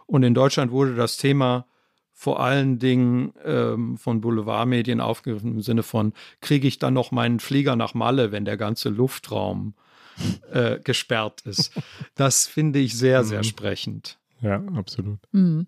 Und 0.05 0.23
in 0.23 0.33
Deutschland 0.33 0.71
wurde 0.71 0.95
das 0.95 1.15
Thema 1.17 1.67
vor 2.15 2.39
allen 2.39 2.79
Dingen 2.79 3.33
ähm, 3.43 3.97
von 3.97 4.21
Boulevardmedien 4.21 5.01
aufgegriffen 5.01 5.55
im 5.55 5.61
Sinne 5.61 5.83
von, 5.83 6.13
kriege 6.41 6.67
ich 6.67 6.77
dann 6.77 6.93
noch 6.93 7.11
meinen 7.11 7.39
Flieger 7.39 7.75
nach 7.75 7.95
Malle, 7.95 8.31
wenn 8.31 8.45
der 8.45 8.55
ganze 8.55 8.89
Luftraum 8.89 9.73
äh, 10.51 10.79
gesperrt 10.79 11.41
ist. 11.41 11.71
Das 12.15 12.45
finde 12.45 12.77
ich 12.79 12.95
sehr, 12.97 13.23
sehr 13.23 13.39
mhm. 13.39 13.45
sprechend. 13.45 14.19
Ja, 14.41 14.61
absolut. 14.75 15.17
Mhm. 15.31 15.65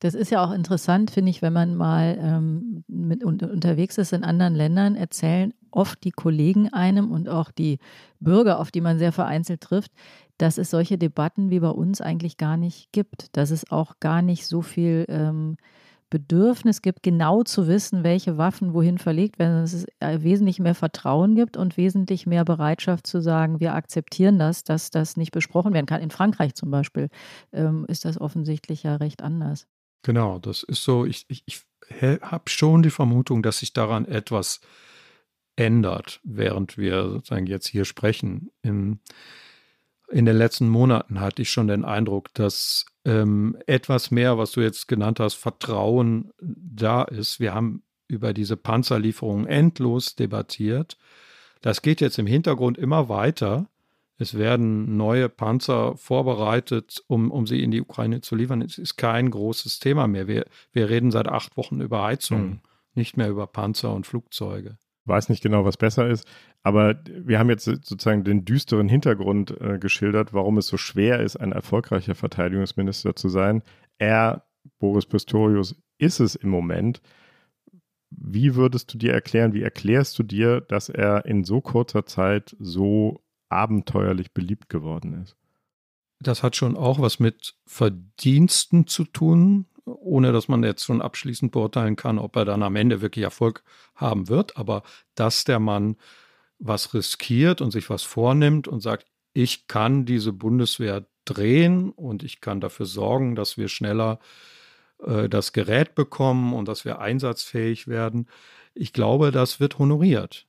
Das 0.00 0.14
ist 0.14 0.30
ja 0.30 0.44
auch 0.44 0.52
interessant, 0.52 1.10
finde 1.10 1.30
ich, 1.30 1.42
wenn 1.42 1.52
man 1.52 1.74
mal 1.74 2.16
ähm, 2.20 2.84
mit 2.86 3.24
un 3.24 3.40
unterwegs 3.40 3.98
ist 3.98 4.12
in 4.12 4.22
anderen 4.22 4.54
Ländern, 4.54 4.94
erzählen 4.94 5.52
oft 5.70 6.04
die 6.04 6.12
Kollegen 6.12 6.72
einem 6.72 7.10
und 7.10 7.28
auch 7.28 7.50
die 7.50 7.78
Bürger, 8.20 8.60
auf 8.60 8.70
die 8.70 8.80
man 8.80 8.98
sehr 8.98 9.12
vereinzelt 9.12 9.60
trifft, 9.60 9.92
dass 10.38 10.56
es 10.56 10.70
solche 10.70 10.98
Debatten 10.98 11.50
wie 11.50 11.60
bei 11.60 11.70
uns 11.70 12.00
eigentlich 12.00 12.36
gar 12.36 12.56
nicht 12.56 12.92
gibt, 12.92 13.36
dass 13.36 13.50
es 13.50 13.70
auch 13.70 13.98
gar 14.00 14.22
nicht 14.22 14.46
so 14.46 14.62
viel 14.62 15.04
ähm, 15.08 15.56
Bedürfnis 16.10 16.80
gibt, 16.80 17.02
genau 17.02 17.42
zu 17.42 17.68
wissen, 17.68 18.02
welche 18.02 18.38
Waffen 18.38 18.72
wohin 18.72 18.98
verlegt 18.98 19.38
werden, 19.38 19.60
dass 19.60 19.74
es 19.74 19.84
äh, 20.00 20.22
wesentlich 20.22 20.58
mehr 20.58 20.74
Vertrauen 20.74 21.34
gibt 21.34 21.56
und 21.56 21.76
wesentlich 21.76 22.26
mehr 22.26 22.44
Bereitschaft 22.44 23.06
zu 23.06 23.20
sagen, 23.20 23.60
wir 23.60 23.74
akzeptieren 23.74 24.38
das, 24.38 24.64
dass 24.64 24.90
das 24.90 25.16
nicht 25.16 25.32
besprochen 25.32 25.74
werden 25.74 25.86
kann. 25.86 26.00
In 26.00 26.10
Frankreich 26.10 26.54
zum 26.54 26.70
Beispiel 26.70 27.08
ähm, 27.52 27.84
ist 27.88 28.04
das 28.04 28.18
offensichtlich 28.18 28.84
ja 28.84 28.96
recht 28.96 29.22
anders. 29.22 29.66
Genau, 30.02 30.38
das 30.38 30.62
ist 30.62 30.84
so, 30.84 31.04
ich, 31.04 31.24
ich, 31.28 31.42
ich 31.46 31.62
habe 32.22 32.48
schon 32.48 32.82
die 32.82 32.90
Vermutung, 32.90 33.42
dass 33.42 33.58
sich 33.58 33.72
daran 33.72 34.04
etwas 34.04 34.60
ändert, 35.56 36.20
während 36.22 36.78
wir 36.78 37.08
sozusagen 37.08 37.46
jetzt 37.46 37.66
hier 37.66 37.84
sprechen. 37.84 38.50
In, 38.62 39.00
in 40.08 40.24
den 40.24 40.36
letzten 40.36 40.68
Monaten 40.68 41.20
hatte 41.20 41.42
ich 41.42 41.50
schon 41.50 41.68
den 41.68 41.84
Eindruck, 41.84 42.32
dass 42.34 42.86
ähm, 43.04 43.56
etwas 43.66 44.10
mehr, 44.10 44.38
was 44.38 44.52
du 44.52 44.60
jetzt 44.60 44.86
genannt 44.86 45.20
hast, 45.20 45.34
Vertrauen 45.34 46.32
da 46.40 47.02
ist. 47.02 47.40
Wir 47.40 47.54
haben 47.54 47.82
über 48.06 48.32
diese 48.32 48.56
Panzerlieferungen 48.56 49.46
endlos 49.46 50.14
debattiert. 50.14 50.96
Das 51.60 51.82
geht 51.82 52.00
jetzt 52.00 52.18
im 52.18 52.26
Hintergrund 52.26 52.78
immer 52.78 53.08
weiter. 53.08 53.68
Es 54.20 54.36
werden 54.36 54.96
neue 54.96 55.28
Panzer 55.28 55.96
vorbereitet, 55.96 57.02
um, 57.06 57.30
um 57.30 57.46
sie 57.46 57.62
in 57.62 57.70
die 57.70 57.80
Ukraine 57.80 58.20
zu 58.20 58.34
liefern. 58.34 58.62
Es 58.62 58.76
ist 58.76 58.96
kein 58.96 59.30
großes 59.30 59.78
Thema 59.78 60.08
mehr. 60.08 60.26
Wir, 60.26 60.44
wir 60.72 60.90
reden 60.90 61.12
seit 61.12 61.28
acht 61.28 61.56
Wochen 61.56 61.80
über 61.80 62.02
Heizung, 62.02 62.42
mhm. 62.42 62.60
nicht 62.94 63.16
mehr 63.16 63.28
über 63.30 63.46
Panzer 63.46 63.94
und 63.94 64.06
Flugzeuge. 64.06 64.76
Weiß 65.04 65.28
nicht 65.28 65.42
genau, 65.42 65.64
was 65.64 65.78
besser 65.78 66.08
ist, 66.10 66.28
aber 66.62 67.00
wir 67.06 67.38
haben 67.38 67.48
jetzt 67.48 67.64
sozusagen 67.64 68.24
den 68.24 68.44
düsteren 68.44 68.88
Hintergrund 68.88 69.58
äh, 69.58 69.78
geschildert, 69.78 70.34
warum 70.34 70.58
es 70.58 70.66
so 70.66 70.76
schwer 70.76 71.20
ist, 71.20 71.36
ein 71.36 71.52
erfolgreicher 71.52 72.14
Verteidigungsminister 72.14 73.16
zu 73.16 73.28
sein. 73.28 73.62
Er, 73.98 74.44
Boris 74.78 75.06
Pistorius, 75.06 75.76
ist 75.96 76.20
es 76.20 76.34
im 76.34 76.50
Moment. 76.50 77.00
Wie 78.10 78.54
würdest 78.54 78.92
du 78.92 78.98
dir 78.98 79.12
erklären, 79.12 79.54
wie 79.54 79.62
erklärst 79.62 80.18
du 80.18 80.24
dir, 80.24 80.60
dass 80.60 80.88
er 80.88 81.24
in 81.24 81.44
so 81.44 81.60
kurzer 81.60 82.04
Zeit 82.04 82.56
so 82.58 83.22
abenteuerlich 83.48 84.32
beliebt 84.32 84.68
geworden 84.68 85.22
ist. 85.22 85.36
Das 86.20 86.42
hat 86.42 86.56
schon 86.56 86.76
auch 86.76 87.00
was 87.00 87.20
mit 87.20 87.54
Verdiensten 87.66 88.86
zu 88.86 89.04
tun, 89.04 89.66
ohne 89.84 90.32
dass 90.32 90.48
man 90.48 90.62
jetzt 90.64 90.84
schon 90.84 91.00
abschließend 91.00 91.52
beurteilen 91.52 91.96
kann, 91.96 92.18
ob 92.18 92.36
er 92.36 92.44
dann 92.44 92.62
am 92.62 92.76
Ende 92.76 93.00
wirklich 93.00 93.24
Erfolg 93.24 93.62
haben 93.94 94.28
wird. 94.28 94.56
Aber 94.56 94.82
dass 95.14 95.44
der 95.44 95.60
Mann 95.60 95.96
was 96.58 96.92
riskiert 96.92 97.60
und 97.60 97.70
sich 97.70 97.88
was 97.88 98.02
vornimmt 98.02 98.68
und 98.68 98.80
sagt, 98.80 99.06
ich 99.32 99.68
kann 99.68 100.04
diese 100.04 100.32
Bundeswehr 100.32 101.06
drehen 101.24 101.90
und 101.90 102.22
ich 102.22 102.40
kann 102.40 102.60
dafür 102.60 102.86
sorgen, 102.86 103.36
dass 103.36 103.56
wir 103.56 103.68
schneller 103.68 104.18
äh, 105.02 105.28
das 105.28 105.52
Gerät 105.52 105.94
bekommen 105.94 106.54
und 106.54 106.66
dass 106.66 106.84
wir 106.84 106.98
einsatzfähig 106.98 107.86
werden. 107.86 108.28
Ich 108.74 108.92
glaube, 108.92 109.30
das 109.30 109.60
wird 109.60 109.78
honoriert, 109.78 110.46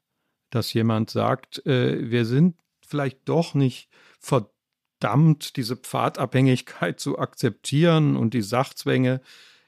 dass 0.50 0.74
jemand 0.74 1.10
sagt, 1.12 1.66
äh, 1.66 2.10
wir 2.10 2.26
sind 2.26 2.56
vielleicht 2.90 3.28
doch 3.30 3.54
nicht 3.54 3.90
verdammt, 4.20 5.56
diese 5.56 5.78
Pfadabhängigkeit 5.78 7.00
zu 7.00 7.20
akzeptieren 7.20 8.18
und 8.18 8.34
die 8.34 8.42
Sachzwänge. 8.42 9.22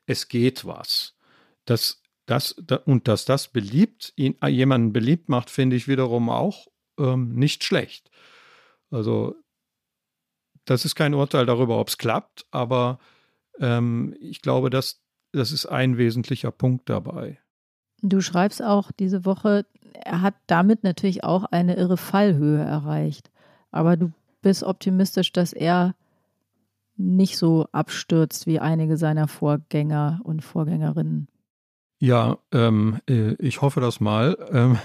Es 0.05 0.28
geht 0.28 0.65
was. 0.65 1.15
Das, 1.65 2.01
das, 2.26 2.53
und 2.86 3.07
dass 3.07 3.26
das 3.26 3.47
beliebt, 3.47 4.13
ihn, 4.15 4.36
äh, 4.41 4.47
jemanden 4.47 4.91
beliebt 4.91 5.30
macht, 5.30 5.49
finde 5.49 5.76
ich 5.76 5.88
wiederum 5.88 6.30
auch 6.30 6.67
ähm, 6.97 7.36
nicht 7.36 7.63
schlecht. 7.63 8.09
Also, 8.89 9.36
das 10.65 10.86
ist 10.86 10.95
kein 10.95 11.13
Urteil 11.13 11.45
darüber, 11.45 11.80
ob 11.80 11.88
es 11.88 11.97
klappt, 11.97 12.45
aber 12.51 12.99
ähm, 13.59 14.15
ich 14.19 14.41
glaube, 14.41 14.69
dass, 14.69 15.01
das 15.32 15.51
ist 15.51 15.65
ein 15.65 15.97
wesentlicher 15.97 16.51
Punkt 16.51 16.89
dabei. 16.89 17.39
Du 18.01 18.22
schreibst 18.22 18.63
auch 18.63 18.91
diese 18.91 19.26
Woche, 19.26 19.65
er 19.93 20.21
hat 20.21 20.35
damit 20.47 20.83
natürlich 20.83 21.23
auch 21.23 21.45
eine 21.45 21.75
irre 21.75 21.97
Fallhöhe 21.97 22.63
erreicht. 22.63 23.31
Aber 23.71 23.97
du 23.97 24.11
bist 24.41 24.63
optimistisch, 24.63 25.31
dass 25.31 25.53
er 25.53 25.95
nicht 26.97 27.37
so 27.37 27.67
abstürzt 27.71 28.47
wie 28.47 28.59
einige 28.59 28.97
seiner 28.97 29.27
Vorgänger 29.27 30.21
und 30.23 30.43
Vorgängerinnen. 30.43 31.27
Ja, 31.99 32.37
ähm, 32.51 32.99
äh, 33.09 33.33
ich 33.35 33.61
hoffe 33.61 33.79
das 33.79 33.99
mal. 33.99 34.37
Ähm, 34.51 34.77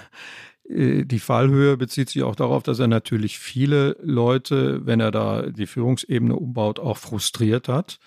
äh, 0.68 1.04
die 1.04 1.18
Fallhöhe 1.18 1.76
bezieht 1.76 2.10
sich 2.10 2.22
auch 2.22 2.36
darauf, 2.36 2.62
dass 2.62 2.78
er 2.78 2.88
natürlich 2.88 3.38
viele 3.38 3.96
Leute, 4.02 4.84
wenn 4.86 5.00
er 5.00 5.10
da 5.10 5.50
die 5.50 5.66
Führungsebene 5.66 6.36
umbaut, 6.36 6.78
auch 6.78 6.98
frustriert 6.98 7.68
hat, 7.68 7.98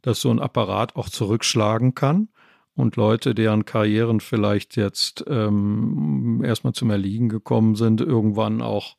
dass 0.00 0.20
so 0.20 0.30
ein 0.30 0.40
Apparat 0.40 0.96
auch 0.96 1.08
zurückschlagen 1.08 1.94
kann 1.94 2.28
und 2.74 2.96
Leute, 2.96 3.34
deren 3.34 3.64
Karrieren 3.64 4.20
vielleicht 4.20 4.76
jetzt 4.76 5.24
ähm, 5.28 6.42
erstmal 6.44 6.72
zum 6.72 6.90
Erliegen 6.90 7.28
gekommen 7.28 7.74
sind, 7.74 8.00
irgendwann 8.00 8.62
auch 8.62 8.96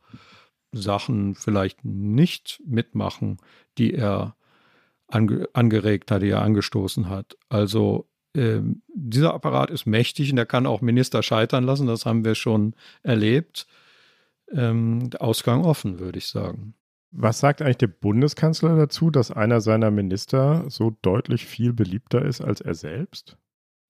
Sachen 0.71 1.36
vielleicht 1.36 1.84
nicht 1.84 2.61
mitmachen, 2.65 3.38
die 3.78 3.93
er 3.93 4.36
ange 5.07 5.47
angeregt 5.53 6.11
hat, 6.11 6.21
die 6.21 6.30
er 6.30 6.41
angestoßen 6.41 7.09
hat. 7.09 7.38
Also 7.49 8.07
ähm, 8.36 8.82
dieser 8.93 9.34
Apparat 9.34 9.69
ist 9.69 9.86
mächtig 9.86 10.32
und 10.32 10.38
er 10.38 10.45
kann 10.45 10.65
auch 10.65 10.82
Minister 10.82 11.24
scheitern 11.24 11.63
lassen. 11.63 11.88
Das 11.88 12.05
haben 12.05 12.26
wir 12.26 12.36
schon 12.36 12.76
erlebt. 13.03 13.67
Ähm, 14.51 15.09
Ausgang 15.19 15.63
offen, 15.63 15.99
würde 15.99 16.17
ich 16.19 16.28
sagen. 16.28 16.76
Was 17.11 17.39
sagt 17.39 17.61
eigentlich 17.61 17.78
der 17.78 17.88
Bundeskanzler 17.88 18.76
dazu, 18.76 19.11
dass 19.11 19.30
einer 19.30 19.61
seiner 19.61 19.91
Minister 19.91 20.65
so 20.69 20.97
deutlich 21.03 21.45
viel 21.45 21.74
beliebter 21.74 22.24
ist 22.24 22.41
als 22.41 22.59
er 22.59 22.74
selbst? 22.74 23.38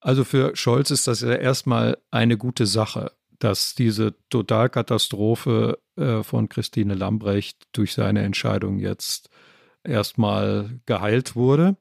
Also 0.04 0.26
für 0.26 0.54
Scholz 0.58 0.92
ist 0.92 1.08
das 1.08 1.22
ja 1.22 1.32
erstmal 1.32 1.98
eine 2.12 2.38
gute 2.38 2.66
Sache, 2.66 3.14
dass 3.40 3.74
diese 3.74 4.14
Totalkatastrophe 4.30 5.80
äh, 5.96 6.24
von 6.24 6.50
Christine 6.50 6.94
Lambrecht 6.94 7.68
durch 7.72 7.94
seine 7.94 8.22
Entscheidung 8.24 8.80
jetzt 8.80 9.30
erstmal 9.82 10.82
geheilt 10.86 11.38
wurde. 11.38 11.78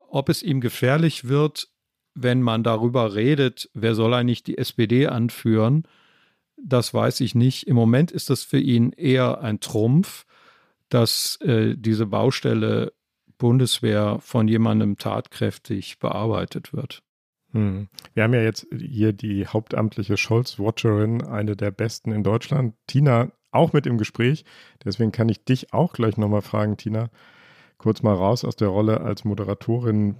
Ob 0.00 0.28
es 0.28 0.42
ihm 0.42 0.60
gefährlich 0.60 1.28
wird, 1.28 1.68
wenn 2.16 2.42
man 2.42 2.64
darüber 2.64 3.14
redet, 3.14 3.70
wer 3.74 3.94
soll 3.94 4.12
eigentlich 4.12 4.42
die 4.42 4.58
SPD 4.58 5.06
anführen, 5.06 5.86
das 6.56 6.92
weiß 6.92 7.20
ich 7.20 7.36
nicht. 7.36 7.68
Im 7.68 7.76
Moment 7.76 8.10
ist 8.10 8.28
das 8.28 8.42
für 8.42 8.58
ihn 8.58 8.90
eher 8.90 9.40
ein 9.40 9.60
Trumpf, 9.60 10.26
dass 10.88 11.36
äh, 11.42 11.76
diese 11.76 12.06
Baustelle 12.06 12.92
Bundeswehr 13.38 14.18
von 14.20 14.48
jemandem 14.48 14.98
tatkräftig 14.98 16.00
bearbeitet 16.00 16.72
wird. 16.72 17.04
Hm. 17.52 17.88
Wir 18.14 18.24
haben 18.24 18.34
ja 18.34 18.42
jetzt 18.42 18.66
hier 18.76 19.12
die 19.12 19.46
hauptamtliche 19.46 20.16
Scholz-Watcherin, 20.16 21.22
eine 21.22 21.56
der 21.56 21.70
besten 21.70 22.12
in 22.12 22.22
Deutschland, 22.22 22.74
Tina, 22.86 23.32
auch 23.50 23.72
mit 23.72 23.86
im 23.86 23.98
Gespräch. 23.98 24.44
Deswegen 24.84 25.12
kann 25.12 25.28
ich 25.28 25.44
dich 25.44 25.72
auch 25.72 25.92
gleich 25.92 26.16
nochmal 26.16 26.42
fragen, 26.42 26.76
Tina, 26.76 27.10
kurz 27.78 28.02
mal 28.02 28.14
raus 28.14 28.44
aus 28.44 28.56
der 28.56 28.68
Rolle 28.68 29.00
als 29.00 29.24
Moderatorin. 29.24 30.16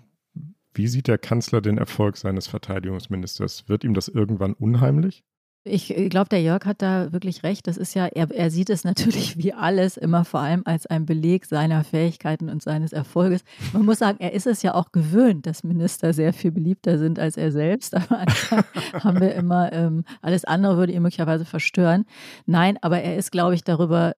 Wie 0.72 0.89
sieht 0.89 1.09
der 1.09 1.18
Kanzler 1.18 1.61
den 1.61 1.79
Erfolg 1.79 2.16
seines 2.16 2.47
Verteidigungsministers? 2.47 3.68
Wird 3.68 3.85
ihm 3.85 3.95
das 3.95 4.09
irgendwann 4.09 4.53
unheimlich? 4.53 5.24
Ich 5.69 5.89
glaube, 6.11 6.29
der 6.29 6.43
Jörg 6.43 6.64
hat 6.64 6.81
da 6.81 7.12
wirklich 7.12 7.43
recht. 7.43 7.67
Das 7.67 7.77
ist 7.77 7.95
ja, 7.95 8.07
er, 8.07 8.31
er, 8.31 8.51
sieht 8.51 8.71
es 8.71 8.85
natürlich 8.85 9.37
wie 9.37 9.53
alles 9.53 9.97
immer 9.97 10.25
vor 10.25 10.41
allem 10.41 10.62
als 10.64 10.87
ein 10.87 11.07
Beleg 11.07 11.45
seiner 11.45 11.83
Fähigkeiten 11.83 12.49
und 12.49 12.62
seines 12.62 12.93
Erfolges. 12.93 13.43
Man 13.73 13.85
muss 13.85 13.99
sagen, 13.99 14.19
er 14.21 14.33
ist 14.33 14.47
es 14.47 14.62
ja 14.62 14.75
auch 14.75 14.93
gewöhnt, 14.93 15.47
dass 15.47 15.64
Minister 15.64 16.12
sehr 16.12 16.33
viel 16.33 16.53
beliebter 16.53 16.99
sind 16.99 17.19
als 17.19 17.37
er 17.37 17.51
selbst. 17.51 17.95
Aber 18.11 18.25
haben 19.05 19.21
wir 19.21 19.35
immer, 19.35 19.73
ähm, 19.73 20.05
alles 20.23 20.45
andere 20.45 20.77
würde 20.77 20.93
ihn 20.93 21.03
möglicherweise 21.03 21.45
verstören. 21.45 22.05
Nein, 22.47 22.79
aber 22.81 23.01
er 23.01 23.17
ist, 23.17 23.33
glaube 23.33 23.55
ich, 23.55 23.64
darüber 23.64 24.14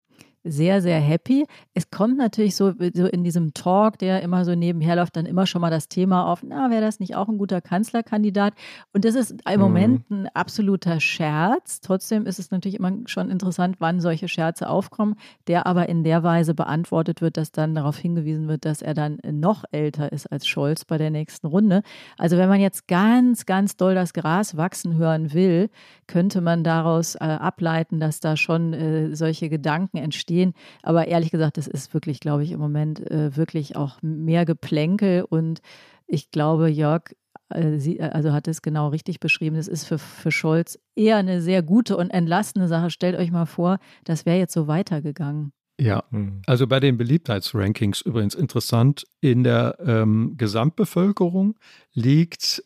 sehr, 0.48 0.82
sehr 0.82 1.00
happy. 1.00 1.46
Es 1.74 1.90
kommt 1.90 2.16
natürlich 2.16 2.56
so, 2.56 2.72
so 2.94 3.06
in 3.06 3.24
diesem 3.24 3.54
Talk, 3.54 3.98
der 3.98 4.22
immer 4.22 4.44
so 4.44 4.54
nebenher 4.54 4.96
läuft, 4.96 5.16
dann 5.16 5.26
immer 5.26 5.46
schon 5.46 5.60
mal 5.60 5.70
das 5.70 5.88
Thema 5.88 6.26
auf, 6.30 6.42
na, 6.42 6.70
wäre 6.70 6.82
das 6.82 7.00
nicht 7.00 7.14
auch 7.14 7.28
ein 7.28 7.38
guter 7.38 7.60
Kanzlerkandidat? 7.60 8.54
Und 8.92 9.04
das 9.04 9.14
ist 9.14 9.30
im 9.30 9.40
mhm. 9.54 9.60
Moment 9.60 10.10
ein 10.10 10.28
absoluter 10.34 11.00
Scherz. 11.00 11.80
Trotzdem 11.80 12.26
ist 12.26 12.38
es 12.38 12.50
natürlich 12.50 12.78
immer 12.78 12.92
schon 13.06 13.30
interessant, 13.30 13.76
wann 13.78 14.00
solche 14.00 14.28
Scherze 14.28 14.68
aufkommen, 14.68 15.16
der 15.46 15.66
aber 15.66 15.88
in 15.88 16.04
der 16.04 16.22
Weise 16.22 16.54
beantwortet 16.54 17.20
wird, 17.20 17.36
dass 17.36 17.52
dann 17.52 17.74
darauf 17.74 17.98
hingewiesen 17.98 18.48
wird, 18.48 18.64
dass 18.64 18.82
er 18.82 18.94
dann 18.94 19.18
noch 19.30 19.64
älter 19.70 20.12
ist 20.12 20.26
als 20.26 20.46
Scholz 20.46 20.84
bei 20.84 20.98
der 20.98 21.10
nächsten 21.10 21.46
Runde. 21.46 21.82
Also 22.16 22.36
wenn 22.36 22.48
man 22.48 22.60
jetzt 22.60 22.88
ganz, 22.88 23.46
ganz 23.46 23.76
doll 23.76 23.94
das 23.94 24.12
Gras 24.12 24.56
wachsen 24.56 24.96
hören 24.96 25.32
will, 25.32 25.70
könnte 26.06 26.40
man 26.40 26.64
daraus 26.64 27.14
äh, 27.16 27.18
ableiten, 27.18 28.00
dass 28.00 28.20
da 28.20 28.36
schon 28.36 28.72
äh, 28.72 29.14
solche 29.14 29.48
Gedanken 29.48 29.98
entstehen 29.98 30.37
gehen. 30.38 30.54
Aber 30.82 31.08
ehrlich 31.08 31.30
gesagt, 31.30 31.56
das 31.56 31.66
ist 31.66 31.94
wirklich, 31.94 32.20
glaube 32.20 32.44
ich, 32.44 32.52
im 32.52 32.60
Moment 32.60 33.10
äh, 33.10 33.34
wirklich 33.36 33.76
auch 33.76 33.98
mehr 34.02 34.44
Geplänkel. 34.44 35.24
Und 35.24 35.60
ich 36.06 36.30
glaube, 36.30 36.68
Jörg 36.68 37.14
äh, 37.50 37.78
Sie, 37.78 37.98
äh, 37.98 38.10
also 38.10 38.32
hat 38.32 38.46
es 38.48 38.62
genau 38.62 38.88
richtig 38.88 39.20
beschrieben. 39.20 39.56
Das 39.56 39.68
ist 39.68 39.84
für, 39.84 39.98
für 39.98 40.30
Scholz 40.30 40.78
eher 40.94 41.16
eine 41.16 41.42
sehr 41.42 41.62
gute 41.62 41.96
und 41.96 42.10
entlastende 42.10 42.68
Sache. 42.68 42.90
Stellt 42.90 43.16
euch 43.16 43.30
mal 43.30 43.46
vor, 43.46 43.78
das 44.04 44.26
wäre 44.26 44.36
jetzt 44.38 44.52
so 44.54 44.68
weitergegangen. 44.68 45.52
Ja, 45.80 46.02
hm. 46.10 46.42
also 46.46 46.66
bei 46.66 46.80
den 46.80 46.98
Beliebtheitsrankings 46.98 48.00
übrigens 48.00 48.34
interessant. 48.34 49.04
In 49.20 49.44
der 49.44 49.78
ähm, 49.84 50.34
Gesamtbevölkerung 50.36 51.56
liegt 51.92 52.64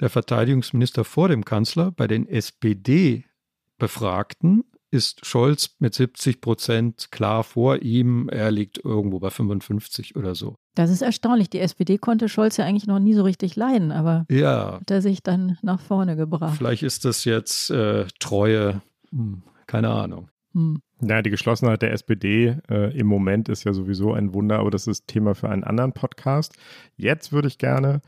der 0.00 0.10
Verteidigungsminister 0.10 1.04
vor 1.04 1.28
dem 1.28 1.46
Kanzler. 1.46 1.90
Bei 1.92 2.06
den 2.06 2.28
SPD-Befragten 2.28 4.64
ist 4.90 5.24
Scholz 5.24 5.76
mit 5.78 5.94
70 5.94 6.40
Prozent 6.40 7.08
klar 7.10 7.44
vor 7.44 7.82
ihm. 7.82 8.28
Er 8.28 8.50
liegt 8.50 8.84
irgendwo 8.84 9.20
bei 9.20 9.30
55 9.30 10.16
oder 10.16 10.34
so. 10.34 10.56
Das 10.74 10.90
ist 10.90 11.02
erstaunlich. 11.02 11.50
Die 11.50 11.60
SPD 11.60 11.98
konnte 11.98 12.28
Scholz 12.28 12.56
ja 12.56 12.64
eigentlich 12.64 12.86
noch 12.86 12.98
nie 12.98 13.14
so 13.14 13.22
richtig 13.22 13.56
leiden, 13.56 13.92
aber 13.92 14.26
ja. 14.28 14.80
hat 14.80 14.90
er 14.90 15.02
sich 15.02 15.22
dann 15.22 15.58
nach 15.62 15.80
vorne 15.80 16.16
gebracht. 16.16 16.56
Vielleicht 16.56 16.82
ist 16.82 17.04
das 17.04 17.24
jetzt 17.24 17.70
äh, 17.70 18.06
Treue, 18.18 18.82
hm, 19.10 19.42
keine 19.66 19.90
Ahnung. 19.90 20.28
Hm. 20.54 20.80
Ja, 21.02 21.22
die 21.22 21.30
Geschlossenheit 21.30 21.82
der 21.82 21.92
SPD 21.92 22.58
äh, 22.68 22.96
im 22.98 23.06
Moment 23.06 23.48
ist 23.48 23.64
ja 23.64 23.72
sowieso 23.72 24.12
ein 24.12 24.34
Wunder, 24.34 24.58
aber 24.58 24.70
das 24.70 24.86
ist 24.86 25.06
Thema 25.06 25.34
für 25.34 25.48
einen 25.48 25.64
anderen 25.64 25.92
Podcast. 25.92 26.56
Jetzt 26.96 27.32
würde 27.32 27.48
ich 27.48 27.58
gerne 27.58 28.00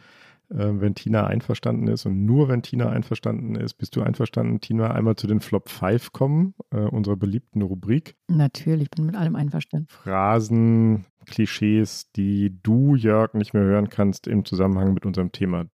wenn 0.55 0.95
Tina 0.95 1.27
einverstanden 1.27 1.89
ist 1.89 2.05
und 2.07 2.25
nur 2.25 2.49
wenn 2.49 2.63
Tina 2.63 2.91
einverstanden 2.91 3.55
ist. 3.55 3.75
Bist 3.75 3.97
du 3.97 4.03
einverstanden, 4.03 4.61
Tina, 4.61 4.91
einmal 4.91 5.17
zu 5.17 5.27
den 5.27 5.41
Flop 5.41 5.69
5 5.69 6.13
kommen, 6.13 6.55
äh, 6.71 6.81
unserer 6.81 7.17
beliebten 7.17 7.63
Rubrik? 7.63 8.17
Natürlich, 8.29 8.91
bin 8.91 9.07
mit 9.07 9.17
allem 9.17 9.37
einverstanden. 9.37 9.87
Phrasen, 9.89 11.07
Klischees, 11.27 12.11
die 12.13 12.59
du, 12.63 12.95
Jörg, 12.97 13.35
nicht 13.35 13.55
mehr 13.55 13.63
hören 13.63 13.89
kannst 13.89 14.27
im 14.27 14.45
Zusammenhang 14.45 14.93
mit 14.93 15.07
unserem 15.07 15.33
Thema. 15.33 15.67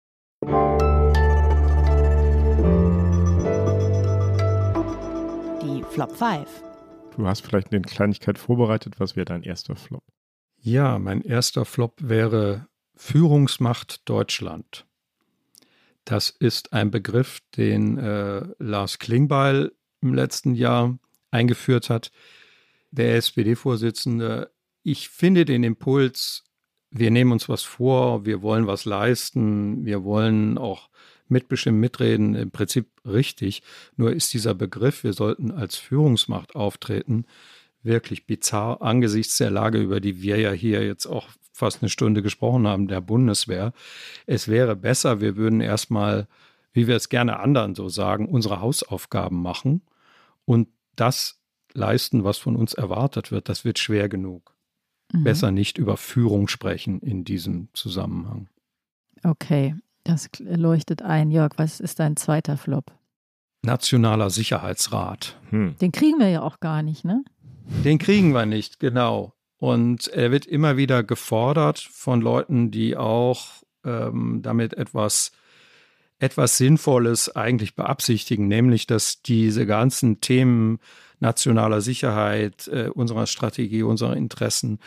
Die 5.62 5.82
Flop 5.90 6.12
5. 6.12 6.62
Du 7.16 7.26
hast 7.26 7.40
vielleicht 7.40 7.72
eine 7.72 7.80
Kleinigkeit 7.80 8.38
vorbereitet. 8.38 9.00
Was 9.00 9.16
wäre 9.16 9.24
dein 9.24 9.42
erster 9.42 9.74
Flop? 9.74 10.04
Ja, 10.58 10.98
mein 10.98 11.22
erster 11.22 11.64
Flop 11.64 11.94
wäre 12.02 12.66
Führungsmacht 12.96 14.08
Deutschland. 14.08 14.86
Das 16.04 16.30
ist 16.30 16.72
ein 16.72 16.90
Begriff, 16.90 17.40
den 17.56 17.98
äh, 17.98 18.42
Lars 18.58 18.98
Klingbeil 18.98 19.72
im 20.00 20.14
letzten 20.14 20.54
Jahr 20.54 20.98
eingeführt 21.30 21.90
hat. 21.90 22.10
Der 22.90 23.16
SPD-Vorsitzende, 23.16 24.50
ich 24.82 25.08
finde 25.08 25.44
den 25.44 25.64
Impuls, 25.64 26.44
wir 26.90 27.10
nehmen 27.10 27.32
uns 27.32 27.48
was 27.48 27.62
vor, 27.62 28.24
wir 28.24 28.40
wollen 28.40 28.66
was 28.66 28.84
leisten, 28.84 29.84
wir 29.84 30.04
wollen 30.04 30.56
auch 30.56 30.88
mitbestimmen, 31.28 31.80
mitreden, 31.80 32.34
im 32.34 32.50
Prinzip 32.50 32.88
richtig. 33.04 33.62
Nur 33.96 34.12
ist 34.12 34.32
dieser 34.32 34.54
Begriff, 34.54 35.04
wir 35.04 35.12
sollten 35.12 35.50
als 35.50 35.76
Führungsmacht 35.76 36.54
auftreten, 36.54 37.26
wirklich 37.82 38.26
bizarr 38.26 38.80
angesichts 38.80 39.36
der 39.38 39.50
Lage, 39.50 39.78
über 39.78 40.00
die 40.00 40.22
wir 40.22 40.38
ja 40.38 40.52
hier 40.52 40.84
jetzt 40.84 41.06
auch 41.06 41.28
fast 41.56 41.82
eine 41.82 41.88
Stunde 41.88 42.22
gesprochen 42.22 42.66
haben, 42.66 42.86
der 42.86 43.00
Bundeswehr. 43.00 43.72
Es 44.26 44.46
wäre 44.46 44.76
besser, 44.76 45.20
wir 45.20 45.36
würden 45.36 45.60
erstmal, 45.60 46.28
wie 46.72 46.86
wir 46.86 46.96
es 46.96 47.08
gerne 47.08 47.40
anderen 47.40 47.74
so 47.74 47.88
sagen, 47.88 48.28
unsere 48.28 48.60
Hausaufgaben 48.60 49.40
machen 49.40 49.80
und 50.44 50.68
das 50.96 51.40
leisten, 51.72 52.24
was 52.24 52.36
von 52.38 52.56
uns 52.56 52.74
erwartet 52.74 53.32
wird. 53.32 53.48
Das 53.48 53.64
wird 53.64 53.78
schwer 53.78 54.08
genug. 54.08 54.54
Mhm. 55.12 55.24
Besser 55.24 55.50
nicht 55.50 55.78
über 55.78 55.96
Führung 55.96 56.48
sprechen 56.48 57.00
in 57.00 57.24
diesem 57.24 57.68
Zusammenhang. 57.72 58.48
Okay, 59.22 59.74
das 60.04 60.28
leuchtet 60.38 61.02
ein. 61.02 61.30
Jörg, 61.30 61.52
was 61.56 61.80
ist 61.80 62.00
dein 62.00 62.16
zweiter 62.16 62.56
Flop? 62.56 62.92
Nationaler 63.62 64.30
Sicherheitsrat. 64.30 65.40
Hm. 65.50 65.76
Den 65.80 65.90
kriegen 65.90 66.18
wir 66.18 66.28
ja 66.28 66.42
auch 66.42 66.60
gar 66.60 66.82
nicht, 66.82 67.04
ne? 67.04 67.24
Den 67.84 67.98
kriegen 67.98 68.32
wir 68.32 68.46
nicht, 68.46 68.78
genau. 68.78 69.32
Und 69.58 70.08
er 70.08 70.30
wird 70.30 70.46
immer 70.46 70.76
wieder 70.76 71.02
gefordert 71.02 71.78
von 71.78 72.20
Leuten, 72.20 72.70
die 72.70 72.96
auch 72.96 73.62
ähm, 73.84 74.40
damit 74.42 74.74
etwas, 74.74 75.32
etwas 76.18 76.58
Sinnvolles 76.58 77.34
eigentlich 77.34 77.74
beabsichtigen, 77.74 78.48
nämlich 78.48 78.86
dass 78.86 79.22
diese 79.22 79.64
ganzen 79.66 80.20
Themen 80.20 80.78
nationaler 81.20 81.80
Sicherheit, 81.80 82.68
äh, 82.68 82.88
unserer 82.88 83.26
Strategie, 83.26 83.82
unserer 83.82 84.16
Interessen, 84.16 84.78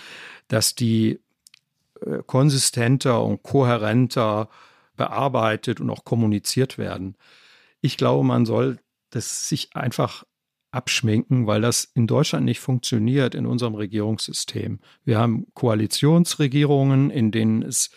dass 0.47 0.75
die 0.75 1.19
äh, 2.01 2.19
konsistenter 2.25 3.23
und 3.23 3.41
kohärenter 3.41 4.49
bearbeitet 4.95 5.79
und 5.79 5.89
auch 5.89 6.05
kommuniziert 6.05 6.77
werden. 6.77 7.15
Ich 7.81 7.97
glaube, 7.97 8.23
man 8.25 8.45
soll 8.45 8.79
das 9.09 9.49
sich 9.49 9.75
einfach 9.75 10.25
abschminken, 10.71 11.47
weil 11.47 11.61
das 11.61 11.83
in 11.83 12.07
Deutschland 12.07 12.45
nicht 12.45 12.59
funktioniert 12.59 13.35
in 13.35 13.45
unserem 13.45 13.75
Regierungssystem. 13.75 14.79
Wir 15.03 15.17
haben 15.17 15.47
Koalitionsregierungen, 15.53 17.09
in 17.09 17.31
denen 17.31 17.63
es 17.63 17.89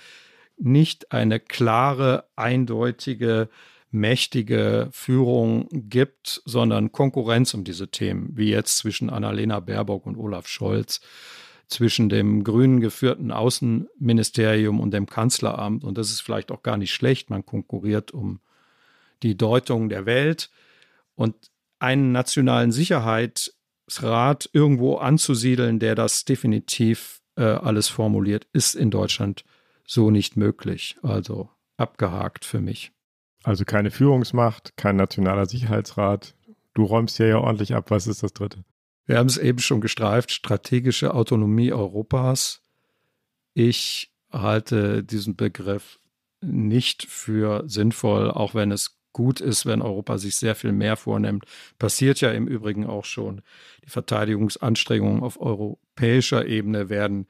nicht 0.56 1.12
eine 1.12 1.40
klare, 1.40 2.24
eindeutige, 2.36 3.48
mächtige 3.90 4.88
Führung 4.92 5.68
gibt, 5.70 6.40
sondern 6.46 6.92
Konkurrenz 6.92 7.52
um 7.52 7.64
diese 7.64 7.88
Themen, 7.88 8.30
wie 8.34 8.48
jetzt 8.48 8.78
zwischen 8.78 9.10
Annalena 9.10 9.60
Baerbock 9.60 10.06
und 10.06 10.16
Olaf 10.16 10.48
Scholz. 10.48 11.00
zwischen 11.72 12.08
dem 12.08 12.44
grünen 12.44 12.80
geführten 12.80 13.30
Außenministerium 13.32 14.78
und 14.78 14.92
dem 14.92 15.06
Kanzleramt. 15.06 15.84
Und 15.84 15.98
das 15.98 16.10
ist 16.10 16.20
vielleicht 16.20 16.52
auch 16.52 16.62
gar 16.62 16.76
nicht 16.76 16.92
schlecht. 16.92 17.30
Man 17.30 17.44
konkurriert 17.44 18.12
um 18.12 18.40
die 19.22 19.36
Deutung 19.36 19.88
der 19.88 20.06
Welt. 20.06 20.50
Und 21.14 21.34
einen 21.82 22.12
nationalen 22.12 22.72
Sicherheitsrat 22.72 24.48
irgendwo 24.52 24.96
anzusiedeln, 24.96 25.78
der 25.78 25.94
das 25.94 26.24
definitiv 26.24 27.20
äh, 27.36 27.42
alles 27.42 27.88
formuliert, 27.88 28.46
ist 28.52 28.74
in 28.74 28.90
Deutschland 28.90 29.44
so 29.84 30.10
nicht 30.10 30.36
möglich. 30.36 30.96
Also 31.02 31.50
abgehakt 31.76 32.44
für 32.44 32.60
mich. 32.60 32.92
Also 33.42 33.64
keine 33.64 33.90
Führungsmacht, 33.90 34.76
kein 34.76 34.96
nationaler 34.96 35.46
Sicherheitsrat. 35.46 36.34
Du 36.74 36.84
räumst 36.84 37.16
hier 37.16 37.26
ja 37.26 37.38
ordentlich 37.38 37.74
ab. 37.74 37.90
Was 37.90 38.06
ist 38.06 38.22
das 38.22 38.32
dritte? 38.32 38.64
Wir 39.04 39.18
haben 39.18 39.26
es 39.26 39.36
eben 39.36 39.58
schon 39.58 39.80
gestreift, 39.80 40.30
strategische 40.30 41.12
Autonomie 41.12 41.72
Europas. 41.72 42.62
Ich 43.52 44.12
halte 44.30 45.02
diesen 45.02 45.34
Begriff 45.34 45.98
nicht 46.40 47.04
für 47.06 47.64
sinnvoll, 47.68 48.30
auch 48.30 48.54
wenn 48.54 48.70
es 48.70 49.01
gut 49.12 49.40
ist, 49.40 49.66
wenn 49.66 49.82
Europa 49.82 50.18
sich 50.18 50.36
sehr 50.36 50.54
viel 50.54 50.72
mehr 50.72 50.96
vornimmt. 50.96 51.44
Passiert 51.78 52.20
ja 52.20 52.30
im 52.30 52.46
Übrigen 52.46 52.86
auch 52.86 53.04
schon. 53.04 53.42
Die 53.84 53.90
Verteidigungsanstrengungen 53.90 55.22
auf 55.22 55.40
europäischer 55.40 56.46
Ebene 56.46 56.88
werden 56.88 57.26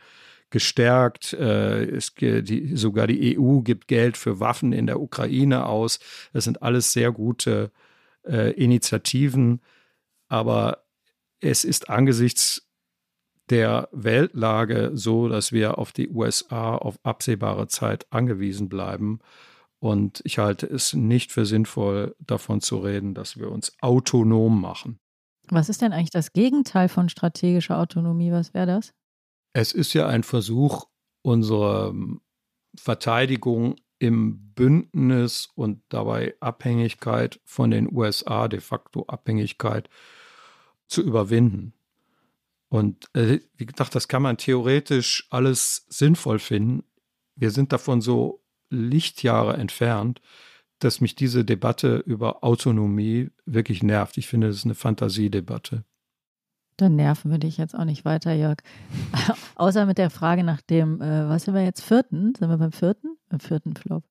gestärkt. 0.50 1.32
Äh, 1.32 1.84
es, 1.84 2.14
die, 2.14 2.76
sogar 2.76 3.06
die 3.06 3.38
EU 3.38 3.60
gibt 3.60 3.88
Geld 3.88 4.16
für 4.16 4.38
Waffen 4.38 4.72
in 4.72 4.86
der 4.86 5.00
Ukraine 5.00 5.66
aus. 5.66 5.98
Das 6.32 6.44
sind 6.44 6.62
alles 6.62 6.92
sehr 6.92 7.10
gute 7.10 7.72
äh, 8.24 8.52
Initiativen. 8.52 9.60
Aber 10.28 10.84
es 11.40 11.64
ist 11.64 11.90
angesichts 11.90 12.68
der 13.50 13.88
Weltlage 13.92 14.92
so, 14.94 15.28
dass 15.28 15.52
wir 15.52 15.78
auf 15.78 15.92
die 15.92 16.08
USA 16.08 16.76
auf 16.76 16.98
absehbare 17.02 17.66
Zeit 17.66 18.06
angewiesen 18.10 18.68
bleiben. 18.68 19.18
Und 19.82 20.20
ich 20.22 20.38
halte 20.38 20.66
es 20.66 20.92
nicht 20.92 21.32
für 21.32 21.44
sinnvoll, 21.44 22.14
davon 22.20 22.60
zu 22.60 22.78
reden, 22.78 23.14
dass 23.14 23.36
wir 23.36 23.50
uns 23.50 23.72
autonom 23.80 24.60
machen. 24.60 25.00
Was 25.48 25.68
ist 25.68 25.82
denn 25.82 25.92
eigentlich 25.92 26.10
das 26.10 26.32
Gegenteil 26.32 26.88
von 26.88 27.08
strategischer 27.08 27.80
Autonomie? 27.80 28.30
Was 28.30 28.54
wäre 28.54 28.66
das? 28.66 28.94
Es 29.54 29.72
ist 29.72 29.92
ja 29.92 30.06
ein 30.06 30.22
Versuch, 30.22 30.84
unsere 31.22 31.92
Verteidigung 32.76 33.74
im 33.98 34.52
Bündnis 34.54 35.48
und 35.56 35.82
dabei 35.88 36.36
Abhängigkeit 36.38 37.40
von 37.44 37.72
den 37.72 37.92
USA, 37.92 38.46
de 38.46 38.60
facto 38.60 39.06
Abhängigkeit, 39.08 39.88
zu 40.86 41.02
überwinden. 41.02 41.72
Und 42.68 43.10
äh, 43.16 43.40
wie 43.56 43.66
gesagt, 43.66 43.96
das 43.96 44.06
kann 44.06 44.22
man 44.22 44.36
theoretisch 44.36 45.26
alles 45.30 45.86
sinnvoll 45.88 46.38
finden. 46.38 46.84
Wir 47.34 47.50
sind 47.50 47.72
davon 47.72 48.00
so 48.00 48.41
Lichtjahre 48.72 49.56
entfernt, 49.56 50.20
dass 50.80 51.00
mich 51.00 51.14
diese 51.14 51.44
Debatte 51.44 51.98
über 51.98 52.42
Autonomie 52.42 53.30
wirklich 53.46 53.82
nervt. 53.82 54.18
Ich 54.18 54.26
finde, 54.26 54.48
das 54.48 54.56
ist 54.56 54.64
eine 54.64 54.74
Fantasiedebatte. 54.74 55.84
Dann 56.76 56.96
nerven 56.96 57.30
wir 57.30 57.38
dich 57.38 57.58
jetzt 57.58 57.74
auch 57.74 57.84
nicht 57.84 58.04
weiter, 58.04 58.32
Jörg. 58.32 58.58
Außer 59.54 59.86
mit 59.86 59.98
der 59.98 60.10
Frage 60.10 60.42
nach 60.42 60.60
dem, 60.62 61.00
äh, 61.00 61.28
was 61.28 61.44
sind 61.44 61.54
wir 61.54 61.64
jetzt, 61.64 61.82
vierten? 61.82 62.34
Sind 62.34 62.48
wir 62.48 62.56
beim 62.56 62.72
vierten? 62.72 63.16
Beim 63.28 63.40
vierten 63.40 63.76
Flop. 63.76 64.04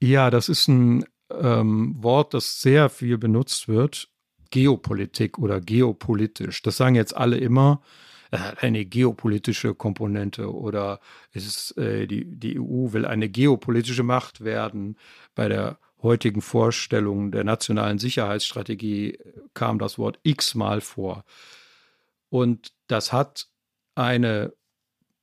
Ja, 0.00 0.30
das 0.30 0.48
ist 0.48 0.68
ein 0.68 1.04
ähm, 1.30 1.96
Wort, 1.98 2.34
das 2.34 2.60
sehr 2.60 2.88
viel 2.88 3.18
benutzt 3.18 3.68
wird. 3.68 4.08
Geopolitik 4.50 5.38
oder 5.38 5.60
geopolitisch. 5.60 6.62
Das 6.62 6.76
sagen 6.76 6.94
jetzt 6.94 7.16
alle 7.16 7.36
immer. 7.36 7.82
Eine 8.30 8.84
geopolitische 8.84 9.74
Komponente 9.74 10.52
oder 10.52 11.00
ist, 11.32 11.76
äh, 11.78 12.06
die, 12.06 12.24
die 12.24 12.58
EU 12.60 12.92
will 12.92 13.06
eine 13.06 13.28
geopolitische 13.28 14.02
Macht 14.02 14.44
werden. 14.44 14.96
Bei 15.34 15.48
der 15.48 15.78
heutigen 16.02 16.42
Vorstellung 16.42 17.32
der 17.32 17.44
nationalen 17.44 17.98
Sicherheitsstrategie 17.98 19.14
äh, 19.14 19.32
kam 19.54 19.78
das 19.78 19.98
Wort 19.98 20.18
x-mal 20.22 20.80
vor. 20.80 21.24
Und 22.28 22.72
das 22.86 23.12
hat 23.12 23.48
eine 23.94 24.52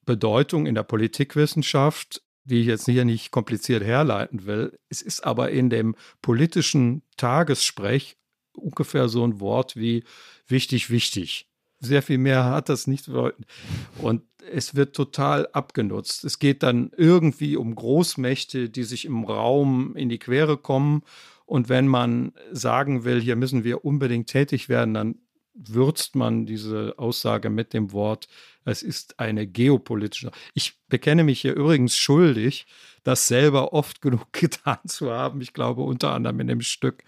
Bedeutung 0.05 0.65
in 0.65 0.75
der 0.75 0.83
Politikwissenschaft, 0.83 2.21
die 2.43 2.61
ich 2.61 2.67
jetzt 2.67 2.85
hier 2.85 3.05
nicht 3.05 3.31
kompliziert 3.31 3.83
herleiten 3.83 4.45
will. 4.45 4.77
Es 4.89 5.01
ist 5.01 5.21
aber 5.25 5.51
in 5.51 5.69
dem 5.69 5.95
politischen 6.21 7.01
Tagessprech 7.17 8.17
ungefähr 8.53 9.09
so 9.09 9.25
ein 9.25 9.39
Wort 9.39 9.75
wie 9.75 10.03
wichtig, 10.47 10.89
wichtig. 10.89 11.47
Sehr 11.85 12.01
viel 12.01 12.17
mehr 12.17 12.45
hat 12.45 12.69
das 12.69 12.87
nicht 12.87 13.05
bedeuten. 13.05 13.45
Und 14.01 14.23
es 14.51 14.75
wird 14.75 14.95
total 14.95 15.47
abgenutzt. 15.53 16.23
Es 16.23 16.39
geht 16.39 16.63
dann 16.63 16.91
irgendwie 16.95 17.57
um 17.57 17.75
Großmächte, 17.75 18.69
die 18.69 18.83
sich 18.83 19.05
im 19.05 19.23
Raum 19.23 19.95
in 19.95 20.09
die 20.09 20.19
Quere 20.19 20.57
kommen. 20.57 21.03
Und 21.45 21.69
wenn 21.69 21.87
man 21.87 22.33
sagen 22.51 23.03
will, 23.03 23.21
hier 23.21 23.35
müssen 23.35 23.63
wir 23.63 23.85
unbedingt 23.85 24.27
tätig 24.27 24.69
werden, 24.69 24.93
dann 24.93 25.15
würzt 25.53 26.15
man 26.15 26.45
diese 26.45 26.95
Aussage 26.97 27.49
mit 27.49 27.73
dem 27.73 27.93
Wort, 27.93 28.27
es 28.65 28.83
ist 28.83 29.19
eine 29.19 29.47
geopolitische. 29.47 30.31
Ich 30.53 30.79
bekenne 30.87 31.23
mich 31.23 31.41
hier 31.41 31.55
übrigens 31.55 31.95
schuldig, 31.95 32.65
das 33.03 33.27
selber 33.27 33.73
oft 33.73 34.01
genug 34.01 34.31
getan 34.33 34.79
zu 34.85 35.11
haben. 35.11 35.41
Ich 35.41 35.53
glaube 35.53 35.83
unter 35.83 36.11
anderem 36.11 36.39
in 36.41 36.47
dem 36.47 36.61
Stück 36.61 37.03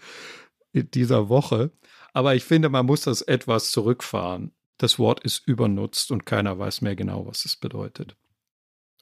dieser 0.72 1.28
Woche. 1.28 1.72
Aber 2.12 2.34
ich 2.34 2.44
finde, 2.44 2.68
man 2.68 2.86
muss 2.86 3.02
das 3.02 3.22
etwas 3.22 3.70
zurückfahren. 3.70 4.52
Das 4.78 4.98
Wort 4.98 5.22
ist 5.24 5.46
übernutzt 5.46 6.10
und 6.10 6.24
keiner 6.24 6.58
weiß 6.58 6.80
mehr 6.80 6.96
genau, 6.96 7.26
was 7.26 7.44
es 7.44 7.56
bedeutet. 7.56 8.16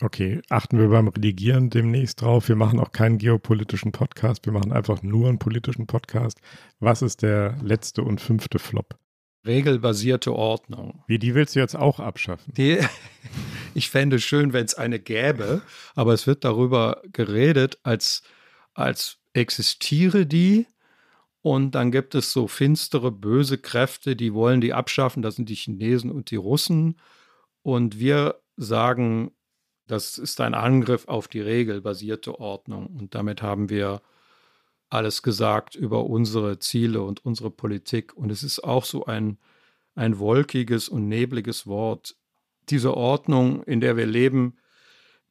Okay, 0.01 0.43
achten 0.51 0.79
wir 0.79 0.89
beim 0.89 1.09
Redigieren 1.09 1.71
demnächst 1.71 2.21
drauf. 2.21 2.49
Wir 2.49 2.57
machen 2.57 2.81
auch 2.81 2.93
keinen 2.93 3.17
geopolitischen 3.17 3.93
Podcast, 3.93 4.45
wir 4.45 4.53
machen 4.53 4.73
einfach 4.73 5.03
nur 5.03 5.29
einen 5.29 5.39
politischen 5.39 5.87
Podcast. 5.87 6.41
Was 6.81 7.01
ist 7.01 7.23
der 7.23 7.57
letzte 7.63 8.03
und 8.03 8.21
fünfte 8.21 8.59
Flop? 8.59 8.99
regelbasierte 9.47 10.35
Ordnung. 10.35 11.05
Wie, 11.07 11.19
die 11.19 11.35
willst 11.35 11.55
du 11.55 11.61
jetzt 11.61 11.77
auch 11.77 12.01
abschaffen? 12.01 12.53
Die, 12.57 12.79
ich 13.75 13.89
fände 13.89 14.19
schön, 14.19 14.53
wenn 14.53 14.65
es 14.65 14.75
eine 14.75 14.99
gäbe, 14.99 15.63
aber 15.95 16.13
es 16.13 16.27
wird 16.27 16.45
darüber 16.45 17.01
geredet, 17.13 17.79
als, 17.83 18.23
als 18.75 19.19
existiere 19.33 20.27
die 20.27 20.67
und 21.47 21.77
dann 21.77 21.93
gibt 21.93 22.17
es 22.17 22.33
so 22.33 22.49
finstere, 22.49 23.13
böse 23.13 23.57
Kräfte, 23.57 24.17
die 24.17 24.35
wollen 24.35 24.61
die 24.61 24.73
abschaffen, 24.73 25.23
das 25.23 25.37
sind 25.37 25.49
die 25.49 25.55
Chinesen 25.55 26.11
und 26.11 26.33
die 26.33 26.37
Russen 26.37 26.99
und 27.63 28.01
wir 28.01 28.41
sagen, 28.57 29.31
das 29.87 30.19
ist 30.19 30.41
ein 30.41 30.55
Angriff 30.55 31.07
auf 31.07 31.29
die 31.29 31.41
regelbasierte 31.41 32.41
Ordnung 32.41 32.89
und 32.89 33.15
damit 33.15 33.43
haben 33.43 33.71
wir 33.71 34.03
alles 34.89 35.23
gesagt 35.23 35.77
über 35.77 36.07
unsere 36.07 36.59
Ziele 36.59 37.03
und 37.03 37.25
unsere 37.25 37.53
Politik. 37.53 38.17
Und 38.17 38.33
es 38.33 38.43
ist 38.43 38.65
auch 38.65 38.85
so 38.85 39.05
ein, 39.05 39.39
ein 39.95 40.19
wolkiges 40.19 40.89
und 40.89 41.07
nebliges 41.07 41.69
Wort. 41.69 42.17
Diese 42.71 42.97
Ordnung, 42.97 43.63
in 43.63 43.81
der 43.81 43.97
wir 43.97 44.07
leben, 44.07 44.59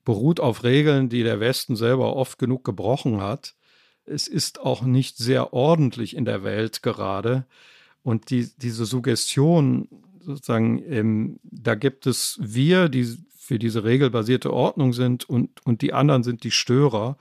beruht 0.05 0.39
auf 0.39 0.63
Regeln, 0.63 1.09
die 1.09 1.23
der 1.23 1.41
Westen 1.41 1.75
selber 1.75 2.15
oft 2.15 2.39
genug 2.39 2.63
gebrochen 2.63 3.21
hat. 3.21 3.55
Es 4.05 4.27
ist 4.27 4.59
auch 4.59 4.83
nicht 4.83 5.17
sehr 5.17 5.53
ordentlich 5.53 6.15
in 6.15 6.25
der 6.25 6.43
Welt 6.43 6.83
gerade. 6.83 7.45
Und 8.03 8.29
die, 8.29 8.49
diese 8.57 8.85
Suggestion, 8.85 9.87
sozusagen, 10.19 10.83
ähm, 10.91 11.39
da 11.43 11.75
gibt 11.75 12.05
es 12.07 12.37
wir, 12.41 12.89
die 12.89 13.17
für 13.35 13.59
diese 13.59 13.83
regelbasierte 13.83 14.51
Ordnung 14.51 14.93
sind, 14.93 15.27
und, 15.29 15.65
und 15.65 15.81
die 15.81 15.93
anderen 15.93 16.23
sind 16.23 16.43
die 16.43 16.51
Störer. 16.51 17.17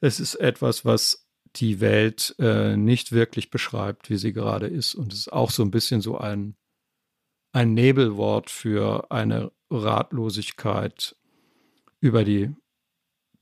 Es 0.00 0.20
ist 0.20 0.34
etwas, 0.34 0.84
was 0.84 1.26
die 1.56 1.80
Welt 1.80 2.34
äh, 2.38 2.76
nicht 2.76 3.12
wirklich 3.12 3.50
beschreibt, 3.50 4.10
wie 4.10 4.16
sie 4.16 4.32
gerade 4.32 4.66
ist. 4.66 4.94
Und 4.94 5.12
es 5.12 5.20
ist 5.20 5.32
auch 5.32 5.50
so 5.50 5.62
ein 5.62 5.70
bisschen 5.70 6.00
so 6.00 6.18
ein, 6.18 6.56
ein 7.52 7.74
Nebelwort 7.74 8.50
für 8.50 9.10
eine 9.10 9.50
Ratlosigkeit 9.70 11.16
über 12.00 12.24
die 12.24 12.50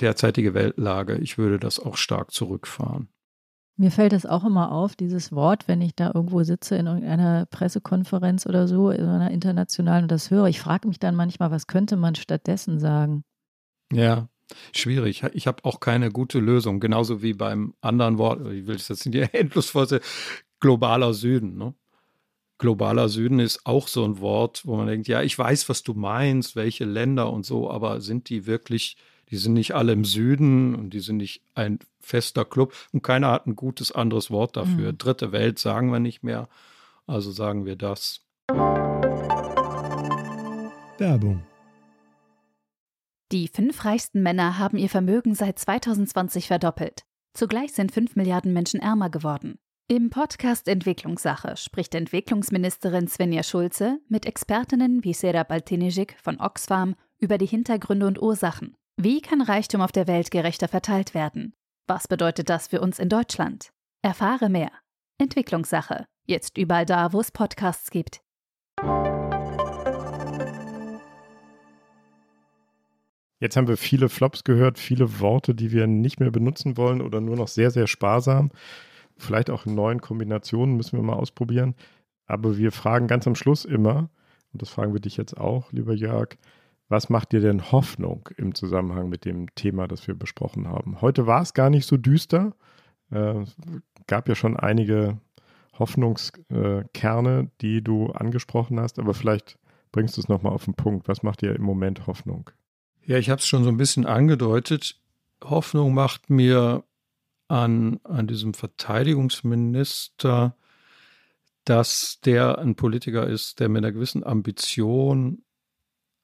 derzeitige 0.00 0.54
Weltlage. 0.54 1.16
Ich 1.18 1.38
würde 1.38 1.58
das 1.58 1.80
auch 1.80 1.96
stark 1.96 2.30
zurückfahren. 2.30 3.08
Mir 3.76 3.92
fällt 3.92 4.12
es 4.12 4.26
auch 4.26 4.44
immer 4.44 4.72
auf, 4.72 4.96
dieses 4.96 5.30
Wort, 5.30 5.68
wenn 5.68 5.80
ich 5.80 5.94
da 5.94 6.10
irgendwo 6.12 6.42
sitze 6.42 6.76
in 6.76 6.86
irgendeiner 6.86 7.46
Pressekonferenz 7.46 8.44
oder 8.46 8.66
so, 8.66 8.90
in 8.90 9.04
einer 9.04 9.30
internationalen 9.30 10.04
und 10.04 10.12
das 10.12 10.30
höre. 10.30 10.46
Ich 10.46 10.60
frage 10.60 10.88
mich 10.88 10.98
dann 10.98 11.14
manchmal, 11.14 11.52
was 11.52 11.68
könnte 11.68 11.96
man 11.96 12.16
stattdessen 12.16 12.80
sagen? 12.80 13.22
Ja, 13.92 14.28
Schwierig. 14.74 15.24
Ich 15.34 15.46
habe 15.46 15.64
auch 15.64 15.80
keine 15.80 16.10
gute 16.10 16.38
Lösung. 16.38 16.80
Genauso 16.80 17.22
wie 17.22 17.34
beim 17.34 17.74
anderen 17.80 18.18
Wort, 18.18 18.40
ich 18.52 18.66
will 18.66 18.76
das 18.76 18.88
jetzt 18.88 19.06
in 19.06 19.12
die 19.12 19.20
Endlosphase, 19.20 20.00
globaler 20.60 21.12
Süden. 21.14 21.56
Ne? 21.56 21.74
Globaler 22.58 23.08
Süden 23.08 23.40
ist 23.40 23.66
auch 23.66 23.88
so 23.88 24.04
ein 24.04 24.20
Wort, 24.20 24.62
wo 24.64 24.76
man 24.76 24.86
denkt, 24.86 25.06
ja, 25.06 25.22
ich 25.22 25.38
weiß, 25.38 25.68
was 25.68 25.82
du 25.82 25.94
meinst, 25.94 26.56
welche 26.56 26.84
Länder 26.84 27.30
und 27.30 27.44
so, 27.44 27.70
aber 27.70 28.00
sind 28.00 28.28
die 28.30 28.46
wirklich, 28.46 28.96
die 29.30 29.36
sind 29.36 29.54
nicht 29.54 29.74
alle 29.74 29.92
im 29.92 30.04
Süden 30.04 30.74
und 30.74 30.90
die 30.90 31.00
sind 31.00 31.18
nicht 31.18 31.42
ein 31.54 31.78
fester 32.00 32.44
Club 32.44 32.74
und 32.92 33.02
keiner 33.02 33.30
hat 33.30 33.46
ein 33.46 33.56
gutes 33.56 33.92
anderes 33.92 34.30
Wort 34.30 34.56
dafür. 34.56 34.92
Mhm. 34.92 34.98
Dritte 34.98 35.32
Welt 35.32 35.58
sagen 35.58 35.92
wir 35.92 36.00
nicht 36.00 36.22
mehr, 36.22 36.48
also 37.06 37.30
sagen 37.30 37.64
wir 37.66 37.76
das. 37.76 38.20
Werbung. 40.98 41.42
Die 43.30 43.48
fünf 43.48 43.84
reichsten 43.84 44.22
Männer 44.22 44.58
haben 44.58 44.78
ihr 44.78 44.88
Vermögen 44.88 45.34
seit 45.34 45.58
2020 45.58 46.46
verdoppelt. 46.46 47.02
Zugleich 47.34 47.74
sind 47.74 47.92
fünf 47.92 48.16
Milliarden 48.16 48.54
Menschen 48.54 48.80
ärmer 48.80 49.10
geworden. 49.10 49.58
Im 49.86 50.10
Podcast 50.10 50.66
Entwicklungssache 50.68 51.56
spricht 51.56 51.94
Entwicklungsministerin 51.94 53.06
Svenja 53.08 53.42
Schulze 53.42 54.00
mit 54.08 54.26
Expertinnen 54.26 55.04
wie 55.04 55.14
Serap 55.14 55.50
Altinejik 55.50 56.16
von 56.22 56.40
Oxfam 56.40 56.94
über 57.18 57.38
die 57.38 57.46
Hintergründe 57.46 58.06
und 58.06 58.20
Ursachen. 58.20 58.76
Wie 59.00 59.20
kann 59.20 59.40
Reichtum 59.40 59.80
auf 59.80 59.92
der 59.92 60.08
Welt 60.08 60.32
gerechter 60.32 60.66
verteilt 60.66 61.14
werden? 61.14 61.54
Was 61.86 62.08
bedeutet 62.08 62.50
das 62.50 62.66
für 62.66 62.80
uns 62.80 62.98
in 62.98 63.08
Deutschland? 63.08 63.70
Erfahre 64.02 64.48
mehr. 64.48 64.72
Entwicklungssache. 65.18 66.06
Jetzt 66.26 66.58
überall 66.58 66.84
da, 66.84 67.12
wo 67.12 67.20
es 67.20 67.30
Podcasts 67.30 67.92
gibt. 67.92 68.22
Jetzt 73.38 73.56
haben 73.56 73.68
wir 73.68 73.76
viele 73.76 74.08
Flops 74.08 74.42
gehört, 74.42 74.80
viele 74.80 75.20
Worte, 75.20 75.54
die 75.54 75.70
wir 75.70 75.86
nicht 75.86 76.18
mehr 76.18 76.32
benutzen 76.32 76.76
wollen 76.76 77.00
oder 77.00 77.20
nur 77.20 77.36
noch 77.36 77.46
sehr, 77.46 77.70
sehr 77.70 77.86
sparsam. 77.86 78.50
Vielleicht 79.16 79.48
auch 79.48 79.64
in 79.64 79.76
neuen 79.76 80.00
Kombinationen 80.00 80.76
müssen 80.76 80.98
wir 80.98 81.04
mal 81.04 81.14
ausprobieren. 81.14 81.76
Aber 82.26 82.58
wir 82.58 82.72
fragen 82.72 83.06
ganz 83.06 83.28
am 83.28 83.36
Schluss 83.36 83.64
immer, 83.64 84.10
und 84.52 84.60
das 84.60 84.70
fragen 84.70 84.92
wir 84.92 85.00
dich 85.00 85.16
jetzt 85.16 85.36
auch, 85.36 85.70
lieber 85.70 85.94
Jörg, 85.94 86.36
was 86.88 87.10
macht 87.10 87.32
dir 87.32 87.40
denn 87.40 87.70
Hoffnung 87.70 88.28
im 88.36 88.54
Zusammenhang 88.54 89.08
mit 89.08 89.24
dem 89.24 89.54
Thema, 89.54 89.86
das 89.86 90.06
wir 90.06 90.14
besprochen 90.14 90.68
haben? 90.68 91.00
Heute 91.00 91.26
war 91.26 91.42
es 91.42 91.54
gar 91.54 91.70
nicht 91.70 91.86
so 91.86 91.96
düster. 91.96 92.54
Äh, 93.10 93.44
gab 94.06 94.28
ja 94.28 94.34
schon 94.34 94.56
einige 94.56 95.18
Hoffnungskerne, 95.78 97.50
die 97.60 97.82
du 97.82 98.10
angesprochen 98.10 98.80
hast, 98.80 98.98
aber 98.98 99.14
vielleicht 99.14 99.58
bringst 99.92 100.16
du 100.16 100.20
es 100.20 100.28
nochmal 100.28 100.52
auf 100.52 100.64
den 100.64 100.74
Punkt. 100.74 101.08
Was 101.08 101.22
macht 101.22 101.42
dir 101.42 101.54
im 101.54 101.62
Moment 101.62 102.06
Hoffnung? 102.06 102.50
Ja, 103.04 103.16
ich 103.16 103.30
habe 103.30 103.40
es 103.40 103.46
schon 103.46 103.64
so 103.64 103.70
ein 103.70 103.76
bisschen 103.76 104.06
angedeutet. 104.06 105.00
Hoffnung 105.44 105.94
macht 105.94 106.30
mir 106.30 106.84
an, 107.48 108.00
an 108.04 108.26
diesem 108.26 108.54
Verteidigungsminister, 108.54 110.56
dass 111.64 112.20
der 112.24 112.58
ein 112.58 112.76
Politiker 112.76 113.26
ist, 113.26 113.60
der 113.60 113.68
mit 113.68 113.84
einer 113.84 113.92
gewissen 113.92 114.24
Ambition 114.24 115.42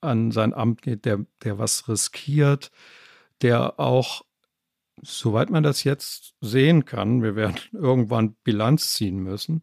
an 0.05 0.31
sein 0.31 0.55
Amt 0.55 0.83
geht, 0.83 1.05
der, 1.05 1.25
der 1.43 1.59
was 1.59 1.89
riskiert, 1.89 2.71
der 3.43 3.81
auch, 3.81 4.25
soweit 5.03 5.51
man 5.51 5.63
das 5.63 5.85
jetzt 5.85 6.35
sehen 6.41 6.85
kann, 6.85 7.23
wir 7.23 7.37
werden 7.37 7.59
irgendwann 7.73 8.35
Bilanz 8.45 8.95
ziehen 8.95 9.19
müssen, 9.19 9.63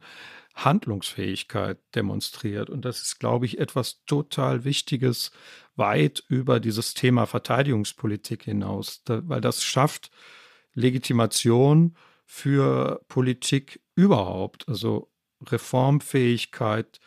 Handlungsfähigkeit 0.55 1.79
demonstriert. 1.95 2.69
Und 2.69 2.83
das 2.83 3.01
ist, 3.01 3.19
glaube 3.19 3.45
ich, 3.45 3.59
etwas 3.59 4.03
total 4.05 4.65
Wichtiges, 4.65 5.31
weit 5.75 6.23
über 6.27 6.59
dieses 6.59 6.93
Thema 6.93 7.25
Verteidigungspolitik 7.25 8.43
hinaus, 8.43 9.03
da, 9.03 9.21
weil 9.27 9.41
das 9.41 9.63
schafft 9.63 10.11
Legitimation 10.73 11.95
für 12.25 13.03
Politik 13.07 13.81
überhaupt, 13.95 14.67
also 14.67 15.09
Reformfähigkeit 15.45 16.99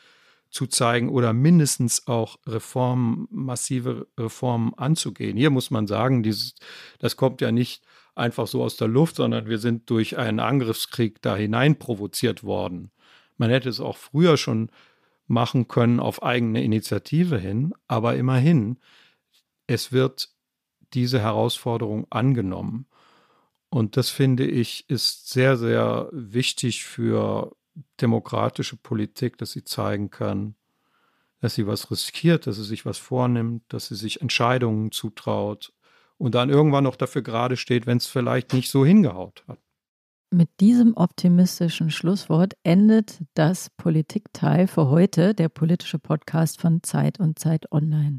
zu 0.54 0.68
zeigen 0.68 1.08
oder 1.08 1.32
mindestens 1.32 2.06
auch 2.06 2.36
Reformen, 2.46 3.26
massive 3.30 4.06
Reformen 4.16 4.72
anzugehen. 4.74 5.36
Hier 5.36 5.50
muss 5.50 5.72
man 5.72 5.88
sagen, 5.88 6.22
dieses, 6.22 6.54
das 7.00 7.16
kommt 7.16 7.40
ja 7.40 7.50
nicht 7.50 7.82
einfach 8.14 8.46
so 8.46 8.62
aus 8.62 8.76
der 8.76 8.86
Luft, 8.86 9.16
sondern 9.16 9.48
wir 9.48 9.58
sind 9.58 9.90
durch 9.90 10.16
einen 10.16 10.38
Angriffskrieg 10.38 11.20
da 11.22 11.34
hinein 11.34 11.76
provoziert 11.80 12.44
worden. 12.44 12.92
Man 13.36 13.50
hätte 13.50 13.68
es 13.68 13.80
auch 13.80 13.96
früher 13.96 14.36
schon 14.36 14.70
machen 15.26 15.66
können 15.66 15.98
auf 15.98 16.22
eigene 16.22 16.62
Initiative 16.62 17.36
hin, 17.36 17.74
aber 17.88 18.14
immerhin, 18.14 18.78
es 19.66 19.90
wird 19.90 20.28
diese 20.92 21.18
Herausforderung 21.18 22.06
angenommen. 22.10 22.86
Und 23.70 23.96
das 23.96 24.08
finde 24.08 24.46
ich 24.46 24.88
ist 24.88 25.30
sehr, 25.30 25.56
sehr 25.56 26.08
wichtig 26.12 26.84
für 26.84 27.56
demokratische 28.00 28.76
Politik, 28.76 29.38
dass 29.38 29.52
sie 29.52 29.64
zeigen 29.64 30.10
kann, 30.10 30.54
dass 31.40 31.54
sie 31.54 31.66
was 31.66 31.90
riskiert, 31.90 32.46
dass 32.46 32.56
sie 32.56 32.64
sich 32.64 32.86
was 32.86 32.98
vornimmt, 32.98 33.64
dass 33.68 33.88
sie 33.88 33.96
sich 33.96 34.20
Entscheidungen 34.20 34.92
zutraut 34.92 35.72
und 36.16 36.34
dann 36.34 36.50
irgendwann 36.50 36.84
noch 36.84 36.96
dafür 36.96 37.22
gerade 37.22 37.56
steht, 37.56 37.86
wenn 37.86 37.98
es 37.98 38.06
vielleicht 38.06 38.52
nicht 38.52 38.70
so 38.70 38.84
hingehaut 38.84 39.44
hat. 39.48 39.58
Mit 40.30 40.48
diesem 40.58 40.96
optimistischen 40.96 41.90
Schlusswort 41.90 42.54
endet 42.64 43.22
das 43.34 43.70
Politikteil 43.70 44.66
für 44.66 44.88
heute, 44.88 45.32
der 45.32 45.48
politische 45.48 45.98
Podcast 45.98 46.60
von 46.60 46.82
Zeit 46.82 47.20
und 47.20 47.38
Zeit 47.38 47.70
Online. 47.70 48.18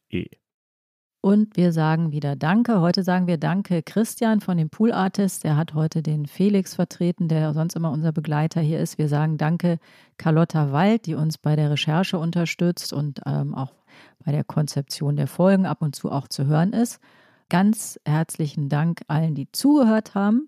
Und 1.25 1.57
wir 1.57 1.71
sagen 1.71 2.11
wieder 2.11 2.35
Danke. 2.35 2.81
Heute 2.81 3.01
sagen 3.01 3.25
wir 3.25 3.37
Danke 3.37 3.81
Christian 3.81 4.41
von 4.41 4.57
den 4.57 4.69
Pool 4.69 4.91
Artists. 4.91 5.39
Der 5.39 5.57
hat 5.57 5.73
heute 5.73 6.03
den 6.03 6.27
Felix 6.27 6.75
vertreten, 6.75 7.27
der 7.27 7.51
sonst 7.53 7.75
immer 7.75 7.91
unser 7.91 8.11
Begleiter 8.11 8.61
hier 8.61 8.79
ist. 8.79 8.99
Wir 8.99 9.09
sagen 9.09 9.37
Danke 9.37 9.79
Carlotta 10.17 10.71
Wald, 10.71 11.07
die 11.07 11.15
uns 11.15 11.39
bei 11.39 11.55
der 11.55 11.71
Recherche 11.71 12.19
unterstützt 12.19 12.93
und 12.93 13.21
ähm, 13.25 13.55
auch 13.55 13.73
bei 14.23 14.31
der 14.31 14.43
Konzeption 14.43 15.15
der 15.15 15.25
Folgen 15.25 15.65
ab 15.65 15.81
und 15.81 15.95
zu 15.95 16.11
auch 16.11 16.27
zu 16.27 16.45
hören 16.45 16.73
ist. 16.73 16.99
Ganz 17.49 17.99
herzlichen 18.05 18.69
Dank 18.69 19.01
allen, 19.07 19.35
die 19.35 19.51
zugehört 19.51 20.15
haben. 20.15 20.47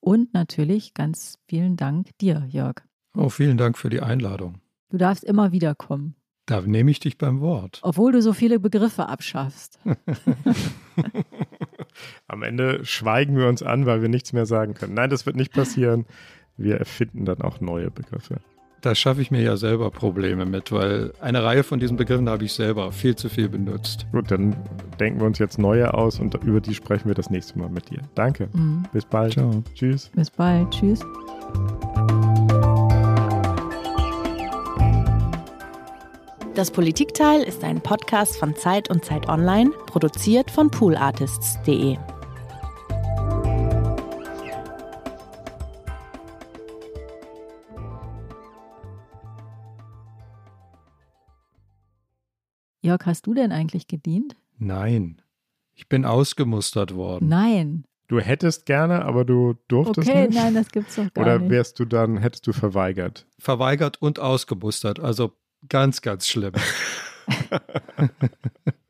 Und 0.00 0.32
natürlich 0.32 0.94
ganz 0.94 1.38
vielen 1.48 1.76
Dank 1.76 2.16
dir, 2.18 2.46
Jörg. 2.48 2.76
Oh, 3.16 3.28
vielen 3.28 3.56
Dank 3.56 3.76
für 3.76 3.90
die 3.90 4.00
Einladung. 4.00 4.60
Du 4.90 4.98
darfst 4.98 5.24
immer 5.24 5.50
wieder 5.50 5.74
kommen. 5.74 6.14
Da 6.46 6.60
nehme 6.60 6.92
ich 6.92 7.00
dich 7.00 7.18
beim 7.18 7.40
Wort. 7.40 7.80
Obwohl 7.82 8.12
du 8.12 8.22
so 8.22 8.32
viele 8.32 8.60
Begriffe 8.60 9.08
abschaffst. 9.08 9.80
Am 12.28 12.44
Ende 12.44 12.84
schweigen 12.84 13.36
wir 13.36 13.48
uns 13.48 13.64
an, 13.64 13.84
weil 13.84 14.00
wir 14.00 14.08
nichts 14.08 14.32
mehr 14.32 14.46
sagen 14.46 14.74
können. 14.74 14.94
Nein, 14.94 15.10
das 15.10 15.26
wird 15.26 15.34
nicht 15.34 15.52
passieren. 15.52 16.06
Wir 16.56 16.76
erfinden 16.76 17.24
dann 17.24 17.42
auch 17.42 17.60
neue 17.60 17.90
Begriffe. 17.90 18.40
Da 18.86 18.94
schaffe 18.94 19.20
ich 19.20 19.32
mir 19.32 19.42
ja 19.42 19.56
selber 19.56 19.90
Probleme 19.90 20.46
mit, 20.46 20.70
weil 20.70 21.12
eine 21.20 21.42
Reihe 21.42 21.64
von 21.64 21.80
diesen 21.80 21.96
Begriffen 21.96 22.28
habe 22.28 22.44
ich 22.44 22.52
selber 22.52 22.92
viel 22.92 23.16
zu 23.16 23.28
viel 23.28 23.48
benutzt. 23.48 24.06
Gut, 24.12 24.30
dann 24.30 24.54
denken 25.00 25.18
wir 25.18 25.26
uns 25.26 25.40
jetzt 25.40 25.58
neue 25.58 25.92
aus 25.92 26.20
und 26.20 26.32
über 26.44 26.60
die 26.60 26.72
sprechen 26.72 27.08
wir 27.08 27.16
das 27.16 27.28
nächste 27.28 27.58
Mal 27.58 27.68
mit 27.68 27.90
dir. 27.90 27.98
Danke. 28.14 28.48
Mhm. 28.52 28.84
Bis 28.92 29.04
bald. 29.04 29.32
Ciao. 29.32 29.64
Tschüss. 29.74 30.08
Bis 30.14 30.30
bald. 30.30 30.70
Tschüss. 30.70 31.00
Das 36.54 36.70
Politikteil 36.70 37.42
ist 37.42 37.64
ein 37.64 37.80
Podcast 37.80 38.36
von 38.36 38.54
Zeit 38.54 38.88
und 38.88 39.04
Zeit 39.04 39.28
Online, 39.28 39.72
produziert 39.88 40.48
von 40.48 40.70
poolartists.de. 40.70 41.96
Jörg, 52.86 53.04
hast 53.04 53.26
du 53.26 53.34
denn 53.34 53.50
eigentlich 53.50 53.88
gedient? 53.88 54.36
Nein. 54.58 55.20
Ich 55.74 55.88
bin 55.88 56.04
ausgemustert 56.04 56.94
worden. 56.94 57.28
Nein. 57.28 57.84
Du 58.06 58.20
hättest 58.20 58.64
gerne, 58.64 59.04
aber 59.04 59.24
du 59.24 59.56
durftest 59.66 60.08
okay, 60.08 60.28
nicht? 60.28 60.36
nein, 60.38 60.54
das 60.54 60.68
gibt's 60.68 60.94
doch 60.94 61.12
gar 61.14 61.24
Oder 61.24 61.38
nicht. 61.40 61.50
wärst 61.50 61.80
du 61.80 61.84
dann, 61.84 62.18
hättest 62.18 62.46
du 62.46 62.52
verweigert? 62.52 63.26
Verweigert 63.40 64.00
und 64.00 64.20
ausgemustert. 64.20 65.00
Also 65.00 65.32
ganz, 65.68 66.00
ganz 66.00 66.28
schlimm. 66.28 66.52